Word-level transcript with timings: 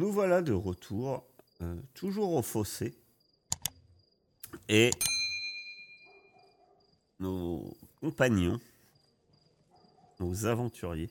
Nous 0.00 0.12
voilà 0.12 0.40
de 0.40 0.54
retour, 0.54 1.26
euh, 1.60 1.76
toujours 1.92 2.32
au 2.32 2.40
fossé. 2.40 2.94
Et 4.66 4.90
nos 7.18 7.76
compagnons, 8.00 8.58
nos 10.18 10.46
aventuriers, 10.46 11.10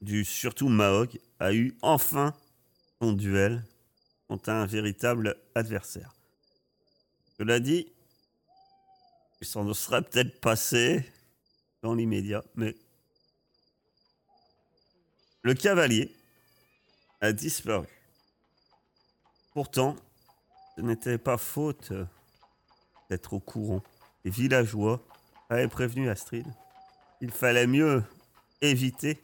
du 0.00 0.24
surtout 0.24 0.70
Mahog, 0.70 1.20
a 1.40 1.52
eu 1.52 1.76
enfin 1.82 2.34
son 2.98 3.12
duel 3.12 3.62
contre 4.28 4.48
un 4.48 4.64
véritable 4.64 5.36
adversaire. 5.54 6.14
Cela 7.36 7.60
dit, 7.60 7.86
il 9.42 9.46
s'en 9.46 9.74
serait 9.74 10.00
peut-être 10.00 10.40
passé 10.40 11.04
dans 11.82 11.94
l'immédiat, 11.94 12.42
mais 12.54 12.74
le 15.42 15.54
cavalier 15.54 16.14
a 17.20 17.32
disparu. 17.32 17.86
Pourtant, 19.52 19.96
ce 20.76 20.80
n'était 20.80 21.18
pas 21.18 21.36
faute 21.36 21.90
euh, 21.92 22.06
d'être 23.10 23.34
au 23.34 23.40
courant. 23.40 23.82
Les 24.24 24.30
villageois 24.30 25.04
avaient 25.50 25.68
prévenu 25.68 26.08
Astrid. 26.08 26.46
Il 27.20 27.30
fallait 27.30 27.66
mieux 27.66 28.02
éviter 28.60 29.22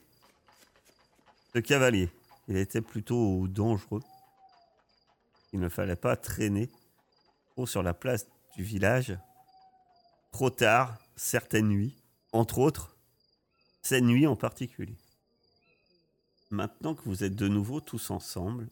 ce 1.54 1.60
cavalier. 1.60 2.10
Il 2.48 2.56
était 2.56 2.82
plutôt 2.82 3.46
dangereux. 3.48 4.02
Il 5.52 5.60
ne 5.60 5.68
fallait 5.68 5.96
pas 5.96 6.16
traîner 6.16 6.70
trop 7.52 7.66
sur 7.66 7.82
la 7.82 7.94
place 7.94 8.26
du 8.56 8.62
village 8.62 9.16
trop 10.32 10.50
tard, 10.50 10.98
certaines 11.16 11.68
nuits, 11.68 11.96
entre 12.32 12.58
autres, 12.58 12.96
cette 13.82 14.04
nuit 14.04 14.26
en 14.26 14.36
particulier. 14.36 14.96
Maintenant 16.50 16.94
que 16.94 17.02
vous 17.02 17.24
êtes 17.24 17.34
de 17.34 17.46
nouveau 17.46 17.80
tous 17.80 18.10
ensemble, 18.10 18.68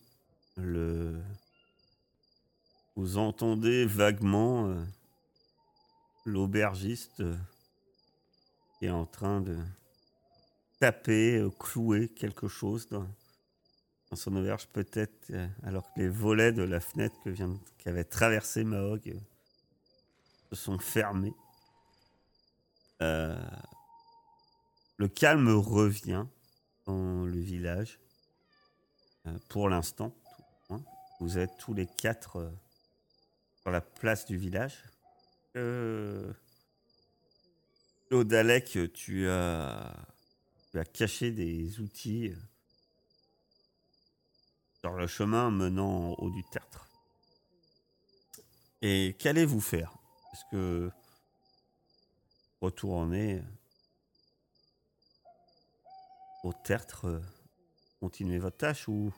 le... 0.57 1.21
vous 2.97 3.19
entendez 3.19 3.85
vaguement 3.85 4.67
euh, 4.67 4.83
l'aubergiste 6.25 7.21
euh, 7.21 7.37
qui 8.79 8.87
est 8.87 8.91
en 8.91 9.05
train 9.05 9.43
de 9.43 9.59
taper, 10.81 11.37
euh, 11.37 11.51
clouer 11.51 12.09
quelque 12.09 12.49
chose 12.49 12.89
dans, 12.89 13.07
son 14.15 14.35
auberge, 14.37 14.69
peut-être, 14.69 15.31
alors 15.63 15.93
que 15.93 16.01
les 16.01 16.09
volets 16.09 16.53
de 16.53 16.63
la 16.63 16.81
fenêtre 16.81 17.15
que 17.23 17.29
vient, 17.29 17.53
qu'avait 17.77 18.05
traversé 18.05 18.65
Mahog 18.65 19.21
se 20.49 20.57
sont 20.57 20.79
fermés. 20.79 21.35
Le 23.01 23.37
calme 25.15 25.49
revient 25.49 26.25
dans 26.87 27.25
le 27.25 27.39
village. 27.39 27.99
Euh, 29.27 29.39
pour 29.49 29.69
l'instant, 29.69 30.15
vous 31.21 31.39
êtes 31.39 31.57
tous 31.59 31.73
les 31.73 31.87
quatre 31.87 32.37
euh, 32.37 32.51
sur 33.63 33.71
la 33.71 33.81
place 33.81 34.27
du 34.27 34.37
village. 34.37 34.83
Euh, 35.57 36.33
Claudalec, 38.09 38.93
tu 38.93 39.29
as, 39.29 39.95
tu 40.71 40.79
as 40.79 40.85
caché 40.85 41.31
des 41.31 41.81
outils 41.81 42.29
euh, 42.29 42.37
sur 44.81 44.93
le 44.93 45.07
chemin 45.07 45.51
menant 45.51 46.11
au 46.11 46.27
haut 46.27 46.31
du 46.31 46.45
tertre. 46.45 46.87
Et 48.83 49.17
qu'allez-vous 49.19 49.61
faire? 49.61 49.97
Est-ce 50.33 50.45
que 50.53 50.91
retourner 52.61 53.43
au 56.47 56.53
tertre, 56.53 57.07
euh, 57.07 57.21
continuer 58.01 58.39
votre 58.39 58.57
tâche 58.57 58.89
ou 58.89 59.13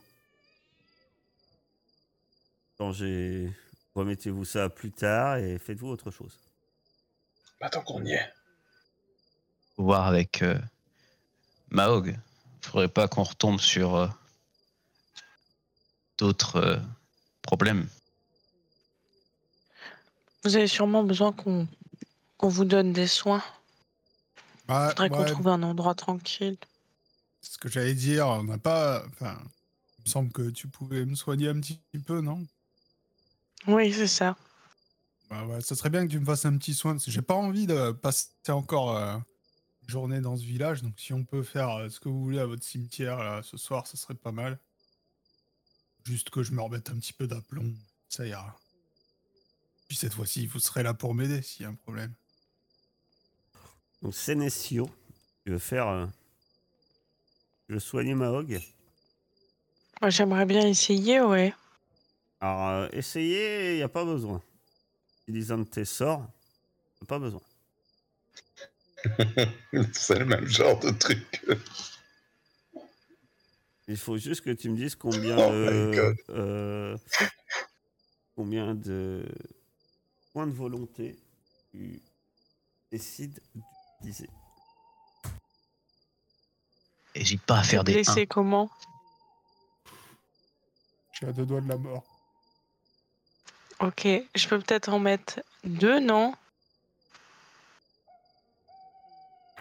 changez, 2.78 3.52
remettez-vous 3.94 4.44
ça 4.44 4.68
plus 4.70 4.92
tard 4.92 5.36
et 5.36 5.58
faites-vous 5.58 5.88
autre 5.88 6.10
chose? 6.10 6.38
Tant 7.70 7.82
qu'on 7.82 8.04
y 8.04 8.12
est. 8.12 8.32
Faut 9.76 9.84
voir 9.84 10.06
avec 10.06 10.42
euh, 10.42 10.58
Mahog. 11.70 12.16
Faudrait 12.62 12.88
pas 12.88 13.08
qu'on 13.08 13.24
retombe 13.24 13.60
sur 13.60 13.94
euh, 13.94 14.08
d'autres 16.18 16.56
euh, 16.56 16.76
problèmes. 17.42 17.88
Vous 20.44 20.56
avez 20.56 20.68
sûrement 20.68 21.02
besoin 21.02 21.32
qu'on 21.32 21.66
qu'on 22.36 22.48
vous 22.48 22.64
donne 22.64 22.92
des 22.92 23.08
soins. 23.08 23.42
Bah, 24.68 24.90
Faudrait 24.90 25.10
qu'on 25.10 25.24
trouve 25.24 25.48
un 25.48 25.62
endroit 25.64 25.94
tranquille. 25.96 26.56
Ce 27.40 27.58
que 27.58 27.68
j'allais 27.68 27.94
dire, 27.94 28.26
on 28.26 28.44
n'a 28.44 28.58
pas. 28.58 29.04
Enfin, 29.06 29.38
il 29.98 30.04
me 30.04 30.08
semble 30.10 30.32
que 30.32 30.50
tu 30.50 30.68
pouvais 30.68 31.04
me 31.04 31.14
soigner 31.14 31.48
un 31.48 31.60
petit 31.60 31.80
peu, 32.06 32.20
non? 32.20 32.46
Oui, 33.66 33.92
c'est 33.92 34.06
ça. 34.06 34.36
Bah 35.28 35.44
ouais, 35.44 35.60
ça 35.60 35.74
serait 35.74 35.90
bien 35.90 36.06
que 36.06 36.12
tu 36.12 36.18
me 36.18 36.24
fasses 36.24 36.46
un 36.46 36.56
petit 36.56 36.74
soin, 36.74 36.92
parce 36.92 37.04
que 37.04 37.10
j'ai 37.10 37.22
pas 37.22 37.34
envie 37.34 37.66
de 37.66 37.90
passer 37.90 38.30
encore 38.48 38.96
euh, 38.96 39.18
une 39.82 39.88
journée 39.90 40.20
dans 40.20 40.36
ce 40.36 40.42
village, 40.42 40.82
donc 40.82 40.94
si 40.96 41.12
on 41.12 41.24
peut 41.24 41.42
faire 41.42 41.70
euh, 41.70 41.88
ce 41.90 42.00
que 42.00 42.08
vous 42.08 42.22
voulez 42.22 42.38
à 42.38 42.46
votre 42.46 42.62
cimetière 42.62 43.18
là, 43.18 43.42
ce 43.42 43.58
soir, 43.58 43.86
ça 43.86 43.98
serait 43.98 44.14
pas 44.14 44.32
mal. 44.32 44.58
Juste 46.04 46.30
que 46.30 46.42
je 46.42 46.52
me 46.52 46.62
remette 46.62 46.88
un 46.88 46.96
petit 46.96 47.12
peu 47.12 47.26
d'aplomb, 47.26 47.74
ça 48.08 48.26
ira. 48.26 48.58
Puis 49.88 49.98
cette 49.98 50.14
fois-ci, 50.14 50.46
vous 50.46 50.60
serez 50.60 50.82
là 50.82 50.94
pour 50.94 51.14
m'aider 51.14 51.42
s'il 51.42 51.62
y 51.62 51.66
a 51.66 51.68
un 51.68 51.74
problème. 51.74 52.14
Donc 54.00 54.14
Sénécio, 54.14 54.88
tu 55.44 55.52
veux 55.52 55.58
faire... 55.58 56.08
veux 57.68 57.80
soigner 57.80 58.14
Mahog 58.14 58.60
Moi, 60.00 60.10
j'aimerais 60.10 60.46
bien 60.46 60.66
essayer, 60.66 61.20
ouais. 61.20 61.54
Alors, 62.40 62.68
euh, 62.68 62.88
essayer, 62.92 63.72
il 63.72 63.76
n'y 63.76 63.82
a 63.82 63.88
pas 63.88 64.04
besoin. 64.04 64.42
Utilisant 65.26 65.58
de 65.58 65.64
tes 65.64 65.84
sorts, 65.84 66.26
y 67.00 67.04
a 67.04 67.06
pas 67.06 67.18
besoin. 67.18 67.40
C'est 69.92 70.18
le 70.18 70.24
même 70.24 70.46
genre 70.46 70.78
de 70.80 70.90
truc. 70.90 71.44
Il 73.86 73.96
faut 73.96 74.18
juste 74.18 74.42
que 74.42 74.50
tu 74.50 74.68
me 74.70 74.76
dises 74.76 74.94
combien 74.96 75.36
Oh 75.36 75.50
de... 75.52 76.14
euh, 76.30 76.96
combien 78.34 78.74
de 78.74 79.24
points 80.32 80.46
de 80.46 80.52
volonté 80.52 81.16
tu 81.70 82.00
décides 82.90 83.40
d'utiliser. 83.54 84.28
Hésite 87.14 87.42
pas 87.42 87.58
à 87.58 87.62
faire 87.62 87.84
des 87.84 87.94
Blessé 87.94 88.26
comment 88.26 88.70
Je 91.12 91.18
suis 91.18 91.26
à 91.26 91.32
deux 91.32 91.46
doigts 91.46 91.60
de 91.60 91.68
la 91.68 91.76
mort. 91.76 92.04
Ok, 93.80 94.06
je 94.34 94.48
peux 94.48 94.58
peut-être 94.58 94.88
en 94.88 94.98
mettre 94.98 95.40
deux, 95.64 96.00
non 96.00 96.34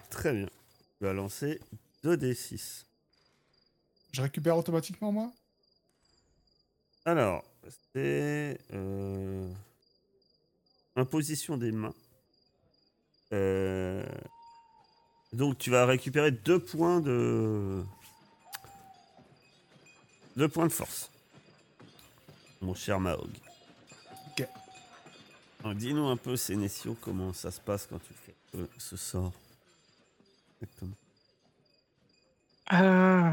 Très 0.09 0.33
bien. 0.33 0.49
Tu 0.97 1.03
vas 1.03 1.13
lancer 1.13 1.59
2d6. 2.03 2.85
Je 4.11 4.21
récupère 4.21 4.57
automatiquement 4.57 5.11
moi? 5.11 5.31
Alors, 7.05 7.43
c'est 7.93 8.59
euh, 8.73 9.53
imposition 10.95 11.57
des 11.57 11.71
mains. 11.71 11.93
Euh, 13.33 14.03
donc 15.37 15.59
tu 15.59 15.69
vas 15.69 15.85
récupérer 15.85 16.31
deux 16.31 16.57
points 16.57 16.99
de 16.99 17.83
deux 20.35 20.47
points 20.47 20.65
de 20.65 20.71
force, 20.71 21.11
mon 22.59 22.73
cher 22.73 22.99
Mahog. 22.99 23.29
Ok. 24.31 24.47
Alors, 25.63 25.75
Dis-nous 25.75 26.07
un 26.07 26.17
peu, 26.17 26.35
Sénécio, 26.35 26.97
comment 27.01 27.33
ça 27.33 27.51
se 27.51 27.61
passe 27.61 27.87
quand 27.87 27.99
tu 27.99 28.13
fais 28.13 28.35
euh, 28.55 28.65
ce 28.77 28.97
sort. 28.97 29.31
Exactement. 30.61 30.95
euh... 32.73 33.31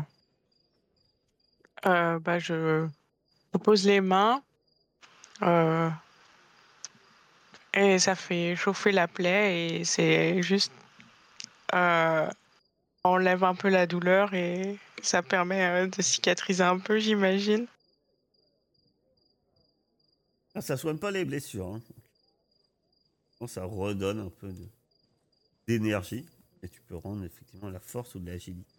Euh, 1.87 2.19
bah, 2.19 2.39
je... 2.39 2.87
je 3.53 3.59
pose 3.59 3.85
les 3.85 4.01
mains 4.01 4.43
euh, 5.43 5.91
et 7.75 7.99
ça 7.99 8.15
fait 8.15 8.57
chauffer 8.57 8.93
la 8.93 9.07
plaie 9.09 9.81
et 9.81 9.85
c'est 9.85 10.43
juste 10.43 10.73
enlève 11.73 13.45
un 13.45 13.55
peu 13.55 13.69
la 13.69 13.87
douleur 13.87 14.35
et 14.35 14.79
ça 15.03 15.23
permet 15.23 15.65
euh, 15.65 15.87
de 15.87 16.03
cicatriser 16.03 16.63
un 16.63 16.79
peu, 16.79 16.99
j'imagine. 16.99 17.67
Ah, 20.55 20.61
ça 20.61 20.77
soigne 20.77 20.99
pas 20.99 21.11
les 21.11 21.25
blessures. 21.25 21.67
hein. 21.67 21.83
Ça 23.47 23.65
redonne 23.65 24.21
un 24.21 24.31
peu 24.31 24.51
d'énergie 25.67 26.25
et 26.63 26.69
tu 26.69 26.81
peux 26.81 26.97
rendre 26.97 27.25
effectivement 27.25 27.69
la 27.69 27.81
force 27.81 28.15
ou 28.15 28.21
de 28.21 28.31
l'agilité. 28.31 28.73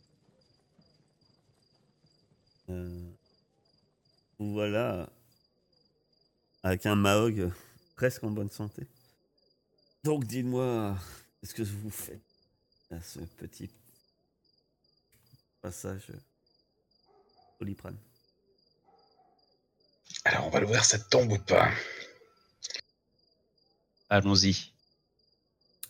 Euh, 2.70 3.12
voilà 4.40 5.08
avec 6.64 6.88
un 6.88 6.96
Mahog 6.96 7.52
presque 7.96 8.24
en 8.24 8.32
bonne 8.32 8.50
santé. 8.50 8.88
Donc 10.04 10.26
dites-moi, 10.26 10.98
qu'est-ce 11.40 11.54
que 11.54 11.62
vous 11.62 11.92
faites? 11.92 12.35
À 12.92 13.02
ce 13.02 13.20
petit 13.20 13.70
passage 15.62 16.12
Doliprane. 17.60 17.98
Alors, 20.24 20.48
on 20.48 20.50
va 20.50 20.60
l'ouvrir 20.60 20.84
cette 20.84 21.10
tombe 21.10 21.32
ou 21.32 21.40
pas? 21.40 21.72
Allons-y. 24.10 24.72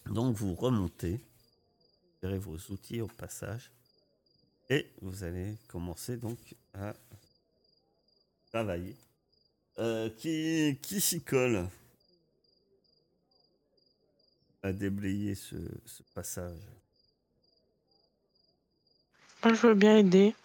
Donc 0.06 0.36
vous 0.36 0.54
remontez, 0.56 1.16
vous 1.16 2.20
verrez 2.22 2.38
vos 2.38 2.58
outils 2.70 3.02
au 3.02 3.08
passage, 3.08 3.72
et 4.70 4.92
vous 5.02 5.24
allez 5.24 5.58
commencer 5.68 6.18
donc 6.18 6.40
à 6.74 6.94
travailler. 8.50 8.96
Euh, 9.78 10.10
qui 10.12 10.80
qui 10.82 11.02
s'y 11.02 11.22
colle 11.22 11.68
à 14.64 14.72
déblayer 14.72 15.36
ce, 15.36 15.58
ce 15.86 16.02
passage? 16.14 16.62
Moi, 19.44 19.54
je 19.54 19.68
veux 19.68 19.76
bien 19.76 19.98
aider. 19.98 20.36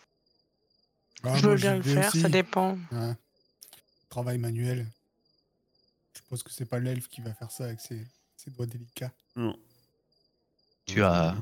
Ah, 1.23 1.37
je 1.37 1.49
veux 1.49 1.57
bien 1.57 1.77
le 1.77 1.83
faire, 1.83 2.09
aussi. 2.09 2.21
ça 2.21 2.29
dépend. 2.29 2.79
Ouais. 2.93 3.15
Travail 4.09 4.39
manuel. 4.39 4.87
Je 6.15 6.19
suppose 6.19 6.43
que 6.43 6.51
c'est 6.51 6.65
pas 6.67 6.79
l'elfe 6.79 7.09
qui 7.09 7.21
va 7.21 7.33
faire 7.35 7.51
ça 7.51 7.65
avec 7.65 7.81
ses, 7.81 8.07
ses 8.37 8.51
doigts 8.51 8.67
délicats. 8.67 9.13
Non. 9.37 9.57
Tu 10.87 11.03
as, 11.03 11.37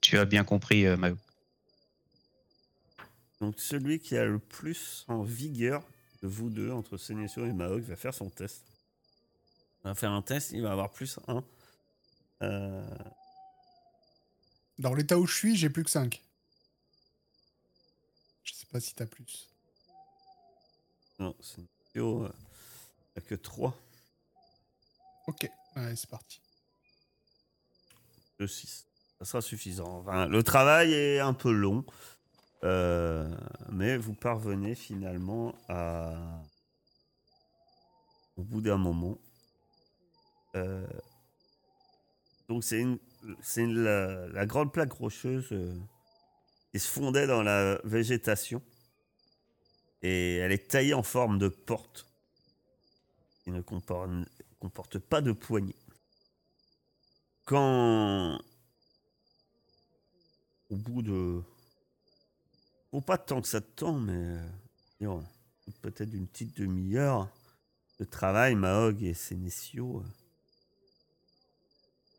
tu 0.00 0.18
as 0.18 0.24
bien 0.24 0.44
compris, 0.44 0.86
euh, 0.86 0.96
Mao. 0.96 1.16
Donc 3.40 3.58
celui 3.58 3.98
qui 3.98 4.16
a 4.16 4.24
le 4.24 4.38
plus 4.38 5.04
en 5.08 5.22
vigueur 5.22 5.82
de 6.22 6.28
vous 6.28 6.48
deux, 6.48 6.70
entre 6.70 6.96
Sénécio 6.96 7.44
et 7.46 7.52
Mahog, 7.52 7.82
va 7.82 7.96
faire 7.96 8.14
son 8.14 8.30
test. 8.30 8.64
Il 9.84 9.88
va 9.88 9.94
faire 9.94 10.12
un 10.12 10.22
test, 10.22 10.52
il 10.52 10.62
va 10.62 10.72
avoir 10.72 10.90
plus 10.90 11.18
1. 11.28 11.44
Euh, 12.42 12.86
Dans 14.78 14.94
l'état 14.94 15.18
où 15.18 15.26
je 15.26 15.34
suis, 15.34 15.56
j'ai 15.56 15.68
plus 15.70 15.84
que 15.84 15.90
5. 15.90 16.22
Je 18.46 18.54
sais 18.54 18.66
pas 18.72 18.80
si 18.80 18.94
t'as 18.94 19.06
plus. 19.06 19.48
non, 21.18 21.34
Sénécio 21.40 22.24
euh, 22.24 22.32
a 23.16 23.20
que 23.20 23.34
3 23.34 23.76
Ok, 25.26 25.50
allez, 25.74 25.96
c'est 25.96 26.08
parti. 26.08 26.40
de 28.38 28.46
6. 28.46 28.86
Ça 29.18 29.24
sera 29.24 29.40
suffisant. 29.42 29.98
Enfin, 30.00 30.26
le 30.26 30.42
travail 30.42 30.92
est 30.92 31.20
un 31.20 31.32
peu 31.34 31.50
long, 31.50 31.84
euh, 32.64 33.28
mais 33.72 33.96
vous 33.96 34.14
parvenez 34.14 34.74
finalement 34.74 35.54
à... 35.68 36.42
Au 38.36 38.42
bout 38.44 38.60
d'un 38.60 38.76
moment. 38.76 39.18
euh, 40.54 40.86
donc 42.48 42.62
c'est 42.62 42.78
une, 42.78 42.98
c'est 43.42 43.62
une- 43.62 43.82
la, 43.82 44.28
la 44.28 44.46
grande 44.46 44.72
plaque 44.72 44.92
rocheuse 44.92 45.48
euh, 45.52 45.74
se 46.80 46.88
fondait 46.88 47.26
dans 47.26 47.42
la 47.42 47.80
végétation. 47.84 48.62
Et 50.02 50.36
elle 50.36 50.52
est 50.52 50.68
taillée 50.68 50.94
en 50.94 51.02
forme 51.02 51.38
de 51.38 51.48
porte. 51.48 52.06
Qui 53.44 53.50
ne 53.50 53.60
comporte, 53.60 54.98
pas 54.98 55.20
de 55.20 55.32
poignée. 55.32 55.76
Quand 57.44 58.40
au 60.68 60.76
bout 60.76 61.02
de 61.02 61.40
faut 62.90 63.00
pas 63.00 63.18
tant 63.18 63.40
que 63.40 63.46
ça 63.46 63.60
te 63.60 63.70
tend 63.76 64.00
mais 64.00 64.36
euh, 65.02 65.20
peut-être 65.80 66.12
une 66.12 66.26
petite 66.26 66.56
demi-heure 66.56 67.28
de 68.00 68.04
travail 68.04 68.56
Mahog 68.56 69.00
et 69.04 69.14
Sénécio 69.14 70.00
euh, 70.00 70.08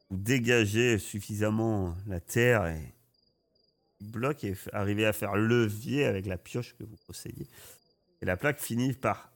vous 0.10 0.18
dégagez 0.18 0.98
suffisamment 0.98 1.98
la 2.06 2.22
terre 2.22 2.68
et 2.68 2.94
bloc 4.00 4.44
et 4.44 4.56
arrivez 4.74 5.06
à 5.06 5.14
faire 5.14 5.36
levier 5.36 6.06
avec 6.06 6.26
la 6.26 6.38
pioche 6.38 6.76
que 6.78 6.84
vous 6.84 6.98
possédiez 7.08 7.48
et 8.22 8.26
la 8.26 8.38
plaque 8.38 8.60
finit 8.60 8.94
par 8.94 9.32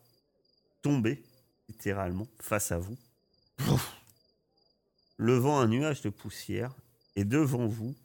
tomber 0.82 1.24
littéralement 1.70 2.28
face 2.40 2.72
à 2.72 2.80
vous 2.80 2.98
levant 5.22 5.60
un 5.60 5.68
nuage 5.68 6.02
de 6.02 6.10
poussière, 6.10 6.74
et 7.16 7.24
devant 7.24 7.68
vous, 7.68 7.96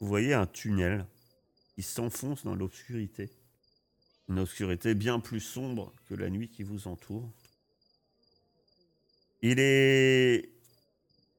vous 0.00 0.06
voyez 0.08 0.34
un 0.34 0.46
tunnel 0.46 1.06
qui 1.76 1.82
s'enfonce 1.82 2.44
dans 2.44 2.56
l'obscurité. 2.56 3.30
Une 4.28 4.40
obscurité 4.40 4.94
bien 4.94 5.20
plus 5.20 5.40
sombre 5.40 5.92
que 6.08 6.14
la 6.14 6.30
nuit 6.30 6.48
qui 6.48 6.64
vous 6.64 6.88
entoure. 6.88 7.30
Il 9.40 9.60
est 9.60 10.50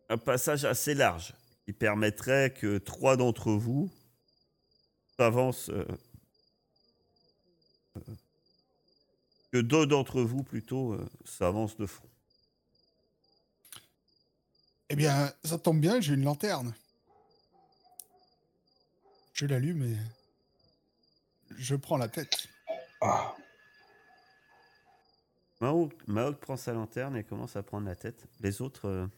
un 0.08 0.18
passage 0.18 0.64
assez 0.64 0.94
large 0.94 1.34
qui 1.66 1.74
permettrait 1.74 2.54
que 2.54 2.78
trois 2.78 3.18
d'entre 3.18 3.52
vous 3.52 3.92
s'avancent. 5.18 5.70
euh, 5.70 5.86
euh, 7.98 8.02
que 9.52 9.58
deux 9.58 9.88
d'entre 9.88 10.22
vous 10.22 10.44
plutôt 10.44 10.94
euh, 10.94 11.10
s'avancent 11.24 11.78
de 11.78 11.86
front. 11.86 12.10
Eh 14.90 14.96
bien, 14.96 15.34
ça 15.44 15.58
tombe 15.58 15.80
bien, 15.80 16.00
j'ai 16.02 16.14
une 16.14 16.24
lanterne. 16.24 16.74
Je 19.34 19.46
l'allume 19.46 19.84
et 19.84 19.98
je 21.58 21.76
prends 21.76 21.98
la 21.98 22.08
tête. 22.08 22.48
Ah, 23.02 23.36
prend 26.42 26.58
sa 26.58 26.74
lanterne 26.74 27.16
et 27.18 27.24
commence 27.24 27.56
à 27.56 27.64
prendre 27.64 27.88
la 27.88 27.96
tête. 27.96 28.26
Les 28.42 28.62
autres, 28.62 29.10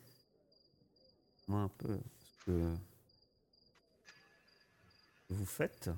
moi 1.47 1.61
un 1.61 1.67
peu, 1.67 1.99
que 2.47 2.75
vous 5.29 5.45
faites. 5.45 5.89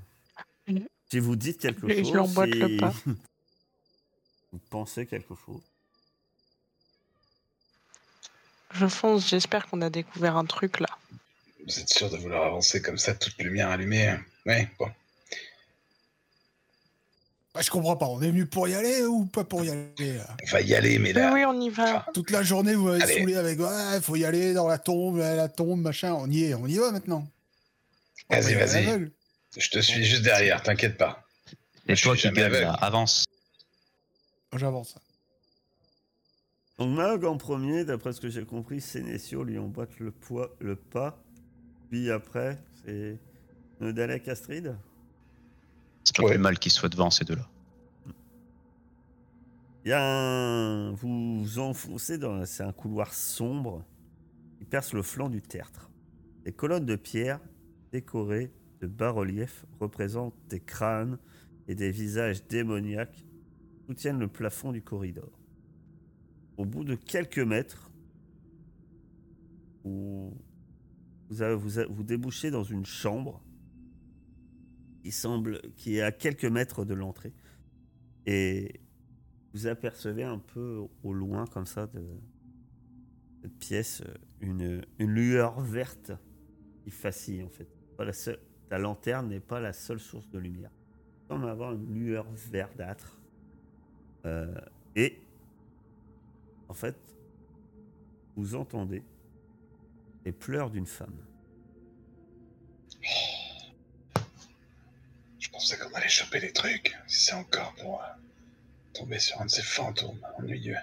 Mhm. 0.68 0.88
Si 1.12 1.20
vous 1.20 1.36
dites 1.36 1.60
quelque 1.60 1.88
Je- 1.88 2.04
je 2.04 2.04
chose, 2.04 2.38
le 2.38 2.68
si 2.68 2.78
pas. 2.78 2.94
vous 4.52 4.60
pensez 4.70 5.06
quelque 5.06 5.36
chose. 5.46 5.62
Je 8.74 8.88
fonce, 8.88 9.28
j'espère 9.28 9.68
qu'on 9.68 9.82
a 9.82 9.90
découvert 9.90 10.38
un 10.38 10.46
truc 10.46 10.80
là. 10.80 10.90
vous 11.66 11.80
êtes 11.80 11.90
sûr 11.90 12.10
de 12.10 12.18
vouloir 12.18 12.46
avancer 12.46 12.82
comme 12.82 12.98
ça, 12.98 13.14
toute 13.16 13.38
lumière 13.40 13.70
allumée 13.70 14.16
Ouais, 14.46 14.70
bon. 14.80 14.90
Ah, 17.60 17.62
je 17.62 17.72
comprends 17.72 17.98
pas, 17.98 18.06
on 18.06 18.22
est 18.22 18.30
venu 18.30 18.46
pour 18.46 18.70
y 18.70 18.74
aller 18.74 19.04
ou 19.04 19.26
pas 19.26 19.44
pour 19.44 19.66
y 19.66 19.70
aller 19.70 20.14
là? 20.14 20.28
On 20.48 20.50
va 20.50 20.62
y 20.62 20.74
aller, 20.74 20.98
mais 20.98 21.12
là. 21.12 21.34
oui, 21.34 21.44
on 21.44 21.60
y 21.60 21.70
va. 21.70 22.06
Toute 22.14 22.32
la 22.32 22.42
journée, 22.42 22.74
vous 22.74 22.86
m'avez 22.86 23.04
Allez. 23.04 23.18
saoulé 23.18 23.36
avec 23.36 23.60
ouais, 23.60 24.00
faut 24.02 24.16
y 24.16 24.24
aller 24.24 24.54
dans 24.54 24.66
la 24.66 24.78
tombe, 24.78 25.18
la, 25.18 25.50
tombe, 25.50 25.82
machin. 25.82 26.14
On 26.14 26.32
y 26.32 26.46
est, 26.46 26.54
on 26.54 26.68
y 26.68 26.78
va 26.78 26.92
maintenant. 26.92 27.28
Vas-y, 28.30 28.54
vas-y. 28.54 29.12
Je 29.58 29.70
te 29.72 29.80
suis 29.80 30.06
juste 30.06 30.22
derrière, 30.22 30.64
t'inquiète 30.64 30.98
pas. 30.98 31.26
C'est 31.86 31.98
Je 31.98 32.04
toi 32.04 32.16
qui 32.16 32.28
aveugle. 32.30 32.72
Avance. 32.80 33.26
J'avance. 34.56 34.96
Donc 36.78 36.96
Mahog 36.96 37.26
en 37.26 37.36
premier, 37.36 37.84
d'après 37.84 38.14
ce 38.14 38.22
que 38.22 38.30
j'ai 38.30 38.46
compris, 38.46 38.80
Sénécio 38.80 39.44
lui 39.44 39.58
emboîte 39.58 40.00
le, 40.00 40.12
poids, 40.12 40.56
le 40.62 40.78
pas. 40.78 41.22
Puis 41.90 42.10
après, 42.10 42.58
c'est 42.86 43.18
Nodalek 43.82 44.30
Astrid? 44.30 44.78
C'est 46.10 46.16
pas 46.18 46.24
Ouais. 46.24 46.32
plus 46.32 46.40
mal 46.42 46.58
qu'ils 46.58 46.72
soient 46.72 46.90
devant 46.90 47.12
ces 47.12 47.24
deux-là. 47.24 47.48
Il 49.86 49.90
y 49.90 49.94
a 49.94 50.04
un... 50.04 50.92
Vous 50.94 51.44
vous 51.44 51.60
enfoncez 51.60 52.18
dans... 52.18 52.44
C'est 52.46 52.64
un 52.64 52.74
couloir 52.74 53.14
sombre 53.14 53.86
qui 54.58 54.66
perce 54.66 54.94
le 54.94 55.04
flanc 55.04 55.30
du 55.30 55.42
tertre. 55.42 55.92
Des 56.46 56.52
colonnes 56.52 56.86
de 56.88 56.96
pierre 56.96 57.40
décorées 57.92 58.52
de 58.82 58.88
bas-reliefs 58.88 59.66
représentent 59.80 60.34
des 60.50 60.60
crânes 60.60 61.20
et 61.68 61.76
des 61.76 61.92
visages 61.92 62.44
démoniaques 62.48 63.24
soutiennent 63.88 64.20
le 64.20 64.28
plafond 64.28 64.72
du 64.72 64.82
corridor. 64.82 65.30
Au 66.58 66.66
bout 66.66 66.84
de 66.84 66.96
quelques 66.96 67.40
mètres, 67.40 67.92
vous, 69.84 70.34
vous, 71.30 71.42
avez- 71.44 71.56
vous, 71.56 71.70
vous 71.90 72.04
débouchez 72.04 72.50
dans 72.52 72.64
une 72.64 72.86
chambre 72.86 73.42
qui 75.10 75.16
semble 75.16 75.60
qui 75.76 75.98
est 75.98 76.04
à 76.04 76.12
quelques 76.12 76.46
mètres 76.46 76.86
de 76.86 76.94
l'entrée 76.94 77.34
et 78.28 78.80
vous 79.56 79.66
apercevez 79.66 80.24
un 80.24 80.38
peu 80.38 80.86
au 81.02 81.14
loin 81.14 81.48
comme 81.48 81.66
ça 81.66 81.88
de 81.88 82.06
cette 83.42 83.58
pièce 83.58 84.04
une, 84.40 84.86
une 85.00 85.10
lueur 85.10 85.62
verte 85.62 86.12
qui 86.84 86.92
fascine 86.92 87.46
en 87.46 87.50
fait. 87.50 87.68
Pas 87.98 88.06
la, 88.06 88.14
seule, 88.14 88.38
la 88.70 88.78
lanterne 88.78 89.30
n'est 89.30 89.40
pas 89.40 89.60
la 89.60 89.74
seule 89.74 90.00
source 90.00 90.30
de 90.30 90.38
lumière. 90.38 90.70
Semble 91.28 91.50
avoir 91.50 91.74
une 91.74 91.92
lueur 91.92 92.28
verdâtre. 92.32 93.20
Euh, 94.28 94.54
et 94.96 95.18
en 96.68 96.76
fait, 96.76 96.96
vous 98.36 98.54
entendez 98.54 99.02
les 100.24 100.34
pleurs 100.34 100.70
d'une 100.70 100.86
femme. 100.86 101.18
Pensais 105.60 105.78
qu'on 105.78 105.94
allait 105.94 106.08
choper 106.08 106.40
des 106.40 106.54
trucs. 106.54 106.96
Si 107.06 107.26
c'est 107.26 107.34
encore 107.34 107.74
pour 107.82 108.02
euh, 108.02 108.06
tomber 108.94 109.20
sur 109.20 109.42
un 109.42 109.46
de 109.46 109.52
ces 109.52 109.62
fantômes 109.62 110.18
ennuyeux. 110.38 110.78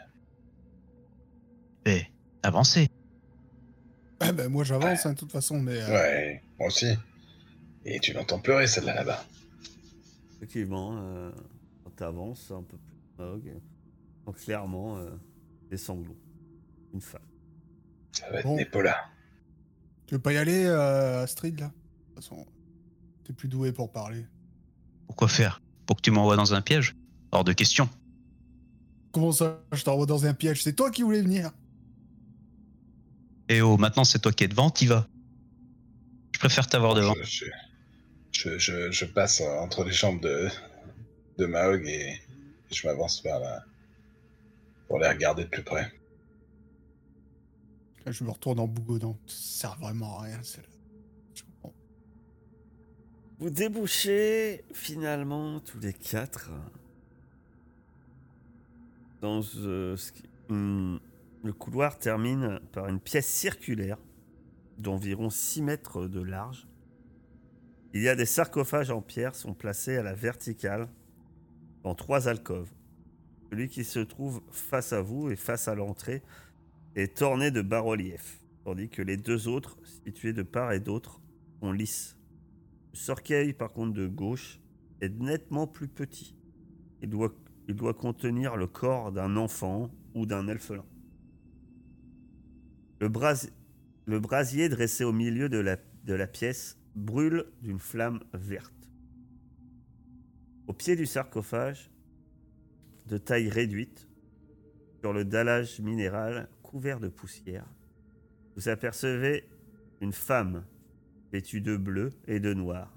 Eh, 1.86 2.02
avancez. 2.42 2.88
Eh 4.22 4.32
ben, 4.32 4.48
moi, 4.50 4.64
j'avance, 4.64 5.06
hein, 5.06 5.14
de 5.14 5.18
toute 5.18 5.32
façon, 5.32 5.58
mais. 5.60 5.80
euh, 5.80 5.88
Ouais, 5.88 6.42
moi 6.58 6.68
aussi. 6.68 6.94
Et 7.86 7.98
tu 8.00 8.12
l'entends 8.12 8.38
pleurer, 8.38 8.66
celle-là, 8.66 8.94
là-bas. 8.96 9.24
Effectivement, 10.36 10.94
euh, 10.98 11.32
quand 11.84 11.90
tu 11.96 12.04
avances 12.04 12.50
un 12.50 12.62
peu 12.62 12.76
plus, 12.76 12.96
Maog, 13.24 13.54
donc 14.26 14.36
clairement 14.36 14.98
euh, 14.98 15.08
des 15.70 15.78
sanglots. 15.78 16.18
Une 16.92 17.00
femme. 17.00 17.22
Ça 18.12 18.28
va 18.30 18.40
être 18.40 18.44
Bon. 18.44 18.56
Népola. 18.56 19.06
Tu 20.06 20.16
veux 20.16 20.20
pas 20.20 20.34
y 20.34 20.36
aller, 20.36 20.66
euh, 20.66 21.22
Astrid, 21.22 21.58
là? 21.60 21.68
De 21.68 21.72
toute 22.14 22.14
façon, 22.24 22.46
t'es 23.24 23.32
plus 23.32 23.48
doué 23.48 23.72
pour 23.72 23.90
parler. 23.90 24.26
Pourquoi 25.06 25.28
faire? 25.28 25.60
Pour 25.86 25.96
que 25.96 26.02
tu 26.02 26.10
m'envoies 26.10 26.36
dans 26.36 26.54
un 26.54 26.60
piège? 26.62 26.94
Hors 27.32 27.44
de 27.44 27.52
question. 27.52 27.88
Comment 29.12 29.32
ça 29.32 29.60
Je 29.72 29.82
t'envoie 29.82 30.06
dans 30.06 30.26
un 30.26 30.34
piège? 30.34 30.62
C'est 30.62 30.74
toi 30.74 30.90
qui 30.90 31.02
voulais 31.02 31.22
venir. 31.22 31.50
Et 33.48 33.60
oh, 33.62 33.76
maintenant 33.76 34.04
c'est 34.04 34.18
toi 34.18 34.32
qui 34.32 34.44
es 34.44 34.48
devant, 34.48 34.70
t'y 34.70 34.86
vas. 34.86 35.06
Je 36.32 36.38
préfère 36.38 36.66
t'avoir 36.66 36.94
devant. 36.94 37.14
Je, 37.22 37.46
je, 38.32 38.58
je, 38.58 38.58
je- 38.58 38.90
je 38.90 39.04
passe 39.04 39.40
entre 39.40 39.84
les 39.84 39.92
jambes 39.92 40.20
de, 40.20 40.48
de 41.38 41.46
Mahog 41.46 41.86
et 41.86 42.20
je 42.72 42.86
m'avance 42.86 43.22
vers 43.22 43.38
la. 43.38 43.64
pour 44.88 44.98
les 44.98 45.08
regarder 45.08 45.44
de 45.44 45.48
plus 45.48 45.62
près. 45.62 45.92
Là, 48.04 48.12
je 48.12 48.22
me 48.24 48.30
retourne 48.30 48.58
en 48.60 48.66
bougodon. 48.66 49.16
Ça 49.26 49.68
sert 49.70 49.78
vraiment 49.78 50.18
à 50.18 50.22
rien, 50.24 50.42
celle-là. 50.42 50.68
Vous 53.38 53.50
débouchez 53.50 54.64
finalement 54.72 55.60
tous 55.60 55.78
les 55.78 55.92
quatre 55.92 56.50
dans 59.20 59.40
euh, 59.58 59.96
ce 59.96 60.12
qui- 60.12 60.22
hum, 60.48 61.00
le 61.44 61.52
couloir 61.52 61.98
termine 61.98 62.60
par 62.72 62.88
une 62.88 62.98
pièce 63.00 63.26
circulaire 63.26 63.98
d'environ 64.78 65.30
6 65.30 65.62
mètres 65.62 66.06
de 66.06 66.20
large. 66.20 66.66
Il 67.92 68.02
y 68.02 68.08
a 68.08 68.16
des 68.16 68.26
sarcophages 68.26 68.90
en 68.90 69.00
pierre 69.00 69.34
sont 69.34 69.54
placés 69.54 69.96
à 69.96 70.02
la 70.02 70.14
verticale 70.14 70.88
dans 71.82 71.94
trois 71.94 72.28
alcôves. 72.28 72.70
Celui 73.50 73.68
qui 73.68 73.84
se 73.84 74.00
trouve 74.00 74.42
face 74.50 74.92
à 74.92 75.00
vous 75.02 75.30
et 75.30 75.36
face 75.36 75.68
à 75.68 75.74
l'entrée 75.74 76.22
est 76.94 77.22
orné 77.22 77.50
de 77.50 77.62
bas-reliefs, 77.62 78.40
tandis 78.64 78.88
que 78.88 79.02
les 79.02 79.16
deux 79.16 79.46
autres, 79.46 79.76
situés 80.04 80.32
de 80.32 80.42
part 80.42 80.72
et 80.72 80.80
d'autre, 80.80 81.20
sont 81.60 81.72
lisses. 81.72 82.15
Le 82.96 82.98
cercueil, 82.98 83.52
par 83.52 83.74
contre, 83.74 83.92
de 83.92 84.06
gauche, 84.06 84.58
est 85.02 85.10
nettement 85.10 85.66
plus 85.66 85.86
petit. 85.86 86.34
Il 87.02 87.10
doit, 87.10 87.92
contenir 87.92 88.56
le 88.56 88.66
corps 88.66 89.12
d'un 89.12 89.36
enfant 89.36 89.90
ou 90.14 90.24
d'un 90.24 90.48
elfelin. 90.48 90.86
Le, 93.00 93.10
bras- 93.10 93.48
le 94.06 94.18
brasier 94.18 94.70
dressé 94.70 95.04
au 95.04 95.12
milieu 95.12 95.50
de 95.50 96.14
la 96.14 96.26
pièce 96.26 96.78
brûle 96.94 97.44
d'une 97.60 97.78
flamme 97.78 98.20
verte. 98.32 98.88
Au 100.66 100.72
pied 100.72 100.96
du 100.96 101.04
sarcophage, 101.04 101.90
de 103.08 103.18
taille 103.18 103.50
réduite, 103.50 104.08
sur 105.02 105.12
le 105.12 105.26
dallage 105.26 105.80
minéral 105.80 106.48
couvert 106.62 106.98
de 106.98 107.08
poussière, 107.08 107.68
vous 108.56 108.70
apercevez 108.70 109.44
une 110.00 110.14
femme 110.14 110.64
vêtue 111.36 111.60
de 111.60 111.76
bleu 111.76 112.12
et 112.26 112.40
de 112.40 112.54
noir. 112.54 112.90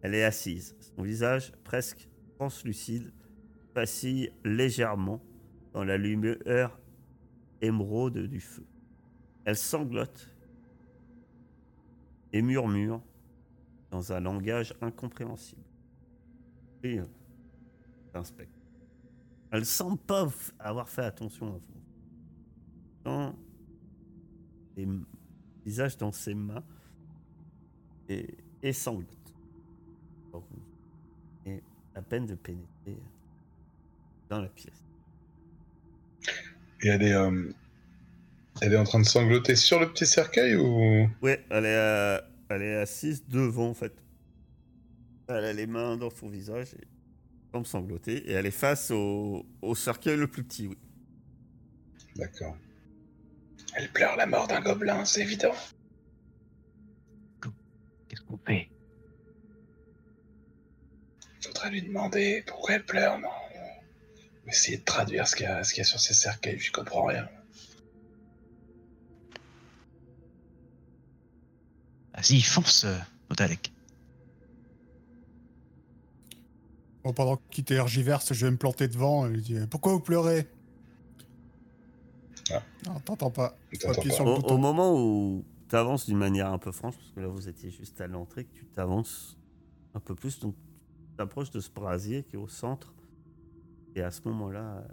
Elle 0.00 0.14
est 0.14 0.24
assise. 0.24 0.74
Son 0.80 1.02
visage, 1.02 1.52
presque 1.62 2.08
translucide, 2.36 3.12
vacille 3.74 4.32
légèrement 4.44 5.22
dans 5.74 5.84
la 5.84 5.98
lumière 5.98 6.78
émeraude 7.60 8.16
du 8.16 8.40
feu. 8.40 8.64
Elle 9.44 9.58
sanglote 9.58 10.30
et 12.32 12.40
murmure 12.40 13.02
dans 13.90 14.10
un 14.12 14.20
langage 14.20 14.72
incompréhensible. 14.80 15.60
Et 16.82 16.98
inspecte. 18.14 18.58
Elle 19.50 19.66
semble 19.66 19.98
pas 19.98 20.28
avoir 20.58 20.88
fait 20.88 21.04
attention 21.04 21.48
à 21.48 21.58
vous. 21.58 21.82
Dans 23.04 23.36
les 24.76 24.88
visages 25.62 25.98
dans 25.98 26.10
ses 26.10 26.34
mains 26.34 26.64
et, 28.12 28.26
et. 28.62 28.72
Alors, 30.32 30.44
Et 31.46 31.60
à 31.94 32.02
peine 32.02 32.26
de 32.26 32.34
pénétrer 32.34 32.96
dans 34.28 34.40
la 34.40 34.48
pièce. 34.48 34.82
Et 36.82 36.88
elle 36.88 37.02
est. 37.02 37.14
euh, 37.14 37.52
elle 38.60 38.74
est 38.74 38.76
en 38.76 38.84
train 38.84 39.00
de 39.00 39.04
sangloter 39.04 39.56
sur 39.56 39.80
le 39.80 39.90
petit 39.90 40.06
cercueil 40.06 40.56
ou? 40.56 41.08
Ouais, 41.22 41.44
elle 41.50 41.64
est, 41.64 41.76
euh, 41.76 42.20
elle 42.48 42.62
est 42.62 42.76
assise 42.76 43.26
devant 43.26 43.70
en 43.70 43.74
fait. 43.74 43.92
Elle 45.28 45.44
a 45.44 45.52
les 45.52 45.66
mains 45.66 45.96
dans 45.96 46.10
son 46.10 46.28
visage 46.28 46.74
et 46.74 46.86
semble 47.52 47.66
sangloter. 47.66 48.28
Et 48.28 48.32
elle 48.32 48.46
est 48.46 48.50
face 48.50 48.90
au, 48.90 49.46
au 49.62 49.74
cercueil 49.74 50.16
le 50.18 50.26
plus 50.26 50.44
petit, 50.44 50.66
oui. 50.66 50.76
D'accord. 52.16 52.56
Elle 53.74 53.90
pleure 53.90 54.16
la 54.16 54.26
mort 54.26 54.48
d'un 54.48 54.60
gobelin, 54.60 55.04
c'est 55.04 55.22
évident. 55.22 55.54
Fait 58.46 58.68
Faudrait 61.40 61.70
lui 61.70 61.82
demander 61.82 62.42
pourquoi 62.46 62.74
elle 62.74 62.84
pleure, 62.84 63.18
non 63.18 63.28
Essayer 64.46 64.78
de 64.78 64.84
traduire 64.84 65.26
ce 65.28 65.36
qu'il 65.36 65.44
y, 65.46 65.48
a- 65.48 65.62
ce 65.64 65.72
qu'il 65.72 65.78
y 65.78 65.82
a 65.82 65.84
sur 65.84 66.00
ces 66.00 66.14
cercueils, 66.14 66.58
je 66.58 66.72
comprends 66.72 67.04
rien. 67.04 67.28
Vas-y, 72.14 72.40
fonce, 72.42 72.84
euh, 72.84 72.96
Odalek. 73.30 73.72
Bon, 77.04 77.12
pendant 77.12 77.38
qu'il 77.50 77.64
tergiverse, 77.64 78.32
je 78.32 78.44
vais 78.46 78.50
me 78.52 78.56
planter 78.56 78.88
devant 78.88 79.26
et 79.26 79.30
lui 79.30 79.42
dire 79.42 79.66
Pourquoi 79.68 79.92
vous 79.92 80.00
pleurez? 80.00 80.46
Ah. 82.50 82.62
Non, 82.86 83.00
t'entends 83.00 83.30
pas. 83.30 83.56
Sur 83.72 84.24
le 84.24 84.30
au 84.44 84.58
moment 84.58 84.94
où 84.94 85.44
tu 85.72 85.76
avances 85.76 86.04
d'une 86.04 86.18
manière 86.18 86.52
un 86.52 86.58
peu 86.58 86.70
franche, 86.70 86.98
parce 86.98 87.10
que 87.12 87.20
là 87.20 87.28
vous 87.28 87.48
étiez 87.48 87.70
juste 87.70 87.98
à 88.02 88.06
l'entrée, 88.06 88.44
que 88.44 88.52
tu 88.52 88.66
t'avances 88.66 89.38
un 89.94 90.00
peu 90.00 90.14
plus, 90.14 90.38
donc 90.38 90.54
tu 90.54 91.16
t'approches 91.16 91.50
de 91.50 91.60
ce 91.60 91.70
brasier 91.70 92.24
qui 92.24 92.36
est 92.36 92.38
au 92.38 92.46
centre. 92.46 92.92
Et 93.94 94.02
à 94.02 94.10
ce 94.10 94.20
moment-là, 94.28 94.86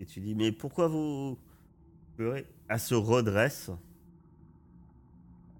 et 0.00 0.04
tu 0.04 0.20
dis 0.20 0.34
Mais 0.34 0.52
pourquoi 0.52 0.88
vous 0.88 1.38
pleurez 2.14 2.46
Elle 2.68 2.78
se 2.78 2.94
redresse, 2.94 3.70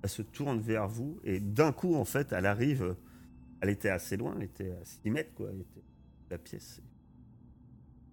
elle 0.03 0.11
se 0.11 0.21
tourne 0.21 0.61
vers 0.61 0.87
vous, 0.87 1.19
et 1.25 1.41
d'un 1.41 1.73
coup, 1.73 1.95
en 1.95 2.05
fait, 2.05 2.33
elle 2.33 2.45
arrive. 2.45 2.95
Elle 3.63 3.71
était 3.71 3.89
assez 3.89 4.19
loin, 4.19 4.35
elle 4.37 4.43
était 4.43 4.71
à 4.71 4.85
6 4.85 5.11
mètres, 5.11 5.33
quoi. 5.35 5.49
Elle 5.51 5.63
était 5.63 5.85
la 6.29 6.37
pièce. 6.37 6.83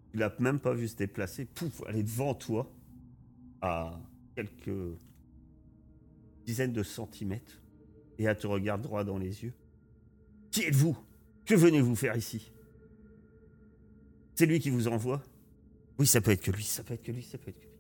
Tu 0.10 0.20
l'as 0.20 0.34
même 0.40 0.60
pas 0.62 0.74
vu 0.74 0.88
se 0.88 0.96
déplacer. 0.96 1.44
Pouf, 1.44 1.82
elle 1.90 1.98
est 1.98 2.04
devant 2.04 2.34
toi, 2.34 2.72
à 3.60 4.00
quelques 4.34 4.98
dizaines 6.48 6.74
de 6.74 6.82
centimètres, 6.82 7.62
et 8.18 8.24
elle 8.24 8.38
te 8.38 8.48
regarde 8.48 8.82
droit 8.82 9.04
dans 9.04 9.18
les 9.18 9.44
yeux. 9.44 9.54
Qui 10.50 10.64
êtes-vous? 10.64 10.98
Que 11.46 11.54
venez-vous 11.54 11.96
faire 11.96 12.16
ici? 12.16 12.52
C'est 14.34 14.46
lui 14.46 14.60
qui 14.60 14.70
vous 14.70 14.88
envoie? 14.88 15.22
Oui, 16.00 16.08
ça 16.08 16.22
peut 16.22 16.32
être 16.32 16.42
que 16.42 16.52
lui, 16.52 16.64
ça 16.64 16.84
peut 16.84 16.94
être 16.94 17.04
que 17.04 17.12
lui, 17.12 17.22
ça 17.22 17.38
peut 17.38 17.50
être 17.50 17.60
que 17.60 17.66
lui. 17.66 17.74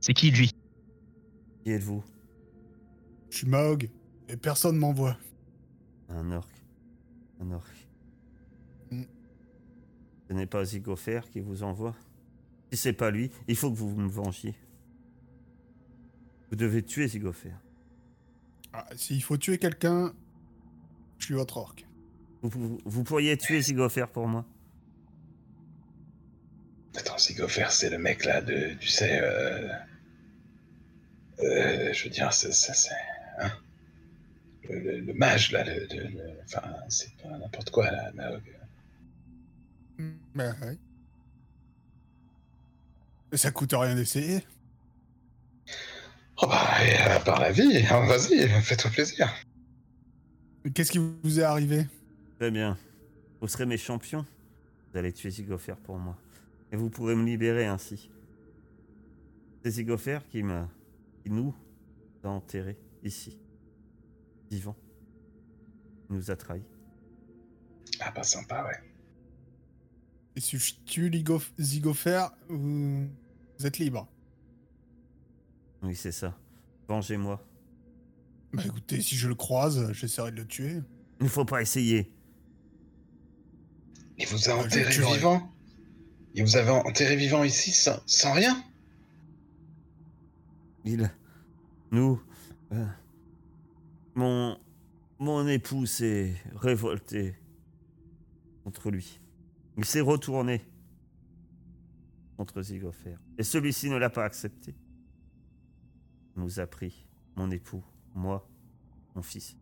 C'est 0.00 0.14
qui 0.14 0.30
lui? 0.30 0.50
Qui 1.62 1.70
êtes-vous? 1.70 2.02
Je 3.30 3.36
suis 3.36 3.46
Maog 3.46 3.90
et 4.28 4.36
personne 4.36 4.76
m'envoie. 4.76 5.16
Un 6.08 6.32
orc. 6.32 6.50
Un 7.40 7.50
orc. 7.50 7.70
Mm. 8.90 9.02
Ce 10.28 10.32
n'est 10.32 10.46
pas 10.46 10.64
Zigofer 10.64 11.20
qui 11.30 11.40
vous 11.40 11.62
envoie? 11.62 11.94
Si 12.72 12.78
c'est 12.78 12.92
pas 12.94 13.10
lui, 13.10 13.30
il 13.46 13.56
faut 13.56 13.70
que 13.70 13.76
vous 13.76 13.94
me 13.94 14.08
vengiez. 14.08 14.54
Vous 16.52 16.56
devez 16.56 16.82
tuer 16.82 17.08
Zigofer. 17.08 17.52
Ah, 18.74 18.86
S'il 18.94 19.22
faut 19.22 19.38
tuer 19.38 19.56
quelqu'un, 19.56 20.12
je 21.18 21.24
suis 21.24 21.34
votre 21.34 21.56
orc. 21.56 21.76
Vous, 22.42 22.50
vous- 22.50 22.78
vous 22.84 23.04
pourriez 23.04 23.38
tuer 23.38 23.62
Zigofer 23.62 24.04
pour 24.12 24.28
moi 24.28 24.44
Attends, 26.94 27.16
Sigofer, 27.16 27.68
c'est 27.70 27.88
le 27.88 27.96
mec 27.96 28.26
là 28.26 28.42
de. 28.42 28.74
Tu 28.78 28.88
sais. 28.88 29.18
Euh, 29.22 29.66
euh, 31.38 31.90
je 31.94 32.04
veux 32.04 32.10
dire, 32.10 32.30
c'est. 32.34 32.52
c'est- 32.52 32.74
c'est- 32.74 32.90
hein? 33.38 33.50
Le, 34.68 34.78
le- 34.78 35.00
le 35.00 35.14
mage 35.14 35.52
là, 35.52 35.64
le, 35.64 35.88
enfin, 36.44 36.62
c'est 36.90 37.16
pas 37.16 37.30
n'importe 37.38 37.70
quoi 37.70 37.90
là. 37.90 38.12
Hmm, 39.96 40.10
Bah, 40.34 40.52
ouais. 40.60 40.76
Mais 43.30 43.38
ça 43.38 43.50
coûte 43.50 43.72
rien 43.72 43.94
d'essayer. 43.94 44.44
Oh 46.38 46.46
bah, 46.46 46.84
et, 46.84 46.94
euh, 47.10 47.20
par 47.20 47.40
la 47.40 47.52
vie, 47.52 47.84
hein, 47.90 48.06
vas-y, 48.06 48.48
fais-toi 48.62 48.90
plaisir. 48.90 49.32
Qu'est-ce 50.74 50.90
qui 50.92 50.98
vous 50.98 51.40
est 51.40 51.42
arrivé? 51.42 51.86
Très 52.38 52.50
bien. 52.50 52.78
Vous 53.40 53.48
serez 53.48 53.66
mes 53.66 53.76
champions. 53.76 54.24
Vous 54.92 54.98
allez 54.98 55.12
tuer 55.12 55.30
Zigofer 55.30 55.74
pour 55.82 55.98
moi. 55.98 56.16
Et 56.70 56.76
vous 56.76 56.88
pourrez 56.90 57.14
me 57.14 57.24
libérer 57.24 57.66
ainsi. 57.66 58.10
C'est 59.62 59.70
Zigofer 59.72 60.20
qui 60.30 60.42
m'a. 60.42 60.68
qui 61.22 61.30
nous 61.30 61.54
a 62.24 62.28
enterrés 62.28 62.78
ici. 63.02 63.38
vivant. 64.50 64.76
Il 66.10 66.16
nous 66.16 66.30
a 66.30 66.36
trahis. 66.36 66.62
Ah 68.00 68.10
bah 68.14 68.22
sympa, 68.22 68.64
ouais. 68.64 68.90
Et 70.36 70.40
si 70.40 70.58
je 70.58 70.74
tue 70.86 71.08
Ligo- 71.08 71.42
Zigofer, 71.60 72.26
vous... 72.48 73.06
vous 73.58 73.66
êtes 73.66 73.78
libre. 73.78 74.08
Oui, 75.82 75.96
c'est 75.96 76.12
ça. 76.12 76.38
Vengez-moi. 76.88 77.44
Bah 78.52 78.62
écoutez, 78.66 79.00
si 79.00 79.16
je 79.16 79.28
le 79.28 79.34
croise, 79.34 79.92
j'essaierai 79.92 80.30
de 80.30 80.36
le 80.36 80.46
tuer. 80.46 80.80
Il 81.20 81.24
ne 81.24 81.28
faut 81.28 81.44
pas 81.44 81.62
essayer. 81.62 82.12
Il 84.18 84.26
vous 84.26 84.48
a 84.48 84.52
Ah, 84.52 84.60
je 84.60 84.66
enterré 84.66 85.14
vivant 85.14 85.50
Il 86.34 86.42
vous 86.44 86.56
avait 86.56 86.70
enterré 86.70 87.16
vivant 87.16 87.44
ici 87.44 87.70
sans, 87.72 88.00
sans 88.06 88.32
rien 88.32 88.62
Il. 90.84 91.10
Nous. 91.90 92.20
euh, 92.72 92.86
mon. 94.14 94.58
Mon 95.18 95.46
époux 95.46 95.86
s'est 95.86 96.34
révolté 96.56 97.36
contre 98.64 98.90
lui. 98.90 99.20
Il 99.78 99.84
s'est 99.84 100.00
retourné 100.00 100.64
contre 102.36 102.60
Zigofer. 102.60 103.14
Et 103.38 103.44
celui-ci 103.44 103.88
ne 103.88 103.96
l'a 103.96 104.10
pas 104.10 104.24
accepté. 104.24 104.74
Nous 106.36 106.60
a 106.60 106.66
pris, 106.66 107.06
mon 107.36 107.50
époux, 107.50 107.84
moi, 108.14 108.48
mon 109.14 109.22
fils. 109.22 109.56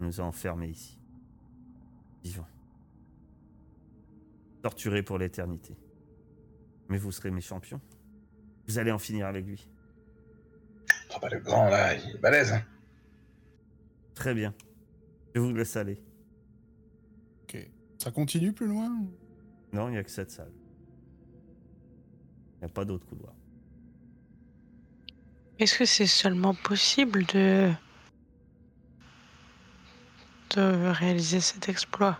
Il 0.00 0.06
nous 0.06 0.20
a 0.20 0.24
enfermés 0.24 0.68
ici. 0.68 0.98
Vivants. 2.22 2.48
Torturés 4.62 5.02
pour 5.02 5.18
l'éternité. 5.18 5.76
Mais 6.88 6.98
vous 6.98 7.12
serez 7.12 7.30
mes 7.30 7.40
champions. 7.40 7.80
Vous 8.66 8.78
allez 8.78 8.90
en 8.90 8.98
finir 8.98 9.26
avec 9.26 9.46
lui. 9.46 9.68
Ah 11.14 11.18
bah 11.20 11.28
le 11.30 11.40
grand 11.40 11.68
là, 11.68 11.94
il 11.94 12.16
est 12.16 12.18
balèze, 12.18 12.52
hein 12.52 12.62
Très 14.14 14.34
bien. 14.34 14.54
Je 15.34 15.40
vous 15.40 15.54
laisse 15.54 15.76
aller. 15.76 16.02
Ok. 17.44 17.70
Ça 17.98 18.10
continue 18.10 18.52
plus 18.52 18.66
loin 18.66 18.90
Non, 19.72 19.88
il 19.88 19.92
n'y 19.92 19.98
a 19.98 20.04
que 20.04 20.10
cette 20.10 20.30
salle. 20.30 20.52
Il 22.56 22.58
n'y 22.60 22.64
a 22.64 22.68
pas 22.68 22.84
d'autre 22.84 23.06
couloir. 23.06 23.32
Est-ce 25.58 25.76
que 25.78 25.84
c'est 25.84 26.06
seulement 26.06 26.54
possible 26.54 27.24
de 27.26 27.72
de 30.56 30.90
réaliser 30.90 31.40
cet 31.40 31.68
exploit? 31.68 32.18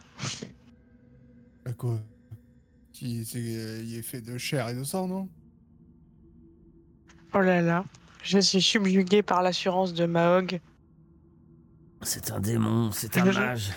Quoi? 1.77 2.01
Qui 2.92 3.24
euh, 3.37 3.83
il 3.85 3.94
est 3.96 4.03
fait 4.03 4.20
de 4.20 4.37
chair 4.38 4.68
et 4.68 4.74
de 4.74 4.83
sang, 4.85 5.07
non? 5.07 5.29
Oh 7.33 7.40
là 7.40 7.61
là, 7.61 7.85
je 8.22 8.38
suis 8.38 8.61
subjugué 8.61 9.22
par 9.22 9.42
l'assurance 9.42 9.94
de 9.94 10.07
Mahog. 10.07 10.61
C'est 12.03 12.31
un 12.33 12.40
démon, 12.40 12.90
c'est 12.90 13.16
un 13.18 13.24
mage. 13.24 13.70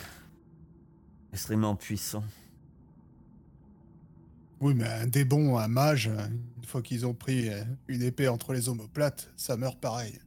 Extrêmement 1.33 1.75
puissant. 1.75 2.23
Oui, 4.61 4.75
mais 4.75 4.87
un 4.87 5.07
démon, 5.07 5.57
un 5.57 5.67
mage, 5.67 6.05
une 6.07 6.65
fois 6.65 6.83
qu'ils 6.83 7.07
ont 7.07 7.15
pris 7.15 7.49
euh, 7.49 7.63
une 7.87 8.03
épée 8.03 8.27
entre 8.27 8.53
les 8.53 8.69
omoplates, 8.69 9.31
ça 9.35 9.57
meurt 9.57 9.79
pareil. 9.79 10.19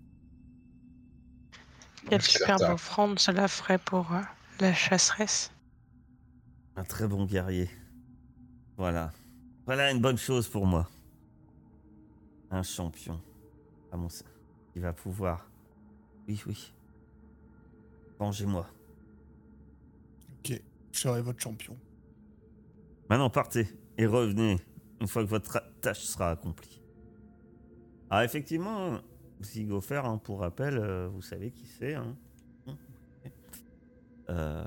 Quelle 2.11 2.21
superbe 2.21 2.63
offrande 2.63 3.21
cela 3.21 3.47
ferait 3.47 3.79
pour 3.79 4.13
euh, 4.13 4.21
la 4.59 4.75
chasseresse. 4.75 5.53
Un 6.75 6.83
très 6.83 7.07
bon 7.07 7.27
guerrier. 7.27 7.71
Voilà. 8.77 9.13
Voilà 9.67 9.93
une 9.93 10.01
bonne 10.01 10.19
chose 10.19 10.49
pour 10.49 10.67
moi. 10.67 10.91
Un 12.51 12.65
champion. 12.65 13.21
À 13.93 13.97
mon 13.97 14.09
sein. 14.09 14.27
Il 14.75 14.83
va 14.83 14.93
pouvoir. 14.93 15.49
Oui, 16.27 16.43
oui. 16.49 16.73
Vengez-moi. 18.19 18.67
Ok, 20.41 20.61
je 20.91 20.99
serai 20.99 21.23
votre 21.23 21.41
champion. 21.41 21.77
Maintenant, 23.09 23.31
partez 23.31 23.69
et 23.99 24.07
revenez 24.07 24.59
une 25.01 25.07
fois 25.09 25.23
que 25.25 25.29
votre 25.31 25.63
tâche 25.81 26.01
sera 26.03 26.31
accomplie. 26.31 26.81
Ah, 28.11 28.25
effectivement, 28.25 28.99
Zigofer, 29.43 30.03
hein, 30.05 30.19
pour 30.19 30.41
rappel, 30.41 30.79
euh, 30.79 31.09
vous 31.09 31.23
savez 31.23 31.51
qui 31.51 31.67
c'est. 31.67 31.95
hein. 31.95 32.17
Euh, 34.31 34.65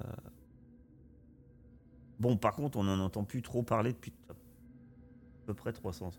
Bon, 2.20 2.38
par 2.38 2.54
contre, 2.54 2.78
on 2.78 2.84
n'en 2.84 3.00
entend 3.00 3.24
plus 3.24 3.42
trop 3.42 3.64
parler 3.64 3.92
depuis 3.94 4.14
à 4.30 4.34
peu 5.48 5.54
près 5.56 5.72
300 5.74 6.08
ans. 6.08 6.12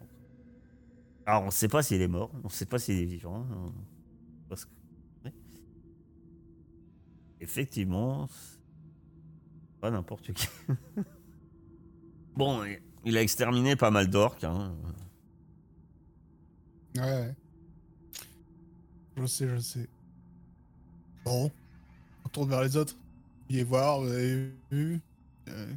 Alors, 1.26 1.42
on 1.42 1.46
ne 1.46 1.50
sait 1.50 1.68
pas 1.68 1.82
s'il 1.82 2.00
est 2.02 2.08
mort, 2.08 2.30
on 2.42 2.46
ne 2.48 2.52
sait 2.52 2.66
pas 2.66 2.78
s'il 2.78 2.98
est 3.00 3.04
vivant. 3.04 3.44
parce 4.48 4.64
que- 4.64 4.70
ouais. 5.24 5.32
Effectivement, 7.40 8.28
pas 9.80 9.90
n'importe 9.90 10.32
qui. 10.32 10.48
Bon, 12.36 12.62
et- 12.64 12.80
il 13.04 13.16
a 13.16 13.22
exterminé 13.22 13.76
pas 13.76 13.90
mal 13.90 14.08
d'orques. 14.08 14.44
hein. 14.44 14.74
Ouais, 16.96 17.02
ouais. 17.02 17.36
Je 19.16 19.26
sais, 19.26 19.48
je 19.48 19.58
sais. 19.58 19.88
Bon, 21.24 21.50
on 22.24 22.28
tourne 22.28 22.48
vers 22.50 22.62
les 22.62 22.76
autres. 22.76 22.96
Veuillez 23.48 23.64
voir, 23.64 24.00
vous 24.00 24.08
avez 24.12 24.52
vu 24.70 25.00
Euh, 25.48 25.72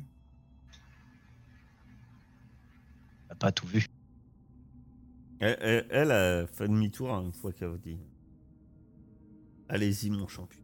T'as 3.30 3.36
pas 3.36 3.52
tout 3.52 3.66
vu. 3.68 3.86
Elle, 5.40 5.58
elle- 5.62 5.88
elle 5.90 6.12
a 6.12 6.46
fait 6.48 6.68
demi-tour 6.68 7.12
hein, 7.14 7.24
une 7.24 7.34
fois 7.34 7.52
qu'elle 7.54 7.70
a 7.72 7.78
dit 7.78 7.98
Allez-y, 9.70 10.10
mon 10.10 10.28
champion. 10.28 10.62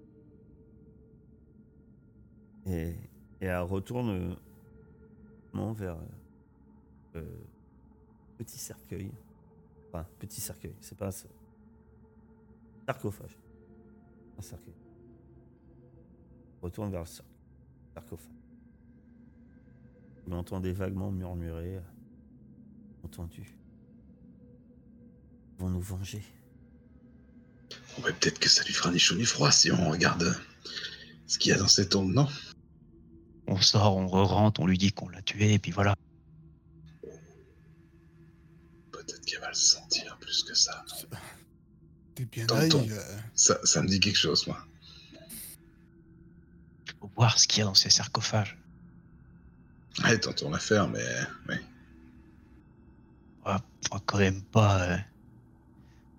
Et, 2.65 2.89
et 3.39 3.46
elle 3.46 3.60
retourne 3.62 4.10
euh, 4.10 4.36
non, 5.54 5.72
vers 5.72 5.98
petit 8.38 8.58
cercueil. 8.58 9.12
Enfin, 9.88 10.06
petit 10.20 10.41
cercueil, 10.41 10.76
c'est 10.82 10.98
pas 10.98 11.12
ça. 11.12 11.28
Sarcophage. 12.86 13.38
Un 14.38 14.41
cercueil. 14.41 14.74
Retourne 16.62 16.91
vers 16.91 17.02
le 17.02 17.08
sarcophage. 17.96 18.32
Vous 20.26 20.32
l'entendez 20.32 20.74
vaguement 20.74 21.12
murmurer. 21.12 21.80
Entendu. 23.04 23.56
Ils 25.54 25.62
vont 25.62 25.70
nous 25.70 25.82
venger. 25.82 26.22
Ouais, 28.04 28.13
peut-être 28.13 28.39
que 28.39 28.50
ça 28.50 28.63
lui 28.63 28.74
fera 28.74 28.91
ni 28.91 29.00
chaud 29.00 29.15
ni 29.15 29.26
froid 29.26 29.52
si 29.52 29.72
on 29.72 29.89
regarde 29.89 30.24
euh, 30.24 30.34
ce 31.26 31.39
qu'il 31.39 31.52
y 31.52 31.54
a 31.54 31.58
dans 31.58 31.67
cette 31.67 31.89
tombe, 31.89 32.12
non? 32.13 32.28
On 33.48 33.60
sort, 33.60 33.96
on 33.98 34.08
re-rentre, 34.08 34.62
on 34.62 34.67
lui 34.67 34.78
dit 34.78 34.91
qu'on 34.91 35.10
l'a 35.10 35.22
tué, 35.22 35.54
et 35.54 35.60
puis 35.60 35.72
voilà. 35.72 35.96
Peut-être 38.91 39.26
qu'elle 39.26 39.39
va 39.39 39.47
le 39.47 39.47
sentir 39.58 40.17
plus 40.20 40.43
que 40.43 40.54
ça. 40.54 40.86
T'es 42.15 42.26
bien 42.26 42.46
euh. 42.50 43.20
Ça, 43.36 43.60
ça 43.63 43.82
me 43.82 43.88
dit 43.88 44.00
quelque 44.00 44.17
chose, 44.17 44.48
moi. 44.48 44.58
Faut 47.00 47.12
voir 47.15 47.38
ce 47.38 47.48
qu'il 47.48 47.60
y 47.60 47.62
a 47.62 47.65
dans 47.65 47.74
ces 47.76 47.89
sarcophages. 47.89 48.58
Ouais, 50.04 50.17
tentons 50.20 50.50
l'affaire, 50.50 50.88
mais... 50.88 51.04
Ouais. 51.48 51.62
On 53.46 53.50
va, 53.52 53.62
on 53.91 53.96
va 53.96 54.02
quand 54.06 54.17
même 54.17 54.41
pas 54.43 54.82
euh, 54.84 54.98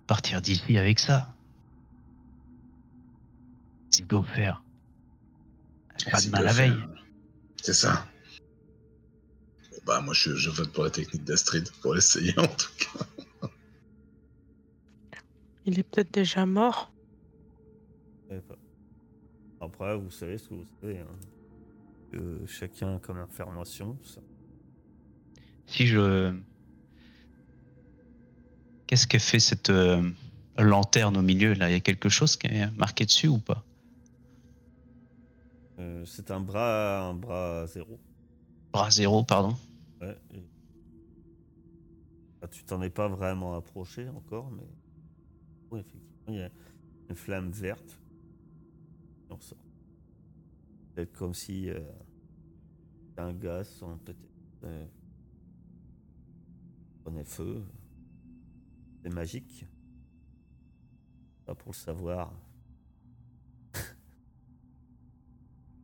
partir 0.07 0.41
d'ici 0.41 0.77
avec 0.77 0.99
ça. 0.99 1.33
Zigofer. 3.93 4.53
Pas 6.05 6.17
Ainsi 6.17 6.27
demain 6.27 6.39
que 6.39 6.43
la 6.43 6.53
faire. 6.53 6.73
veille. 6.75 6.83
C'est 7.61 7.73
ça. 7.73 8.07
Bon, 9.71 9.77
bah, 9.85 10.01
moi, 10.01 10.13
je, 10.13 10.35
je 10.35 10.49
vote 10.49 10.71
pour 10.71 10.83
la 10.85 10.89
technique 10.89 11.23
d'Astrid, 11.25 11.69
pour 11.81 11.93
l'essayer 11.93 12.33
en 12.39 12.47
tout 12.47 12.71
cas. 12.77 13.05
Il 15.65 15.77
est 15.79 15.83
peut-être 15.83 16.11
déjà 16.13 16.45
mort. 16.45 16.91
Après, 19.61 19.97
vous 19.97 20.09
savez 20.11 20.37
ce 20.37 20.49
que 20.49 20.53
vous 20.55 20.65
savez. 20.81 20.99
hein. 20.99 22.17
Chacun 22.47 22.95
a 22.95 22.99
comme 22.99 23.17
information. 23.17 23.97
ça. 24.03 24.21
Si 25.67 25.85
je. 25.85 26.33
Qu'est-ce 28.87 29.05
que 29.05 29.19
fait 29.19 29.39
cette 29.39 29.69
euh, 29.69 30.09
lanterne 30.57 31.17
au 31.17 31.21
milieu 31.21 31.53
là? 31.53 31.69
Il 31.69 31.73
y 31.73 31.75
a 31.75 31.79
quelque 31.79 32.09
chose 32.09 32.35
qui 32.37 32.47
est 32.47 32.71
marqué 32.77 33.05
dessus 33.05 33.27
ou 33.27 33.37
pas? 33.37 33.63
Euh, 35.77 36.03
c'est 36.05 36.31
un 36.31 36.39
bras, 36.39 37.01
un 37.09 37.13
bras 37.13 37.67
zéro. 37.67 37.99
Bras 38.73 38.89
zéro, 38.89 39.23
pardon. 39.23 39.55
Ouais. 40.01 40.17
et- 40.33 40.43
Ah, 42.41 42.47
tu 42.47 42.63
t'en 42.63 42.81
es 42.81 42.89
pas 42.89 43.07
vraiment 43.09 43.55
approché 43.55 44.07
encore, 44.09 44.49
mais 44.51 44.63
oui, 45.71 45.79
effectivement, 45.79 46.27
il 46.29 46.35
y 46.35 46.41
a 46.41 46.49
une 47.09 47.15
flamme 47.15 47.51
verte. 47.51 47.99
Peut-être 50.93 51.13
comme 51.13 51.33
si 51.33 51.69
euh, 51.69 51.79
un 53.17 53.33
gaz 53.33 53.67
sans 53.69 53.97
peut-être 53.99 54.17
euh, 54.63 54.85
prenait 57.03 57.23
feu. 57.23 57.63
C'est 59.03 59.13
magique. 59.13 59.65
Pas 61.45 61.55
pour 61.55 61.71
le 61.71 61.75
savoir. 61.77 62.33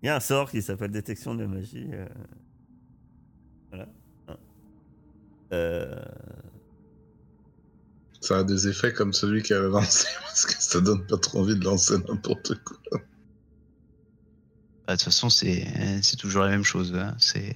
Il 0.02 0.08
y 0.08 0.10
a 0.10 0.16
un 0.16 0.20
sort 0.20 0.52
qui 0.52 0.62
s'appelle 0.62 0.92
détection 0.92 1.34
de 1.36 1.46
magie. 1.46 1.88
euh, 1.94 2.08
Voilà. 3.70 3.88
Hein. 4.28 4.38
Ça 8.26 8.40
a 8.40 8.44
des 8.44 8.68
effets 8.68 8.92
comme 8.92 9.14
celui 9.14 9.44
qui 9.44 9.54
avait 9.54 9.68
lancé, 9.70 10.08
parce 10.22 10.48
que 10.48 10.54
ça 10.58 10.82
donne 10.82 11.06
pas 11.06 11.18
trop 11.18 11.42
envie 11.42 11.56
de 11.56 11.64
lancer 11.64 11.96
n'importe 12.10 12.56
quoi. 12.64 12.78
Bah, 14.88 14.94
De 14.94 14.94
toute 14.94 15.04
façon, 15.04 15.30
c'est 15.30 16.02
c'est 16.02 16.18
toujours 16.18 16.42
la 16.42 16.50
même 16.50 16.64
chose. 16.64 16.92
hein. 16.96 17.16
C'est 17.20 17.54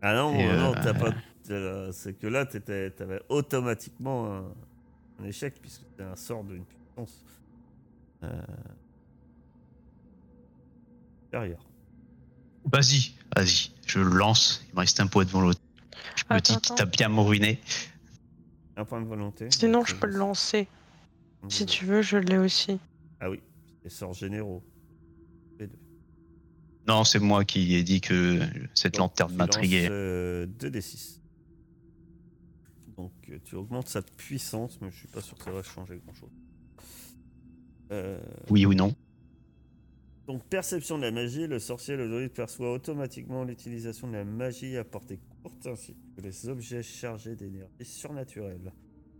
Ah 0.00 0.14
non, 0.14 0.32
non, 0.32 0.72
euh, 0.72 0.82
t'as 0.82 0.94
pas. 0.94 1.12
t'as- 1.46 1.92
C'est 1.92 2.14
que 2.14 2.26
là, 2.26 2.46
t'étais- 2.46 2.90
t'avais 2.90 3.20
automatiquement 3.28 4.34
un, 4.34 4.44
un 5.20 5.24
échec 5.26 5.54
puisque 5.60 5.80
c'était 5.90 6.04
un 6.10 6.16
sort 6.16 6.42
d'une 6.42 6.64
puissance 6.64 7.22
euh, 8.22 8.42
supérieure. 11.24 11.66
Vas-y, 12.72 13.12
vas-y, 13.36 13.70
je 13.86 13.98
le 14.00 14.08
lance. 14.16 14.64
Il 14.70 14.74
me 14.74 14.80
reste 14.80 15.00
un 15.00 15.06
point 15.06 15.24
devant 15.26 15.42
l'autre. 15.42 15.60
Je 16.16 16.34
me 16.34 16.40
dis 16.40 16.52
attends. 16.52 16.74
à 16.76 16.84
bien 16.86 17.08
me 17.10 17.20
ruiner. 17.20 17.60
Un 18.76 18.84
point 18.84 19.00
de 19.00 19.06
volonté. 19.06 19.48
Sinon, 19.50 19.78
donc, 19.78 19.88
je 19.88 19.94
euh, 19.94 19.98
peux 19.98 20.06
le 20.06 20.18
lancer. 20.18 20.68
donc, 21.42 21.52
Si 21.52 21.62
euh, 21.62 21.66
tu 21.66 21.84
veux, 21.86 22.02
je 22.02 22.18
l'ai 22.18 22.38
aussi. 22.38 22.78
Ah 23.20 23.30
oui, 23.30 23.40
les 23.84 23.90
sorts 23.90 24.12
généraux. 24.12 24.62
Les 25.58 25.66
deux. 25.66 25.78
Non, 26.86 27.02
c'est 27.04 27.18
moi 27.18 27.44
qui 27.44 27.74
ai 27.74 27.82
dit 27.82 28.00
que 28.00 28.40
cette 28.74 28.94
Donc, 28.94 29.00
lanterne 29.00 29.34
m'intriguait. 29.34 29.82
lances, 29.88 29.90
euh, 29.92 30.46
2d6. 30.58 31.20
Donc 32.96 33.12
euh, 33.28 33.38
tu 33.44 33.56
augmentes 33.56 33.88
sa 33.88 34.02
puissance, 34.02 34.78
mais 34.80 34.90
je 34.90 34.96
suis 34.96 35.08
pas 35.08 35.20
sûr 35.20 35.36
que 35.36 35.44
ça 35.44 35.50
va 35.50 35.62
changer 35.62 36.00
grand 36.04 36.14
chose. 36.14 36.30
Oui 38.50 38.66
ou 38.66 38.74
non 38.74 38.94
donc 40.26 40.42
perception 40.44 40.98
de 40.98 41.02
la 41.04 41.12
magie, 41.12 41.46
le 41.46 41.60
sorcier, 41.60 41.96
le 41.96 42.08
druide 42.08 42.32
perçoit 42.32 42.72
automatiquement 42.72 43.44
l'utilisation 43.44 44.08
de 44.08 44.14
la 44.14 44.24
magie 44.24 44.76
à 44.76 44.82
portée 44.82 45.20
courte 45.42 45.66
ainsi 45.68 45.94
les 46.22 46.48
objets 46.48 46.82
chargés 46.82 47.36
d'énergie 47.36 47.84
surnaturelle. 47.84 48.72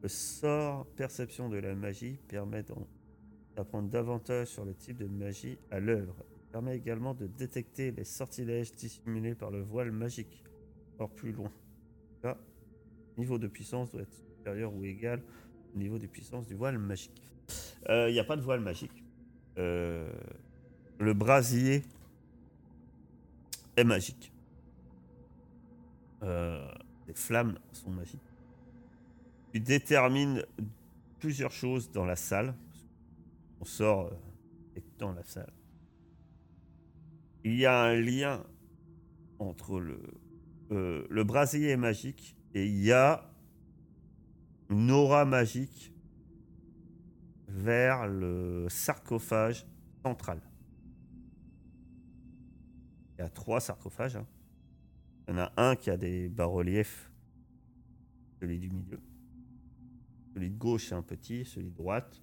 Le 0.03 0.09
sort 0.09 0.87
perception 0.97 1.49
de 1.49 1.57
la 1.57 1.75
magie 1.75 2.19
permet 2.29 2.65
d'apprendre 3.57 3.89
davantage 3.89 4.49
sur 4.49 4.65
le 4.65 4.75
type 4.75 4.99
de 4.99 5.07
magie 5.07 5.59
à 5.71 5.81
l'œuvre. 5.81 6.15
Il 6.37 6.51
permet 6.53 6.77
également 6.77 7.15
de 7.15 7.27
détecter 7.27 7.91
les 7.91 8.05
sortilèges 8.05 8.73
dissimulés 8.73 9.35
par 9.35 9.51
le 9.51 9.63
voile 9.63 9.93
magique. 9.93 10.45
Encore 10.95 11.11
plus 11.11 11.33
loin. 11.33 11.53
Là, 12.23 12.39
niveau 13.19 13.39
de 13.39 13.47
puissance 13.47 13.91
doit 13.91 14.03
être 14.03 14.15
supérieur 14.15 14.75
ou 14.75 14.85
égal 14.85 15.23
au 15.75 15.79
niveau 15.79 15.99
de 15.99 16.07
puissance 16.07 16.47
du 16.47 16.55
voile 16.55 16.79
magique. 16.79 17.23
Il 17.89 18.13
n'y 18.13 18.19
a 18.19 18.25
pas 18.25 18.37
de 18.37 18.43
voile 18.43 18.61
magique. 18.61 19.05
Euh, 19.59 20.11
le 20.99 21.15
brasier 21.15 21.83
est 23.77 23.85
magique. 23.85 24.33
Euh, 26.23 26.67
les 27.07 27.15
flammes 27.15 27.59
sont 27.73 27.91
magiques. 27.91 28.21
Tu 29.53 29.61
détermines 29.61 30.45
plusieurs 31.19 31.53
choses 31.53 31.91
dans 31.91 32.05
la 32.05 32.17
salle. 32.17 32.55
On 33.61 33.65
sort 33.65 34.07
euh, 34.07 34.77
et 34.77 34.85
dans 34.99 35.13
la 35.13 35.23
salle. 35.25 35.53
Il 37.45 37.55
y 37.55 37.65
a 37.67 37.81
un 37.83 37.95
lien 37.95 38.45
entre 39.39 39.79
le, 39.81 40.01
euh, 40.73 41.25
brasier 41.25 41.77
magique 41.77 42.37
et 42.55 42.67
il 42.67 42.83
y 42.83 42.93
a 42.93 43.31
une 44.69 44.91
aura 44.91 45.25
magique 45.25 45.93
vers 47.49 48.09
le 48.09 48.67
sarcophage 48.69 49.67
central. 50.03 50.41
Il 53.17 53.23
y 53.23 53.25
a 53.25 53.31
trois 53.31 53.61
sarcophages. 53.61 54.17
hein. 54.17 54.27
Il 55.29 55.33
y 55.33 55.35
en 55.35 55.39
a 55.39 55.53
un 55.57 55.77
qui 55.77 55.91
a 55.91 55.97
des 55.97 56.29
bas-reliefs, 56.29 57.11
celui 58.41 58.59
du 58.59 58.71
milieu. 58.71 59.01
Celui 60.35 60.51
de 60.51 60.59
gauche 60.59 60.93
est 60.93 60.95
un 60.95 61.03
petit, 61.03 61.45
celui 61.45 61.71
de 61.71 61.77
droite 61.77 62.23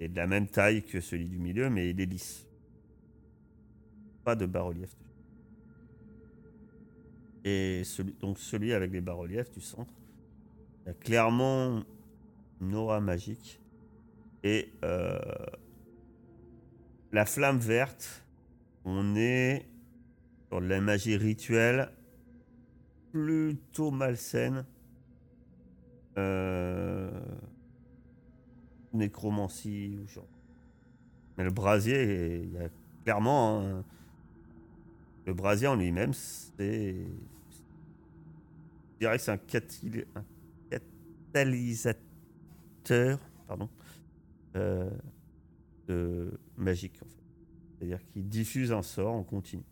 est 0.00 0.08
de 0.08 0.16
la 0.16 0.26
même 0.26 0.46
taille 0.46 0.82
que 0.82 1.00
celui 1.00 1.28
du 1.28 1.38
milieu, 1.38 1.68
mais 1.68 1.90
il 1.90 2.00
est 2.00 2.06
lisse. 2.06 2.46
Pas 4.24 4.34
de 4.34 4.46
bas-relief. 4.46 4.90
Et 7.44 7.82
donc 8.20 8.38
celui 8.38 8.72
avec 8.72 8.92
les 8.92 9.00
bas-reliefs 9.00 9.50
du 9.52 9.60
centre, 9.60 9.92
il 10.82 10.88
y 10.88 10.90
a 10.90 10.94
clairement 10.94 11.82
une 12.60 12.74
aura 12.74 13.00
magique. 13.00 13.60
Et 14.42 14.72
euh, 14.84 15.18
la 17.12 17.26
flamme 17.26 17.58
verte, 17.58 18.24
on 18.84 19.16
est 19.16 19.66
de 20.58 20.66
la 20.66 20.80
magie 20.80 21.16
rituelle 21.16 21.90
plutôt 23.12 23.90
malsaine. 23.90 24.64
Euh, 26.18 27.10
nécromancie 28.92 29.98
ou 30.02 30.06
genre. 30.08 30.26
Mais 31.38 31.44
le 31.44 31.50
brasier, 31.50 32.40
il 32.42 32.52
y 32.52 32.58
a 32.58 32.68
clairement. 33.04 33.60
un- 33.60 33.84
le 35.26 35.34
brasier 35.34 35.68
en 35.68 35.76
lui-même, 35.76 36.12
c'est. 36.12 36.94
Je 38.94 38.98
dirais 38.98 39.16
que 39.18 39.22
c'est 39.22 39.30
un, 39.30 39.36
catil- 39.36 40.06
un 40.16 40.24
catalysateur. 41.32 43.18
Pardon. 43.46 43.68
euh, 44.56 44.90
de 45.86 46.32
magique 46.56 47.00
en 47.02 47.06
fait. 47.06 47.22
C'est-à-dire 47.78 48.00
qu'il 48.12 48.28
diffuse 48.28 48.72
un 48.72 48.82
sort 48.82 49.14
en 49.14 49.22
continu. 49.22 49.62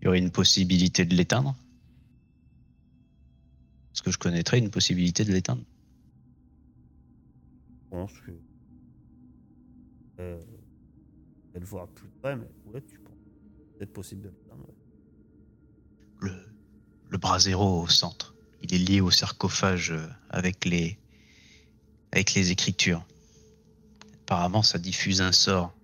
Il 0.00 0.04
y 0.04 0.08
aurait 0.08 0.18
une 0.18 0.30
possibilité 0.30 1.04
de 1.04 1.14
l'éteindre 1.14 1.56
Est-ce 3.92 4.02
que 4.02 4.10
je 4.10 4.18
connaîtrais 4.18 4.58
une 4.58 4.70
possibilité 4.70 5.24
de 5.24 5.32
l'éteindre? 5.32 5.62
Je 7.84 7.90
pense 7.90 8.12
que. 8.20 8.32
Euh, 10.20 10.40
elle 11.54 11.64
voir 11.64 11.88
plus 11.88 12.08
près, 12.20 12.36
mais 12.36 12.48
ouais, 12.66 12.82
tu 12.82 12.98
penses. 12.98 13.14
C'est 13.78 13.92
possible 13.92 14.22
de 14.22 14.28
l'éteindre. 14.28 14.66
ouais. 14.66 14.74
le, 16.20 16.32
le 17.08 17.18
bras 17.18 17.38
zéro 17.38 17.82
au 17.82 17.88
centre. 17.88 18.34
Il 18.62 18.74
est 18.74 18.78
lié 18.78 19.00
au 19.00 19.10
sarcophage 19.10 19.92
euh, 19.92 20.06
avec 20.30 20.64
les, 20.64 20.98
avec 22.12 22.34
les 22.34 22.50
écritures. 22.50 23.06
Apparemment, 24.22 24.62
ça 24.62 24.78
diffuse 24.78 25.20
un 25.20 25.32
sort. 25.32 25.74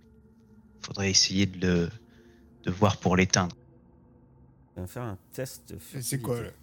Faudrait 0.80 1.10
essayer 1.10 1.46
de 1.46 1.66
le 1.66 1.90
de 2.64 2.70
voir 2.70 2.96
pour 2.96 3.16
l'éteindre. 3.16 3.56
On 4.76 4.82
va 4.82 4.86
faire 4.86 5.02
un 5.02 5.18
test. 5.32 5.74
c'est 6.00 6.20
quoi 6.20 6.36
furtivité. 6.36 6.56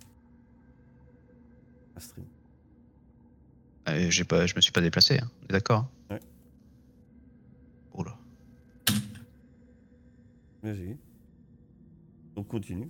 Astrid. 1.96 2.26
Euh, 3.90 4.10
j'ai 4.10 4.24
pas, 4.24 4.46
je 4.46 4.56
me 4.56 4.62
suis 4.62 4.72
pas 4.72 4.82
déplacé. 4.82 5.20
Hein. 5.20 5.30
On 5.42 5.46
est 5.46 5.52
D'accord. 5.52 5.90
Ouais. 6.10 6.20
Oh 7.94 8.04
là. 8.04 8.18
Vas-y. 10.64 10.98
Donc 12.36 12.48
continue. 12.48 12.90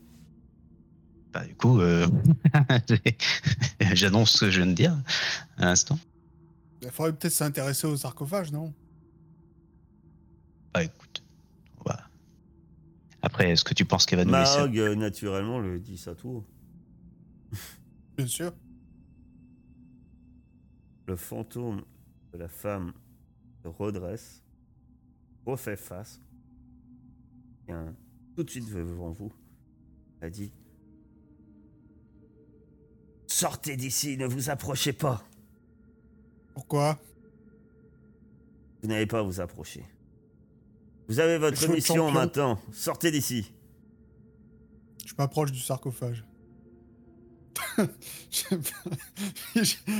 Bah, 1.32 1.46
du 1.46 1.56
coup, 1.56 1.80
euh, 1.80 2.08
j'annonce 3.94 4.34
ce 4.34 4.46
que 4.46 4.52
je 4.52 4.62
viens 4.62 4.70
de 4.72 4.76
dire 4.76 4.98
à 5.58 5.66
l'instant. 5.66 6.00
Il 6.82 6.90
faudrait 6.90 7.14
peut-être 7.14 7.34
s'intéresser 7.34 7.88
au 7.88 7.98
sarcophage, 7.98 8.52
non? 8.52 8.74
Bah 10.74 10.84
écoute, 10.84 11.24
on 11.24 11.29
Après, 13.22 13.52
est-ce 13.52 13.64
que 13.64 13.74
tu 13.74 13.86
penses 13.86 14.06
qu'elle 14.06 14.20
va 14.20 14.26
nous 14.26 14.34
laisser 14.34 14.80
euh, 14.80 14.96
naturellement, 14.96 15.60
le 15.60 15.80
dit 15.80 15.98
ça 15.98 16.16
tout 16.16 16.30
haut. 16.30 16.46
Bien 18.18 18.28
sûr. 18.28 18.54
Le 21.08 21.16
fantôme 21.16 21.84
de 22.34 22.38
la 22.38 22.48
femme 22.48 22.94
se 23.64 23.68
redresse, 23.68 24.44
refait 25.46 25.76
face, 25.76 26.22
vient 27.68 27.96
tout 28.36 28.44
de 28.44 28.50
suite 28.50 28.72
devant 28.72 29.12
vous, 29.12 29.34
a 30.22 30.30
dit 30.30 30.52
Sortez 33.28 33.78
d'ici, 33.78 34.18
ne 34.18 34.26
vous 34.26 34.50
approchez 34.50 34.94
pas. 34.94 35.24
Pourquoi? 36.54 37.00
Vous 38.82 38.90
n'allez 38.90 39.06
pas 39.06 39.20
à 39.20 39.22
vous 39.22 39.40
approcher. 39.40 39.86
Vous 41.10 41.20
avez 41.20 41.38
votre 41.40 41.68
mission 41.70 42.12
maintenant. 42.12 42.60
Sortez 42.72 43.10
d'ici. 43.12 43.52
Je 45.06 45.14
m'approche 45.18 45.52
du 45.52 45.60
sarcophage. 45.60 46.24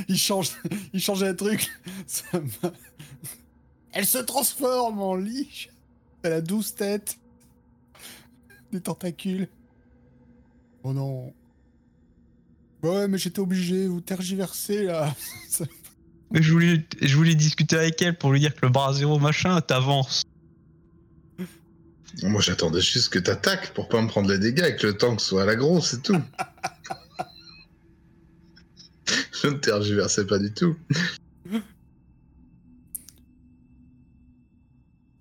Il 0.08 0.16
change, 0.16 0.50
il 0.92 1.00
change 1.00 1.22
un 1.22 1.34
truc. 1.34 1.68
Ça 2.06 2.24
m'a- 2.40 2.72
Elle 3.92 4.06
se 4.06 4.18
transforme 4.18 5.00
en 5.00 5.14
liche. 5.16 5.68
Elle 6.22 6.32
a 6.34 6.40
douze 6.40 6.74
têtes. 6.74 7.18
Des 8.72 8.80
tentacules. 8.80 9.48
Oh 10.84 10.92
non. 10.92 11.34
Ouais, 12.82 13.08
mais 13.08 13.18
j'étais 13.18 13.40
obligé, 13.40 13.86
vous 13.88 14.00
tergiversez 14.00 14.84
là. 14.84 15.14
Je 16.32 16.52
voulais, 16.52 16.86
je 17.02 17.16
voulais 17.16 17.34
discuter 17.34 17.74
avec 17.76 18.00
elle 18.02 18.16
pour 18.16 18.30
lui 18.30 18.38
dire 18.38 18.54
que 18.54 18.64
le 18.64 18.70
bras 18.70 18.92
zéro 18.94 19.18
machin, 19.18 19.60
t'avances. 19.60 20.22
Moi, 22.22 22.40
j'attendais 22.40 22.80
juste 22.80 23.12
que 23.12 23.18
t'attaques 23.18 23.72
pour 23.74 23.88
pas 23.88 24.00
me 24.02 24.08
prendre 24.08 24.28
les 24.30 24.38
dégâts 24.38 24.64
et 24.64 24.76
que 24.76 24.86
le 24.88 24.96
tank 24.96 25.20
soit 25.20 25.42
à 25.42 25.46
l'agro, 25.46 25.80
c'est 25.80 26.02
tout. 26.02 26.20
Je 29.42 29.48
ne 29.48 29.56
tergiversais 29.58 30.26
pas 30.26 30.38
du 30.38 30.52
tout. 30.52 30.76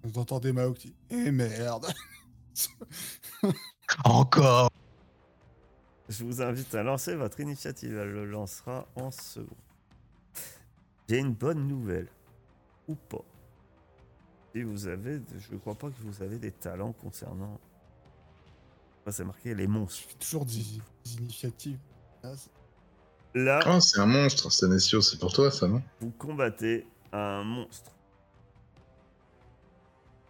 Vous 0.04 0.20
entendez 0.20 0.52
Mao 0.52 0.74
qui 0.74 0.90
dit 0.90 0.96
Eh 1.10 1.32
merde 1.32 1.88
Encore. 4.04 4.70
Je 6.10 6.24
vous 6.24 6.42
invite 6.42 6.74
à 6.74 6.84
lancer 6.84 7.16
votre 7.16 7.40
initiative. 7.40 7.98
Elle 7.98 8.12
le 8.12 8.26
lancera 8.26 8.88
en 8.96 9.12
second. 9.12 9.56
J'ai 11.08 11.20
une 11.20 11.34
bonne 11.34 11.68
nouvelle. 11.68 12.08
Ou 12.88 12.96
pas. 12.96 13.24
Si 14.54 14.64
vous 14.64 14.88
avez. 14.88 15.22
Je 15.38 15.54
ne 15.54 15.58
crois 15.60 15.76
pas 15.76 15.90
que 15.90 16.02
vous 16.02 16.22
avez 16.24 16.38
des 16.38 16.52
talents 16.52 16.92
concernant. 16.94 17.60
C'est 19.12 19.24
marqué 19.24 19.56
les 19.56 19.66
monstres. 19.66 20.02
Je 20.04 20.08
fais 20.10 20.20
toujours 20.20 20.46
des, 20.46 20.62
des 21.06 21.14
initiatives. 21.18 21.80
Ah, 22.24 22.34
c'est- 22.36 22.50
Là, 23.36 23.60
Oh, 23.68 23.80
c'est 23.80 24.00
un 24.00 24.06
monstre, 24.08 24.52
Sénécio, 24.52 25.02
c'est 25.02 25.20
pour 25.20 25.32
toi 25.32 25.52
ça, 25.52 25.68
non? 25.68 25.82
vous 26.00 26.10
combattez 26.12 26.86
un 27.12 27.44
monstre. 27.44 27.92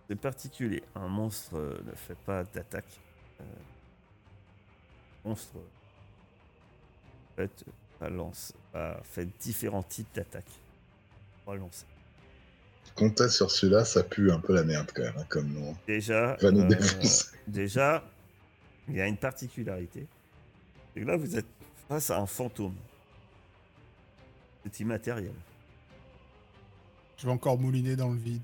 C'est 0.09 0.15
particulier. 0.17 0.83
Un 0.95 1.07
monstre 1.07 1.55
euh, 1.55 1.81
ne 1.85 1.91
fait 1.93 2.17
pas 2.17 2.43
d'attaque. 2.43 2.99
Euh, 3.39 3.43
monstre. 5.23 5.55
En 7.31 7.35
fait, 7.37 7.65
lance, 8.09 8.53
a 8.73 8.99
fait 9.03 9.25
différents 9.39 9.83
types 9.83 10.13
d'attaques. 10.13 10.59
Pas 11.45 11.55
lancer. 11.55 11.85
Comptez 12.95 13.29
sur 13.29 13.49
celui-là, 13.51 13.85
ça 13.85 14.03
pue 14.03 14.31
un 14.31 14.39
peu 14.39 14.53
la 14.53 14.63
merde 14.63 14.91
quand 14.93 15.03
même, 15.03 15.13
hein, 15.17 15.25
comme 15.29 15.47
nom. 15.53 15.75
Déjà, 15.87 16.35
Va 16.41 16.51
nous 16.51 16.61
euh, 16.61 16.67
défoncer. 16.67 17.27
déjà, 17.47 18.03
il 18.89 18.95
y 18.95 19.01
a 19.01 19.07
une 19.07 19.17
particularité. 19.17 20.05
C'est 20.93 21.01
que 21.01 21.05
là, 21.05 21.15
vous 21.17 21.37
êtes 21.37 21.45
face 21.87 22.09
à 22.09 22.19
un 22.19 22.25
fantôme. 22.25 22.75
C'est 24.65 24.81
immatériel. 24.81 25.33
Je 27.17 27.25
vais 27.25 27.31
encore 27.31 27.57
mouliner 27.57 27.95
dans 27.95 28.09
le 28.09 28.17
vide. 28.17 28.41